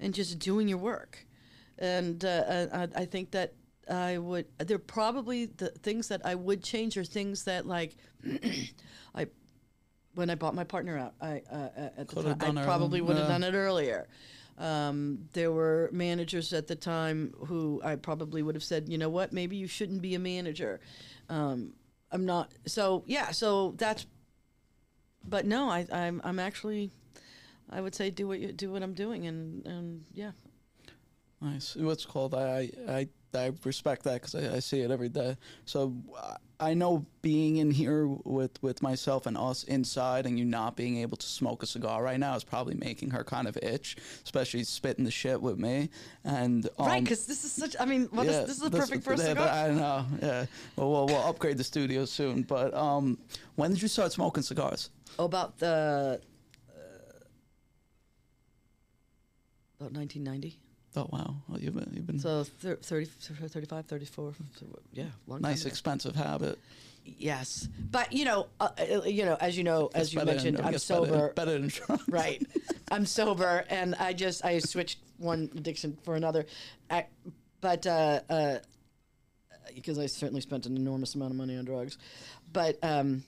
and 0.00 0.14
just 0.14 0.38
doing 0.38 0.68
your 0.68 0.78
work. 0.78 1.26
And 1.78 2.24
uh, 2.24 2.66
I, 2.72 2.88
I 3.02 3.04
think 3.04 3.32
that 3.32 3.54
I 3.88 4.18
would. 4.18 4.46
There 4.58 4.76
are 4.76 4.78
probably 4.78 5.46
the 5.46 5.68
things 5.68 6.08
that 6.08 6.24
I 6.24 6.34
would 6.34 6.62
change 6.62 6.96
are 6.96 7.04
things 7.04 7.44
that 7.44 7.66
like 7.66 7.96
I 9.14 9.26
when 10.14 10.30
I 10.30 10.34
bought 10.34 10.54
my 10.54 10.64
partner 10.64 10.98
out. 10.98 11.14
I 11.20 11.42
uh, 11.50 11.68
at 11.98 12.08
Coulda 12.08 12.34
time 12.34 12.58
I 12.58 12.64
probably 12.64 13.00
would 13.00 13.16
have 13.16 13.28
done 13.28 13.44
it 13.44 13.54
earlier. 13.54 14.08
Um, 14.58 15.28
there 15.34 15.52
were 15.52 15.90
managers 15.92 16.52
at 16.52 16.66
the 16.66 16.74
time 16.74 17.34
who 17.46 17.80
I 17.84 17.96
probably 17.96 18.42
would 18.42 18.54
have 18.54 18.64
said, 18.64 18.88
you 18.88 18.96
know 18.96 19.10
what, 19.10 19.32
maybe 19.32 19.56
you 19.56 19.66
shouldn't 19.66 20.00
be 20.00 20.14
a 20.14 20.18
manager. 20.18 20.80
Um, 21.28 21.74
I'm 22.10 22.24
not. 22.24 22.52
So 22.66 23.04
yeah. 23.06 23.30
So 23.30 23.74
that's. 23.76 24.06
But 25.28 25.44
no, 25.44 25.68
I, 25.68 25.86
I'm 25.92 26.20
I'm 26.24 26.38
actually, 26.38 26.92
I 27.68 27.80
would 27.80 27.94
say 27.94 28.10
do 28.10 28.28
what 28.28 28.38
you 28.38 28.52
do 28.52 28.70
what 28.72 28.82
I'm 28.82 28.94
doing 28.94 29.26
and 29.26 29.66
and 29.66 30.04
yeah. 30.12 30.32
Nice. 31.40 31.76
What's 31.76 32.06
called? 32.06 32.34
I 32.34 32.70
I 32.88 33.08
I 33.34 33.52
respect 33.64 34.04
that 34.04 34.14
because 34.14 34.34
I, 34.34 34.56
I 34.56 34.58
see 34.60 34.80
it 34.80 34.90
every 34.90 35.08
day. 35.08 35.36
So 35.64 35.94
I 36.58 36.72
know 36.72 37.04
being 37.20 37.56
in 37.56 37.70
here 37.70 38.06
with 38.06 38.62
with 38.62 38.82
myself 38.82 39.26
and 39.26 39.36
us 39.36 39.64
inside, 39.64 40.24
and 40.26 40.38
you 40.38 40.44
not 40.44 40.76
being 40.76 40.98
able 40.98 41.18
to 41.18 41.26
smoke 41.26 41.62
a 41.62 41.66
cigar 41.66 42.02
right 42.02 42.18
now 42.18 42.34
is 42.34 42.44
probably 42.44 42.74
making 42.74 43.10
her 43.10 43.22
kind 43.22 43.46
of 43.46 43.58
itch, 43.58 43.96
especially 44.24 44.64
spitting 44.64 45.04
the 45.04 45.10
shit 45.10 45.40
with 45.40 45.58
me. 45.58 45.90
And 46.24 46.66
um, 46.78 46.86
right, 46.86 47.02
because 47.02 47.26
this 47.26 47.44
is 47.44 47.52
such. 47.52 47.76
I 47.78 47.84
mean, 47.84 48.04
is 48.04 48.10
yeah, 48.14 48.40
this 48.42 48.56
is 48.56 48.60
the 48.60 48.70
perfect 48.70 49.04
first 49.04 49.22
yeah, 49.22 49.30
cigar. 49.30 49.48
I 49.48 49.70
know. 49.70 50.06
Yeah. 50.22 50.46
Well, 50.76 50.90
we'll, 50.90 51.06
we'll 51.06 51.28
upgrade 51.28 51.58
the 51.58 51.64
studio 51.64 52.06
soon. 52.06 52.42
But 52.42 52.72
um, 52.72 53.18
when 53.56 53.70
did 53.70 53.82
you 53.82 53.88
start 53.88 54.12
smoking 54.12 54.42
cigars? 54.42 54.90
Oh, 55.18 55.26
about 55.26 55.58
the 55.58 55.66
uh, 55.68 56.80
about 59.78 59.92
1990. 59.92 60.58
Oh 60.96 61.06
wow, 61.12 61.36
well, 61.48 61.60
you've 61.60 61.74
been 61.74 61.90
you've 61.94 62.06
been 62.06 62.18
So 62.18 62.44
thir- 62.44 62.76
30, 62.76 63.04
35, 63.06 63.84
34. 63.84 64.34
Yeah, 64.92 65.04
long 65.26 65.42
nice, 65.42 65.62
time 65.62 65.70
expensive 65.70 66.16
habit. 66.16 66.58
Yes, 67.04 67.68
but 67.90 68.12
you 68.12 68.24
know, 68.24 68.46
uh, 68.58 68.68
uh, 68.78 69.02
you 69.04 69.24
know, 69.26 69.36
as 69.38 69.56
you 69.58 69.62
know, 69.62 69.90
as 69.94 70.14
you 70.14 70.24
mentioned, 70.24 70.56
than- 70.56 70.64
I'm 70.64 70.72
guess 70.72 70.88
better- 70.88 71.06
sober. 71.06 71.32
Better, 71.34 71.58
than 71.58 71.70
right, 72.08 72.42
I'm 72.90 73.04
sober, 73.04 73.64
and 73.68 73.94
I 73.96 74.14
just 74.14 74.44
I 74.44 74.58
switched 74.58 74.98
one 75.18 75.50
addiction 75.54 75.98
for 76.02 76.16
another, 76.16 76.46
I, 76.90 77.06
but 77.60 77.86
uh, 77.86 78.20
uh, 78.30 78.58
because 79.74 79.98
I 79.98 80.06
certainly 80.06 80.40
spent 80.40 80.64
an 80.66 80.76
enormous 80.76 81.14
amount 81.14 81.32
of 81.32 81.36
money 81.36 81.56
on 81.58 81.64
drugs, 81.66 81.98
but 82.52 82.78
um, 82.82 83.22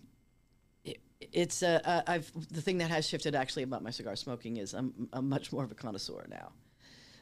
it, 0.85 0.98
it's 1.33 1.62
uh, 1.62 1.81
uh, 1.85 2.02
I've 2.07 2.33
the 2.50 2.62
thing 2.62 2.78
that 2.78 2.90
has 2.90 3.07
shifted 3.07 3.35
actually 3.35 3.62
about 3.64 3.83
my 3.83 3.90
cigar 3.90 4.16
smoking 4.16 4.57
is 4.57 4.72
I'm 4.72 5.09
I'm 5.12 5.28
much 5.28 5.52
more 5.52 5.64
of 5.64 5.70
a 5.70 5.74
connoisseur 5.74 6.26
now. 6.31 6.52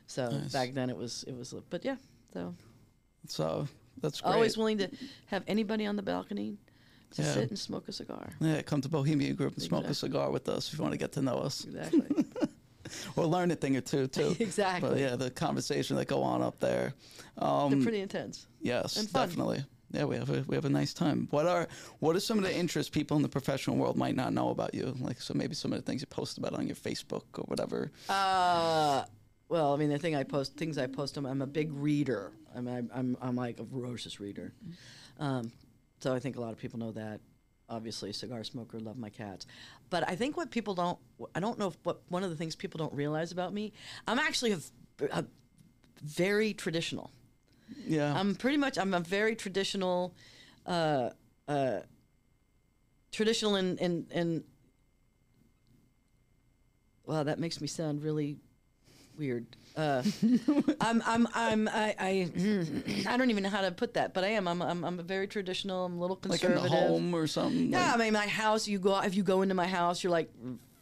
So 0.07 0.29
Nice. 0.31 0.53
back 0.53 0.75
then 0.75 0.91
it 0.91 0.97
was 0.97 1.25
it 1.27 1.37
was, 1.37 1.55
but 1.71 1.85
yeah, 1.85 1.97
so 2.33 2.55
So 3.29 3.69
that's 4.01 4.21
great. 4.21 4.33
always 4.35 4.57
willing 4.57 4.79
to 4.79 4.89
have 5.27 5.43
anybody 5.49 5.87
on 5.87 5.97
the 5.97 6.03
balcony 6.03 6.59
to 7.13 7.23
Yeah. 7.23 7.33
sit 7.35 7.51
and 7.51 7.59
smoke 7.59 7.89
a 7.89 7.93
cigar. 7.93 8.33
Yeah, 8.41 8.63
come 8.63 8.81
to 8.83 8.89
Bohemian 8.89 9.35
Group 9.37 9.55
and 9.55 9.63
smoke 9.63 9.85
a 9.87 9.95
cigar 9.95 10.31
with 10.31 10.49
us 10.49 10.69
if 10.73 10.79
you 10.79 10.83
want 10.83 10.93
to 10.93 10.99
get 10.99 11.13
to 11.13 11.23
know 11.23 11.39
us 11.39 11.65
Exactly. 11.65 12.25
or 13.17 13.27
learn 13.27 13.51
a 13.51 13.57
thing 13.57 13.77
or 13.77 13.81
two 13.81 14.07
too. 14.07 14.37
Exactly. 14.41 14.89
But 14.91 14.99
yeah, 14.99 15.17
the 15.17 15.31
conversation 15.31 15.97
that 15.97 16.07
go 16.07 16.23
on 16.23 16.43
up 16.43 16.61
there. 16.61 16.95
Um, 17.39 17.71
They're 17.71 17.83
pretty 17.83 18.01
intense. 18.01 18.47
yes, 18.61 18.95
definitely. 19.07 19.65
Yeah, 19.93 20.05
we 20.05 20.17
have 20.17 20.31
a 20.31 20.43
we 20.49 20.57
have 20.57 20.65
a 20.65 20.71
nice 20.81 20.93
time. 20.93 21.29
What 21.31 21.47
are 21.47 21.69
what 22.01 22.17
are 22.17 22.21
some 22.21 22.39
of 22.39 22.45
the 22.45 22.55
interests 22.55 22.91
people 22.91 23.17
in 23.17 23.23
the 23.23 23.29
professional 23.29 23.77
world 23.77 23.97
might 23.97 24.17
not 24.17 24.33
know 24.33 24.51
about 24.51 24.75
you? 24.75 24.95
Like 25.01 25.21
so 25.21 25.33
maybe 25.33 25.55
some 25.55 25.73
of 25.73 25.79
the 25.79 25.83
things 25.89 26.01
you 26.01 26.07
post 26.09 26.39
about 26.39 26.55
on 26.55 26.67
your 26.67 26.77
Facebook 26.77 27.23
or 27.35 27.45
whatever. 27.45 27.93
Uh, 28.09 29.05
well, 29.49 29.73
I 29.73 29.77
mean, 29.77 29.91
the 29.91 29.99
thing 29.99 30.17
I 30.17 30.25
post, 30.25 30.57
things 30.57 30.79
I 30.79 30.87
post, 30.87 31.17
I'm, 31.17 31.27
I'm 31.27 31.43
a 31.43 31.47
big 31.47 31.73
reader. 31.73 32.33
I 32.55 32.61
mean, 32.61 32.75
I'm, 32.75 32.91
I'm, 32.93 33.17
I'm 33.21 33.37
like 33.37 33.61
a 33.61 33.65
voracious 33.65 34.19
reader. 34.21 34.53
Um, 35.19 35.53
so 36.01 36.15
I 36.15 36.19
think 36.19 36.37
a 36.37 36.41
lot 36.41 36.53
of 36.53 36.59
people 36.59 36.79
know 36.79 36.93
that. 36.93 37.21
Obviously, 37.69 38.13
cigar 38.13 38.45
smoker, 38.45 38.79
love 38.79 38.97
my 38.97 39.11
cats. 39.11 39.47
But 39.91 40.09
I 40.09 40.15
think 40.15 40.37
what 40.37 40.51
people 40.51 40.75
don't, 40.75 40.99
I 41.35 41.41
don't 41.41 41.59
know 41.59 41.69
if 41.69 41.77
what 41.83 42.01
one 42.09 42.23
of 42.23 42.31
the 42.31 42.37
things 42.37 42.55
people 42.55 42.79
don't 42.79 42.93
realize 42.93 43.33
about 43.33 43.53
me, 43.53 43.73
I'm 44.07 44.21
actually 44.21 44.53
a, 44.53 44.59
a 45.11 45.25
very 46.03 46.55
traditional. 46.55 47.11
Yeah. 47.85 48.15
I'm 48.17 48.37
pretty 48.37 48.57
much 48.57 48.79
I'm 48.79 48.95
a 48.95 49.01
very 49.01 49.35
traditional, 49.35 50.15
uh, 50.65 51.11
uh, 51.49 51.81
traditional 53.11 53.57
in 53.57 53.79
in 53.79 54.07
in 54.13 54.45
Wow, 57.07 57.23
that 57.23 57.39
makes 57.39 57.61
me 57.61 57.69
sound 57.69 58.03
really 58.03 58.39
weird. 59.19 59.47
Uh, 59.77 60.03
I'm, 60.81 61.03
I'm, 61.05 61.29
I'm, 61.35 61.69
I, 61.69 61.95
I, 61.99 62.31
I 63.09 63.17
don't 63.17 63.31
even 63.31 63.43
know 63.43 63.51
how 63.51 63.61
to 63.63 63.71
put 63.73 63.95
that, 63.95 64.15
but 64.15 64.25
I 64.25 64.29
am. 64.29 64.49
I'm, 64.49 64.63
I'm, 64.63 64.85
I'm 64.85 64.99
a 64.99 65.03
very 65.03 65.27
traditional. 65.27 65.85
I'm 65.85 65.99
a 65.99 66.01
little 66.01 66.19
Like 66.25 66.43
in 66.43 66.51
conservative. 66.53 66.63
the 66.71 66.77
home 66.89 67.15
or 67.15 67.27
something. 67.27 67.73
Yeah, 67.73 67.93
I 67.95 67.97
mean, 67.99 68.13
my 68.15 68.27
house. 68.27 68.67
You 68.67 68.79
go 68.79 68.99
if 69.01 69.15
you 69.15 69.23
go 69.23 69.43
into 69.43 69.55
my 69.55 69.67
house, 69.67 70.03
you're 70.03 70.11
like, 70.13 70.31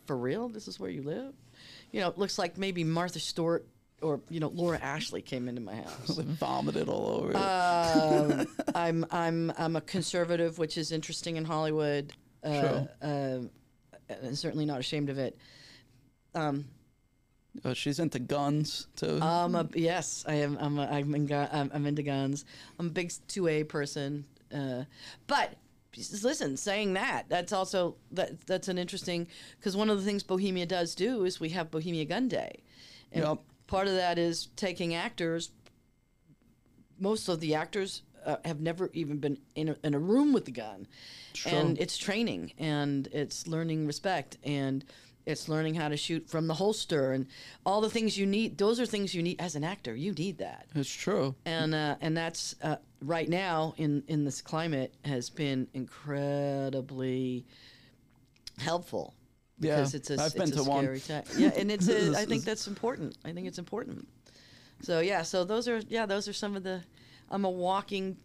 for 0.07 0.17
real? 0.17 0.49
This 0.49 0.69
is 0.69 0.79
where 0.79 0.91
you 0.91 1.03
live? 1.03 1.33
You 1.91 2.01
know, 2.03 2.09
it 2.09 2.19
looks 2.19 2.39
like 2.39 2.57
maybe 2.59 2.85
Martha 2.85 3.19
Stewart 3.19 3.67
or 4.03 4.21
you 4.29 4.39
know 4.41 4.49
Laura 4.49 4.79
Ashley 4.81 5.23
came 5.23 5.49
into 5.49 5.61
my 5.61 5.75
house. 5.77 6.09
like 6.17 6.27
vomited 6.27 6.89
all 6.89 7.07
over 7.09 7.31
it. 7.31 7.37
um, 7.37 8.47
I'm 8.77 9.07
I'm 9.11 9.53
I'm 9.59 9.77
a 9.77 9.81
conservative, 9.81 10.59
which 10.59 10.79
is 10.79 10.93
interesting 10.93 11.37
in 11.37 11.45
Hollywood. 11.45 12.13
Uh, 12.45 12.61
Sure. 12.61 12.89
um, 13.03 13.51
and 14.09 14.37
certainly 14.39 14.67
not 14.67 14.79
ashamed 14.79 15.09
of 15.09 15.19
it. 15.19 15.37
Um, 16.35 16.67
Oh, 17.65 17.75
she's 17.75 17.99
into 17.99 18.19
guns 18.19 18.89
too. 18.97 19.19
I'm 19.23 19.55
a 19.55 19.69
yes, 19.75 20.25
I 20.27 20.35
am. 20.35 20.59
I'm 20.61 20.79
a, 20.79 20.87
I'm, 20.87 21.15
in, 21.15 21.33
I'm 21.33 21.71
I'm 21.73 21.87
into 21.87 22.03
guns. 22.03 22.45
I'm 22.79 22.87
a 22.87 22.91
big 22.91 23.13
two 23.29 23.47
A 23.49 23.65
person. 23.65 24.25
Uh, 24.53 24.85
but 25.27 25.55
listen, 26.23 26.57
saying 26.57 26.95
that 26.95 27.25
that's 27.29 27.53
also 27.53 27.97
that 28.13 28.47
that's 28.47 28.69
an 28.69 28.79
interesting 28.79 29.27
because 29.59 29.77
one 29.77 29.91
of 29.91 29.99
the 29.99 30.05
things 30.05 30.23
Bohemia 30.23 30.67
does 30.67 30.95
do 30.95 31.25
is 31.25 31.39
we 31.39 31.51
have 31.51 31.71
Bohemia 31.71 32.05
Gun 32.05 32.29
Day, 32.29 32.63
and 33.13 33.25
Yep. 33.25 33.39
part 33.67 33.87
of 33.87 33.95
that 33.95 34.19
is 34.19 34.49
taking 34.57 34.95
actors. 34.95 35.51
Most 36.99 37.29
of 37.29 37.41
the 37.41 37.55
actors 37.55 38.03
uh, 38.25 38.37
have 38.45 38.61
never 38.61 38.91
even 38.93 39.19
been 39.19 39.39
in 39.55 39.71
a, 39.71 39.77
in 39.83 39.95
a 39.95 39.99
room 39.99 40.33
with 40.33 40.45
the 40.45 40.53
gun, 40.53 40.87
and 41.47 41.79
it's 41.79 41.97
training 41.99 42.53
and 42.59 43.09
it's 43.13 43.47
learning 43.47 43.87
respect 43.87 44.39
and 44.45 44.85
it's 45.27 45.49
learning 45.49 45.75
how 45.75 45.89
to 45.89 45.97
shoot 45.97 46.29
from 46.29 46.47
the 46.47 46.55
holster 46.55 47.13
and 47.13 47.27
all 47.65 47.81
the 47.81 47.89
things 47.91 48.19
you 48.19 48.27
need. 48.27 48.59
Those 48.59 48.79
are 48.79 48.87
things 48.87 49.15
you 49.15 49.23
need 49.23 49.41
as 49.41 49.55
an 49.57 49.65
actor. 49.65 49.95
You 49.95 50.13
need 50.13 50.39
that 50.39 50.67
it's 50.75 50.91
true. 50.91 51.35
and 51.47 51.75
uh, 51.75 51.97
and 52.01 52.17
that's 52.17 52.55
uh, 52.63 52.77
right 53.01 53.29
now 53.29 53.75
in 53.77 54.03
in 54.09 54.25
this 54.25 54.43
climate 54.43 54.95
has 55.05 55.31
been 55.31 55.67
incredibly 55.75 57.45
helpful 58.59 59.15
Yeah, 59.59 59.77
because 59.77 59.95
it's 59.95 60.11
a 60.11 60.21
I've 60.21 60.35
been 60.35 60.53
a 60.53 60.57
to 60.57 60.65
one. 60.65 60.85
scary 60.85 61.01
time. 61.01 61.25
Yeah, 61.39 61.51
and 61.57 61.71
it's 61.71 61.89
a, 61.89 62.17
I 62.17 62.25
think 62.31 62.45
that's 62.45 62.67
important. 62.67 63.17
I 63.25 63.33
think 63.33 63.47
it's 63.47 63.59
important. 63.59 64.07
So 64.83 65.01
yeah, 65.01 65.23
so 65.23 65.45
those 65.45 65.69
are 65.69 65.81
yeah 65.89 66.07
those 66.07 66.29
are 66.29 66.33
some 66.35 66.57
of 66.57 66.63
the. 66.63 66.83
I'm 67.31 67.45
a 67.47 67.51
walking 67.51 68.17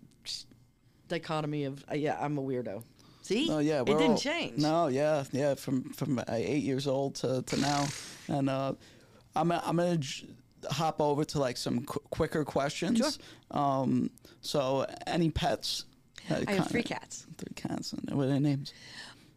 dichotomy 1.07 1.63
of 1.65 1.83
uh, 1.89 1.95
yeah 1.95 2.17
I'm 2.19 2.37
a 2.37 2.41
weirdo. 2.41 2.83
See, 3.29 3.47
Oh 3.51 3.59
yeah, 3.59 3.81
it 3.81 3.85
didn't 3.85 4.11
all- 4.11 4.17
change. 4.17 4.57
No, 4.57 4.87
yeah, 4.87 5.23
yeah, 5.31 5.53
from 5.53 5.83
from 5.93 6.17
uh, 6.17 6.23
eight 6.29 6.63
years 6.63 6.87
old 6.87 7.13
to, 7.21 7.43
to 7.43 7.57
now, 7.57 7.87
and 8.27 8.49
uh, 8.49 8.73
I'm 9.35 9.51
I'm 9.51 9.77
gonna 9.77 9.97
j- 9.97 10.27
hop 10.71 10.99
over 10.99 11.23
to 11.25 11.39
like 11.39 11.55
some 11.57 11.85
qu- 11.85 11.99
quicker 12.09 12.43
questions. 12.43 12.97
Sure. 12.97 13.11
Um, 13.61 14.09
so 14.41 14.85
any 15.05 15.29
pets? 15.29 15.85
Uh, 16.27 16.41
I 16.47 16.53
have 16.53 16.67
three 16.69 16.81
cats: 16.81 17.27
Three 17.37 17.53
cats. 17.53 17.93
And 17.93 18.17
what 18.17 18.25
are 18.25 18.29
their 18.29 18.39
names? 18.39 18.73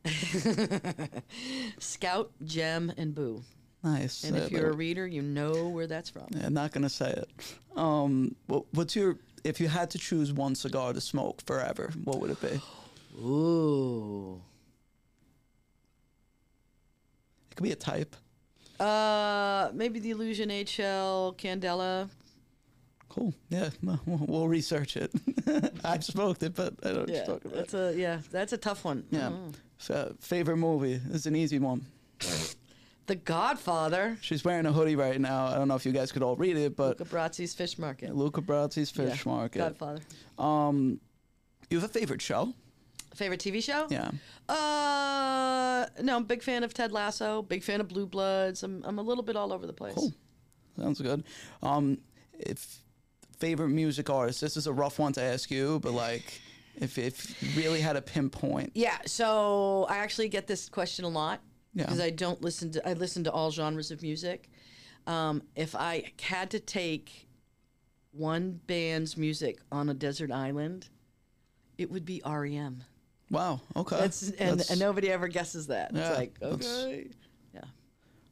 Scout, 1.78 2.30
Gem, 2.44 2.92
and 2.96 3.14
Boo. 3.14 3.42
Nice. 3.84 4.24
And 4.24 4.36
Uh, 4.36 4.40
if 4.40 4.50
you're 4.50 4.70
a 4.70 4.76
reader, 4.76 5.06
you 5.06 5.20
know 5.22 5.68
where 5.68 5.86
that's 5.86 6.08
from. 6.08 6.28
yeah, 6.30 6.48
not 6.48 6.72
gonna 6.72 6.88
say 6.88 7.10
it. 7.10 7.28
Um, 7.76 8.36
what, 8.46 8.64
what's 8.72 8.96
your 8.96 9.18
if 9.44 9.60
you 9.60 9.68
had 9.68 9.90
to 9.90 9.98
choose 9.98 10.32
one 10.32 10.54
cigar 10.54 10.92
to 10.94 11.00
smoke 11.00 11.42
forever, 11.46 11.90
what 12.04 12.20
would 12.20 12.30
it 12.30 12.40
be? 12.40 12.58
Ooh. 13.18 14.40
It 17.50 17.56
could 17.56 17.64
be 17.64 17.72
a 17.72 17.76
type. 17.76 18.16
Uh, 18.80 19.70
maybe 19.74 19.98
the 20.00 20.10
Illusion 20.10 20.48
HL 20.48 21.36
Candela. 21.36 22.08
Cool. 23.08 23.34
Yeah, 23.50 23.68
no, 23.82 23.98
we'll 24.06 24.24
we'll 24.26 24.48
research 24.48 24.96
it. 24.96 25.12
I've 25.84 26.02
smoked 26.02 26.42
it, 26.42 26.54
but 26.54 26.74
I 26.82 26.92
don't 26.92 27.08
Yeah, 27.10 27.26
you're 27.26 27.36
about. 27.36 27.52
that's 27.52 27.74
a 27.74 27.94
yeah, 27.94 28.20
that's 28.30 28.54
a 28.54 28.56
tough 28.56 28.84
one. 28.84 29.04
Yeah. 29.10 29.28
Mm. 29.30 29.54
Fa- 29.76 30.14
favorite 30.20 30.56
movie 30.56 30.98
is 31.10 31.26
an 31.26 31.36
easy 31.36 31.58
one. 31.58 31.84
The 33.06 33.16
Godfather. 33.16 34.16
She's 34.22 34.44
wearing 34.44 34.64
a 34.64 34.72
hoodie 34.72 34.96
right 34.96 35.20
now. 35.20 35.46
I 35.46 35.56
don't 35.56 35.68
know 35.68 35.74
if 35.74 35.84
you 35.84 35.92
guys 35.92 36.10
could 36.10 36.22
all 36.22 36.36
read 36.36 36.56
it, 36.56 36.74
but 36.76 36.98
Luca 37.00 37.04
Brasi's 37.14 37.52
Fish 37.52 37.78
Market. 37.78 38.14
Luca 38.16 38.40
Brasi's 38.40 38.90
Fish 38.90 39.26
Yeah, 39.26 39.30
Market. 39.32 39.58
Godfather. 39.58 40.00
Um, 40.38 40.98
you 41.68 41.78
have 41.78 41.84
a 41.90 41.92
favorite 41.92 42.22
show? 42.22 42.54
Favorite 43.14 43.40
TV 43.40 43.62
show? 43.62 43.86
Yeah. 43.90 44.10
Uh, 44.48 45.86
no, 46.02 46.16
I'm 46.16 46.22
a 46.22 46.26
big 46.26 46.42
fan 46.42 46.64
of 46.64 46.72
Ted 46.74 46.92
Lasso. 46.92 47.42
Big 47.42 47.62
fan 47.62 47.80
of 47.80 47.88
Blue 47.88 48.06
Bloods. 48.06 48.62
I'm 48.62 48.82
I'm 48.84 48.98
a 48.98 49.02
little 49.02 49.24
bit 49.24 49.36
all 49.36 49.52
over 49.52 49.66
the 49.66 49.72
place. 49.72 49.94
Cool. 49.94 50.12
Sounds 50.78 51.00
good. 51.00 51.24
Um, 51.62 51.98
if 52.38 52.78
favorite 53.38 53.68
music 53.68 54.08
artist, 54.08 54.40
this 54.40 54.56
is 54.56 54.66
a 54.66 54.72
rough 54.72 54.98
one 54.98 55.12
to 55.14 55.22
ask 55.22 55.50
you, 55.50 55.80
but 55.80 55.92
like, 55.92 56.40
if 56.76 56.96
if 56.98 57.56
really 57.56 57.80
had 57.80 57.96
a 57.96 58.02
pinpoint, 58.02 58.72
Yeah, 58.74 58.98
so 59.06 59.86
I 59.88 59.98
actually 59.98 60.28
get 60.28 60.46
this 60.46 60.68
question 60.68 61.04
a 61.04 61.08
lot 61.08 61.40
Yeah. 61.74 61.84
because 61.84 62.00
I 62.00 62.10
don't 62.10 62.40
listen 62.40 62.70
to 62.72 62.88
I 62.88 62.94
listen 62.94 63.24
to 63.24 63.32
all 63.32 63.50
genres 63.50 63.90
of 63.90 64.00
music. 64.02 64.48
Um, 65.06 65.42
if 65.56 65.74
I 65.74 66.12
had 66.20 66.50
to 66.52 66.60
take 66.60 67.28
one 68.12 68.60
band's 68.66 69.16
music 69.16 69.58
on 69.72 69.88
a 69.88 69.94
desert 69.94 70.30
island, 70.30 70.88
it 71.78 71.90
would 71.90 72.04
be 72.04 72.22
REM. 72.24 72.84
Wow, 73.32 73.60
okay. 73.74 73.96
That's 73.98 74.22
and, 74.22 74.38
That's- 74.38 74.70
and 74.70 74.78
nobody 74.78 75.10
ever 75.10 75.26
guesses 75.26 75.66
that. 75.66 75.92
Yeah, 75.92 76.08
it's 76.08 76.18
like 76.18 76.36
okay, 76.40 77.08
yeah. 77.52 77.62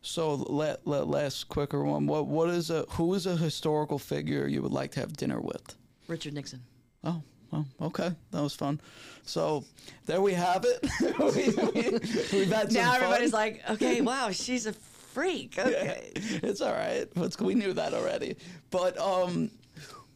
So 0.03 0.34
let, 0.34 0.86
let 0.86 1.09
last 1.09 1.48
quicker 1.48 1.82
one. 1.84 2.07
What 2.07 2.26
what 2.28 2.51
is 2.51 2.70
a 2.70 2.82
who 2.90 3.12
is 3.14 3.26
a 3.26 3.36
historical 3.36 3.98
figure 3.98 4.46
you 4.46 4.62
would 4.62 4.72
like 4.72 4.92
to 4.92 5.01
have 5.01 5.14
dinner 5.16 5.40
with? 5.40 5.76
Richard 6.07 6.34
Nixon. 6.34 6.62
Oh, 7.03 7.22
well, 7.51 7.66
okay, 7.82 8.11
that 8.30 8.42
was 8.42 8.55
fun. 8.55 8.80
So 9.24 9.64
there 10.07 10.20
we 10.20 10.32
have 10.34 10.64
it. 10.64 10.86
we, 12.32 12.40
have 12.44 12.53
had 12.53 12.72
Now 12.72 12.94
everybody's 12.94 13.32
fun. 13.32 13.40
like, 13.40 13.62
okay, 13.70 14.01
wow, 14.12 14.30
she's 14.30 14.66
a 14.66 14.72
freak. 14.72 15.59
Okay. 15.59 16.12
it's 16.14 16.61
all 16.61 16.72
right. 16.72 17.07
We 17.40 17.55
knew 17.55 17.72
that 17.72 17.94
already. 17.94 18.36
But 18.70 18.98
um, 18.98 19.51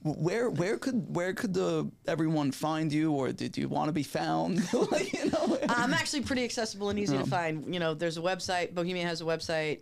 where 0.05 0.51
where 0.51 0.77
could 0.77 1.17
where 1.17 1.33
could 1.33 1.55
the 1.55 1.91
everyone 2.07 2.53
find 2.53 2.93
you, 2.93 3.13
or 3.13 3.33
did 3.33 3.57
you 3.57 3.69
want 3.69 3.89
to 3.89 3.93
be 3.93 4.03
found? 4.03 4.63
Like, 4.91 5.13
you 5.15 5.31
know, 5.31 5.59
I'm 5.69 5.95
actually 5.95 6.23
pretty 6.23 6.45
accessible 6.45 6.91
and 6.91 6.99
easy 6.99 7.17
to 7.17 7.25
find. 7.25 7.73
You 7.73 7.81
know, 7.81 7.95
there's 7.95 8.19
a 8.19 8.21
website. 8.21 8.75
Bohemia 8.75 9.07
has 9.07 9.23
a 9.23 9.25
website. 9.25 9.81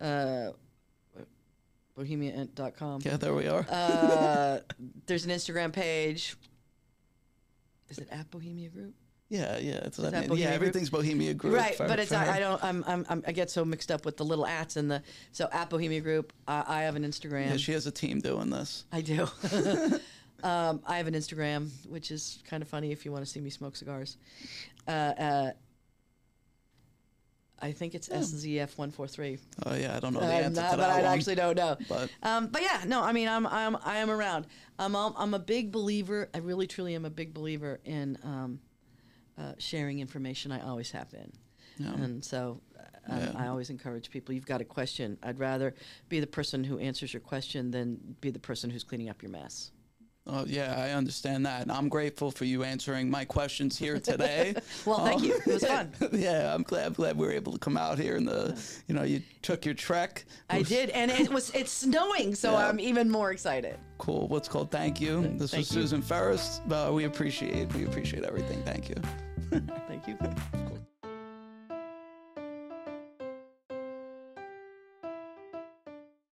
Uh, 0.00 0.50
Bohemia.com. 1.94 3.02
yeah, 3.04 3.16
there 3.16 3.34
we 3.34 3.46
are. 3.46 3.64
Uh, 3.70 4.58
there's 5.06 5.24
an 5.24 5.30
Instagram 5.30 5.72
page. 5.72 6.36
Is 7.88 7.98
it 7.98 8.08
at 8.10 8.28
Bohemia 8.32 8.68
Group? 8.70 8.94
Yeah, 9.34 9.58
yeah, 9.58 9.74
it's 9.84 9.96
that 9.96 10.14
I 10.14 10.20
mean, 10.20 10.28
Bohemia 10.28 10.44
yeah. 10.44 10.58
Group? 10.58 10.68
Everything's 10.68 10.90
Bohemia 10.90 11.34
Group, 11.34 11.54
right, 11.56 11.76
but 11.76 11.98
it's 11.98 12.10
for 12.12 12.16
I. 12.18 12.36
I 12.36 12.38
don't. 12.38 12.62
I'm, 12.62 12.84
I'm, 12.86 13.06
I'm 13.08 13.24
I 13.26 13.32
get 13.32 13.50
so 13.50 13.64
mixed 13.64 13.90
up 13.90 14.04
with 14.04 14.16
the 14.16 14.24
little 14.24 14.46
ats 14.46 14.76
and 14.76 14.90
the 14.90 15.02
so 15.32 15.48
at 15.50 15.70
Bohemia 15.70 16.00
Group. 16.00 16.32
I, 16.46 16.64
I 16.66 16.82
have 16.82 16.94
an 16.94 17.04
Instagram. 17.04 17.50
Yeah, 17.50 17.56
she 17.56 17.72
has 17.72 17.86
a 17.86 17.90
team 17.90 18.20
doing 18.20 18.50
this. 18.50 18.84
I 18.92 19.00
do. 19.00 19.26
um, 20.44 20.80
I 20.86 20.98
have 20.98 21.08
an 21.08 21.14
Instagram, 21.14 21.70
which 21.88 22.10
is 22.10 22.42
kind 22.48 22.62
of 22.62 22.68
funny 22.68 22.92
if 22.92 23.04
you 23.04 23.12
want 23.12 23.24
to 23.24 23.30
see 23.30 23.40
me 23.40 23.50
smoke 23.50 23.74
cigars. 23.74 24.16
Uh, 24.86 24.90
uh, 24.90 25.50
I 27.60 27.72
think 27.72 27.94
it's 27.94 28.08
SZF143. 28.10 29.38
Oh 29.64 29.74
yeah, 29.74 29.96
I 29.96 30.00
don't 30.00 30.12
know 30.12 30.20
the 30.20 30.26
I'm 30.26 30.44
answer 30.44 30.60
not- 30.60 30.70
to 30.72 30.76
but 30.76 30.86
that 30.86 31.04
I 31.04 31.14
actually 31.14 31.36
don't 31.36 31.56
know. 31.56 31.76
But- 31.88 32.10
um, 32.22 32.48
but 32.48 32.62
yeah, 32.62 32.82
no, 32.86 33.02
I 33.02 33.12
mean, 33.12 33.26
I'm, 33.26 33.46
I'm, 33.46 33.76
I 33.82 33.98
am 33.98 34.10
around. 34.10 34.46
I'm, 34.78 34.94
I'm, 34.94 35.14
I'm 35.16 35.34
a 35.34 35.38
big 35.38 35.72
believer. 35.72 36.28
I 36.34 36.38
really, 36.38 36.66
truly 36.66 36.94
am 36.94 37.04
a 37.04 37.10
big 37.10 37.32
believer 37.32 37.80
in 37.84 38.18
um, 38.22 38.60
uh, 39.38 39.52
sharing 39.58 40.00
information. 40.00 40.52
I 40.52 40.60
always 40.60 40.90
have 40.92 41.10
been, 41.10 41.32
and 41.78 42.24
so 42.24 42.60
uh, 42.78 43.16
Yeah. 43.16 43.32
I 43.36 43.46
always 43.48 43.68
encourage 43.70 44.10
people. 44.10 44.34
You've 44.34 44.46
got 44.46 44.60
a 44.60 44.64
question. 44.64 45.18
I'd 45.22 45.38
rather 45.38 45.74
be 46.08 46.20
the 46.20 46.26
person 46.26 46.64
who 46.64 46.78
answers 46.78 47.12
your 47.12 47.20
question 47.20 47.70
than 47.70 48.16
be 48.20 48.30
the 48.30 48.38
person 48.38 48.70
who's 48.70 48.84
cleaning 48.84 49.08
up 49.10 49.22
your 49.22 49.30
mess. 49.30 49.72
Oh 50.26 50.44
yeah, 50.46 50.74
I 50.78 50.92
understand 50.92 51.44
that. 51.44 51.62
And 51.62 51.70
I'm 51.70 51.90
grateful 51.90 52.30
for 52.30 52.46
you 52.46 52.64
answering 52.64 53.10
my 53.10 53.26
questions 53.26 53.76
here 53.76 54.00
today. 54.00 54.54
Well, 54.86 55.04
thank 55.04 55.20
Um, 55.20 55.24
you. 55.26 55.34
It 55.36 55.46
was 55.46 55.64
fun. 55.64 55.92
yeah, 56.12 56.54
I'm 56.54 56.62
glad. 56.62 56.86
I'm 56.86 56.92
glad 56.94 57.16
we 57.18 57.26
were 57.26 57.32
able 57.32 57.52
to 57.52 57.58
come 57.58 57.76
out 57.76 57.98
here 57.98 58.16
and 58.16 58.26
the, 58.26 58.58
you 58.88 58.94
know, 58.94 59.02
you 59.02 59.20
took 59.42 59.64
your 59.66 59.74
trek. 59.74 60.24
I 60.48 60.58
was 60.60 60.68
did, 60.68 60.90
and 60.90 61.10
it 61.10 61.28
was 61.30 61.50
it's 61.50 61.70
snowing, 61.72 62.34
so 62.34 62.52
Yeah. 62.52 62.68
I'm 62.68 62.80
even 62.80 63.10
more 63.10 63.32
excited. 63.32 63.76
Cool. 63.98 64.26
What's 64.28 64.48
called? 64.48 64.70
Thank 64.70 65.00
you. 65.00 65.22
This 65.38 65.50
Thank 65.50 65.60
was 65.60 65.74
you. 65.76 65.82
Susan 65.82 66.00
Ferris. 66.02 66.60
Uh, 66.70 66.90
we 66.92 67.04
appreciate 67.04 67.72
we 67.74 67.84
appreciate 67.84 68.24
everything. 68.24 68.62
Thank 68.64 68.88
you. 68.88 68.96
Thank 69.88 70.08
you. 70.08 70.16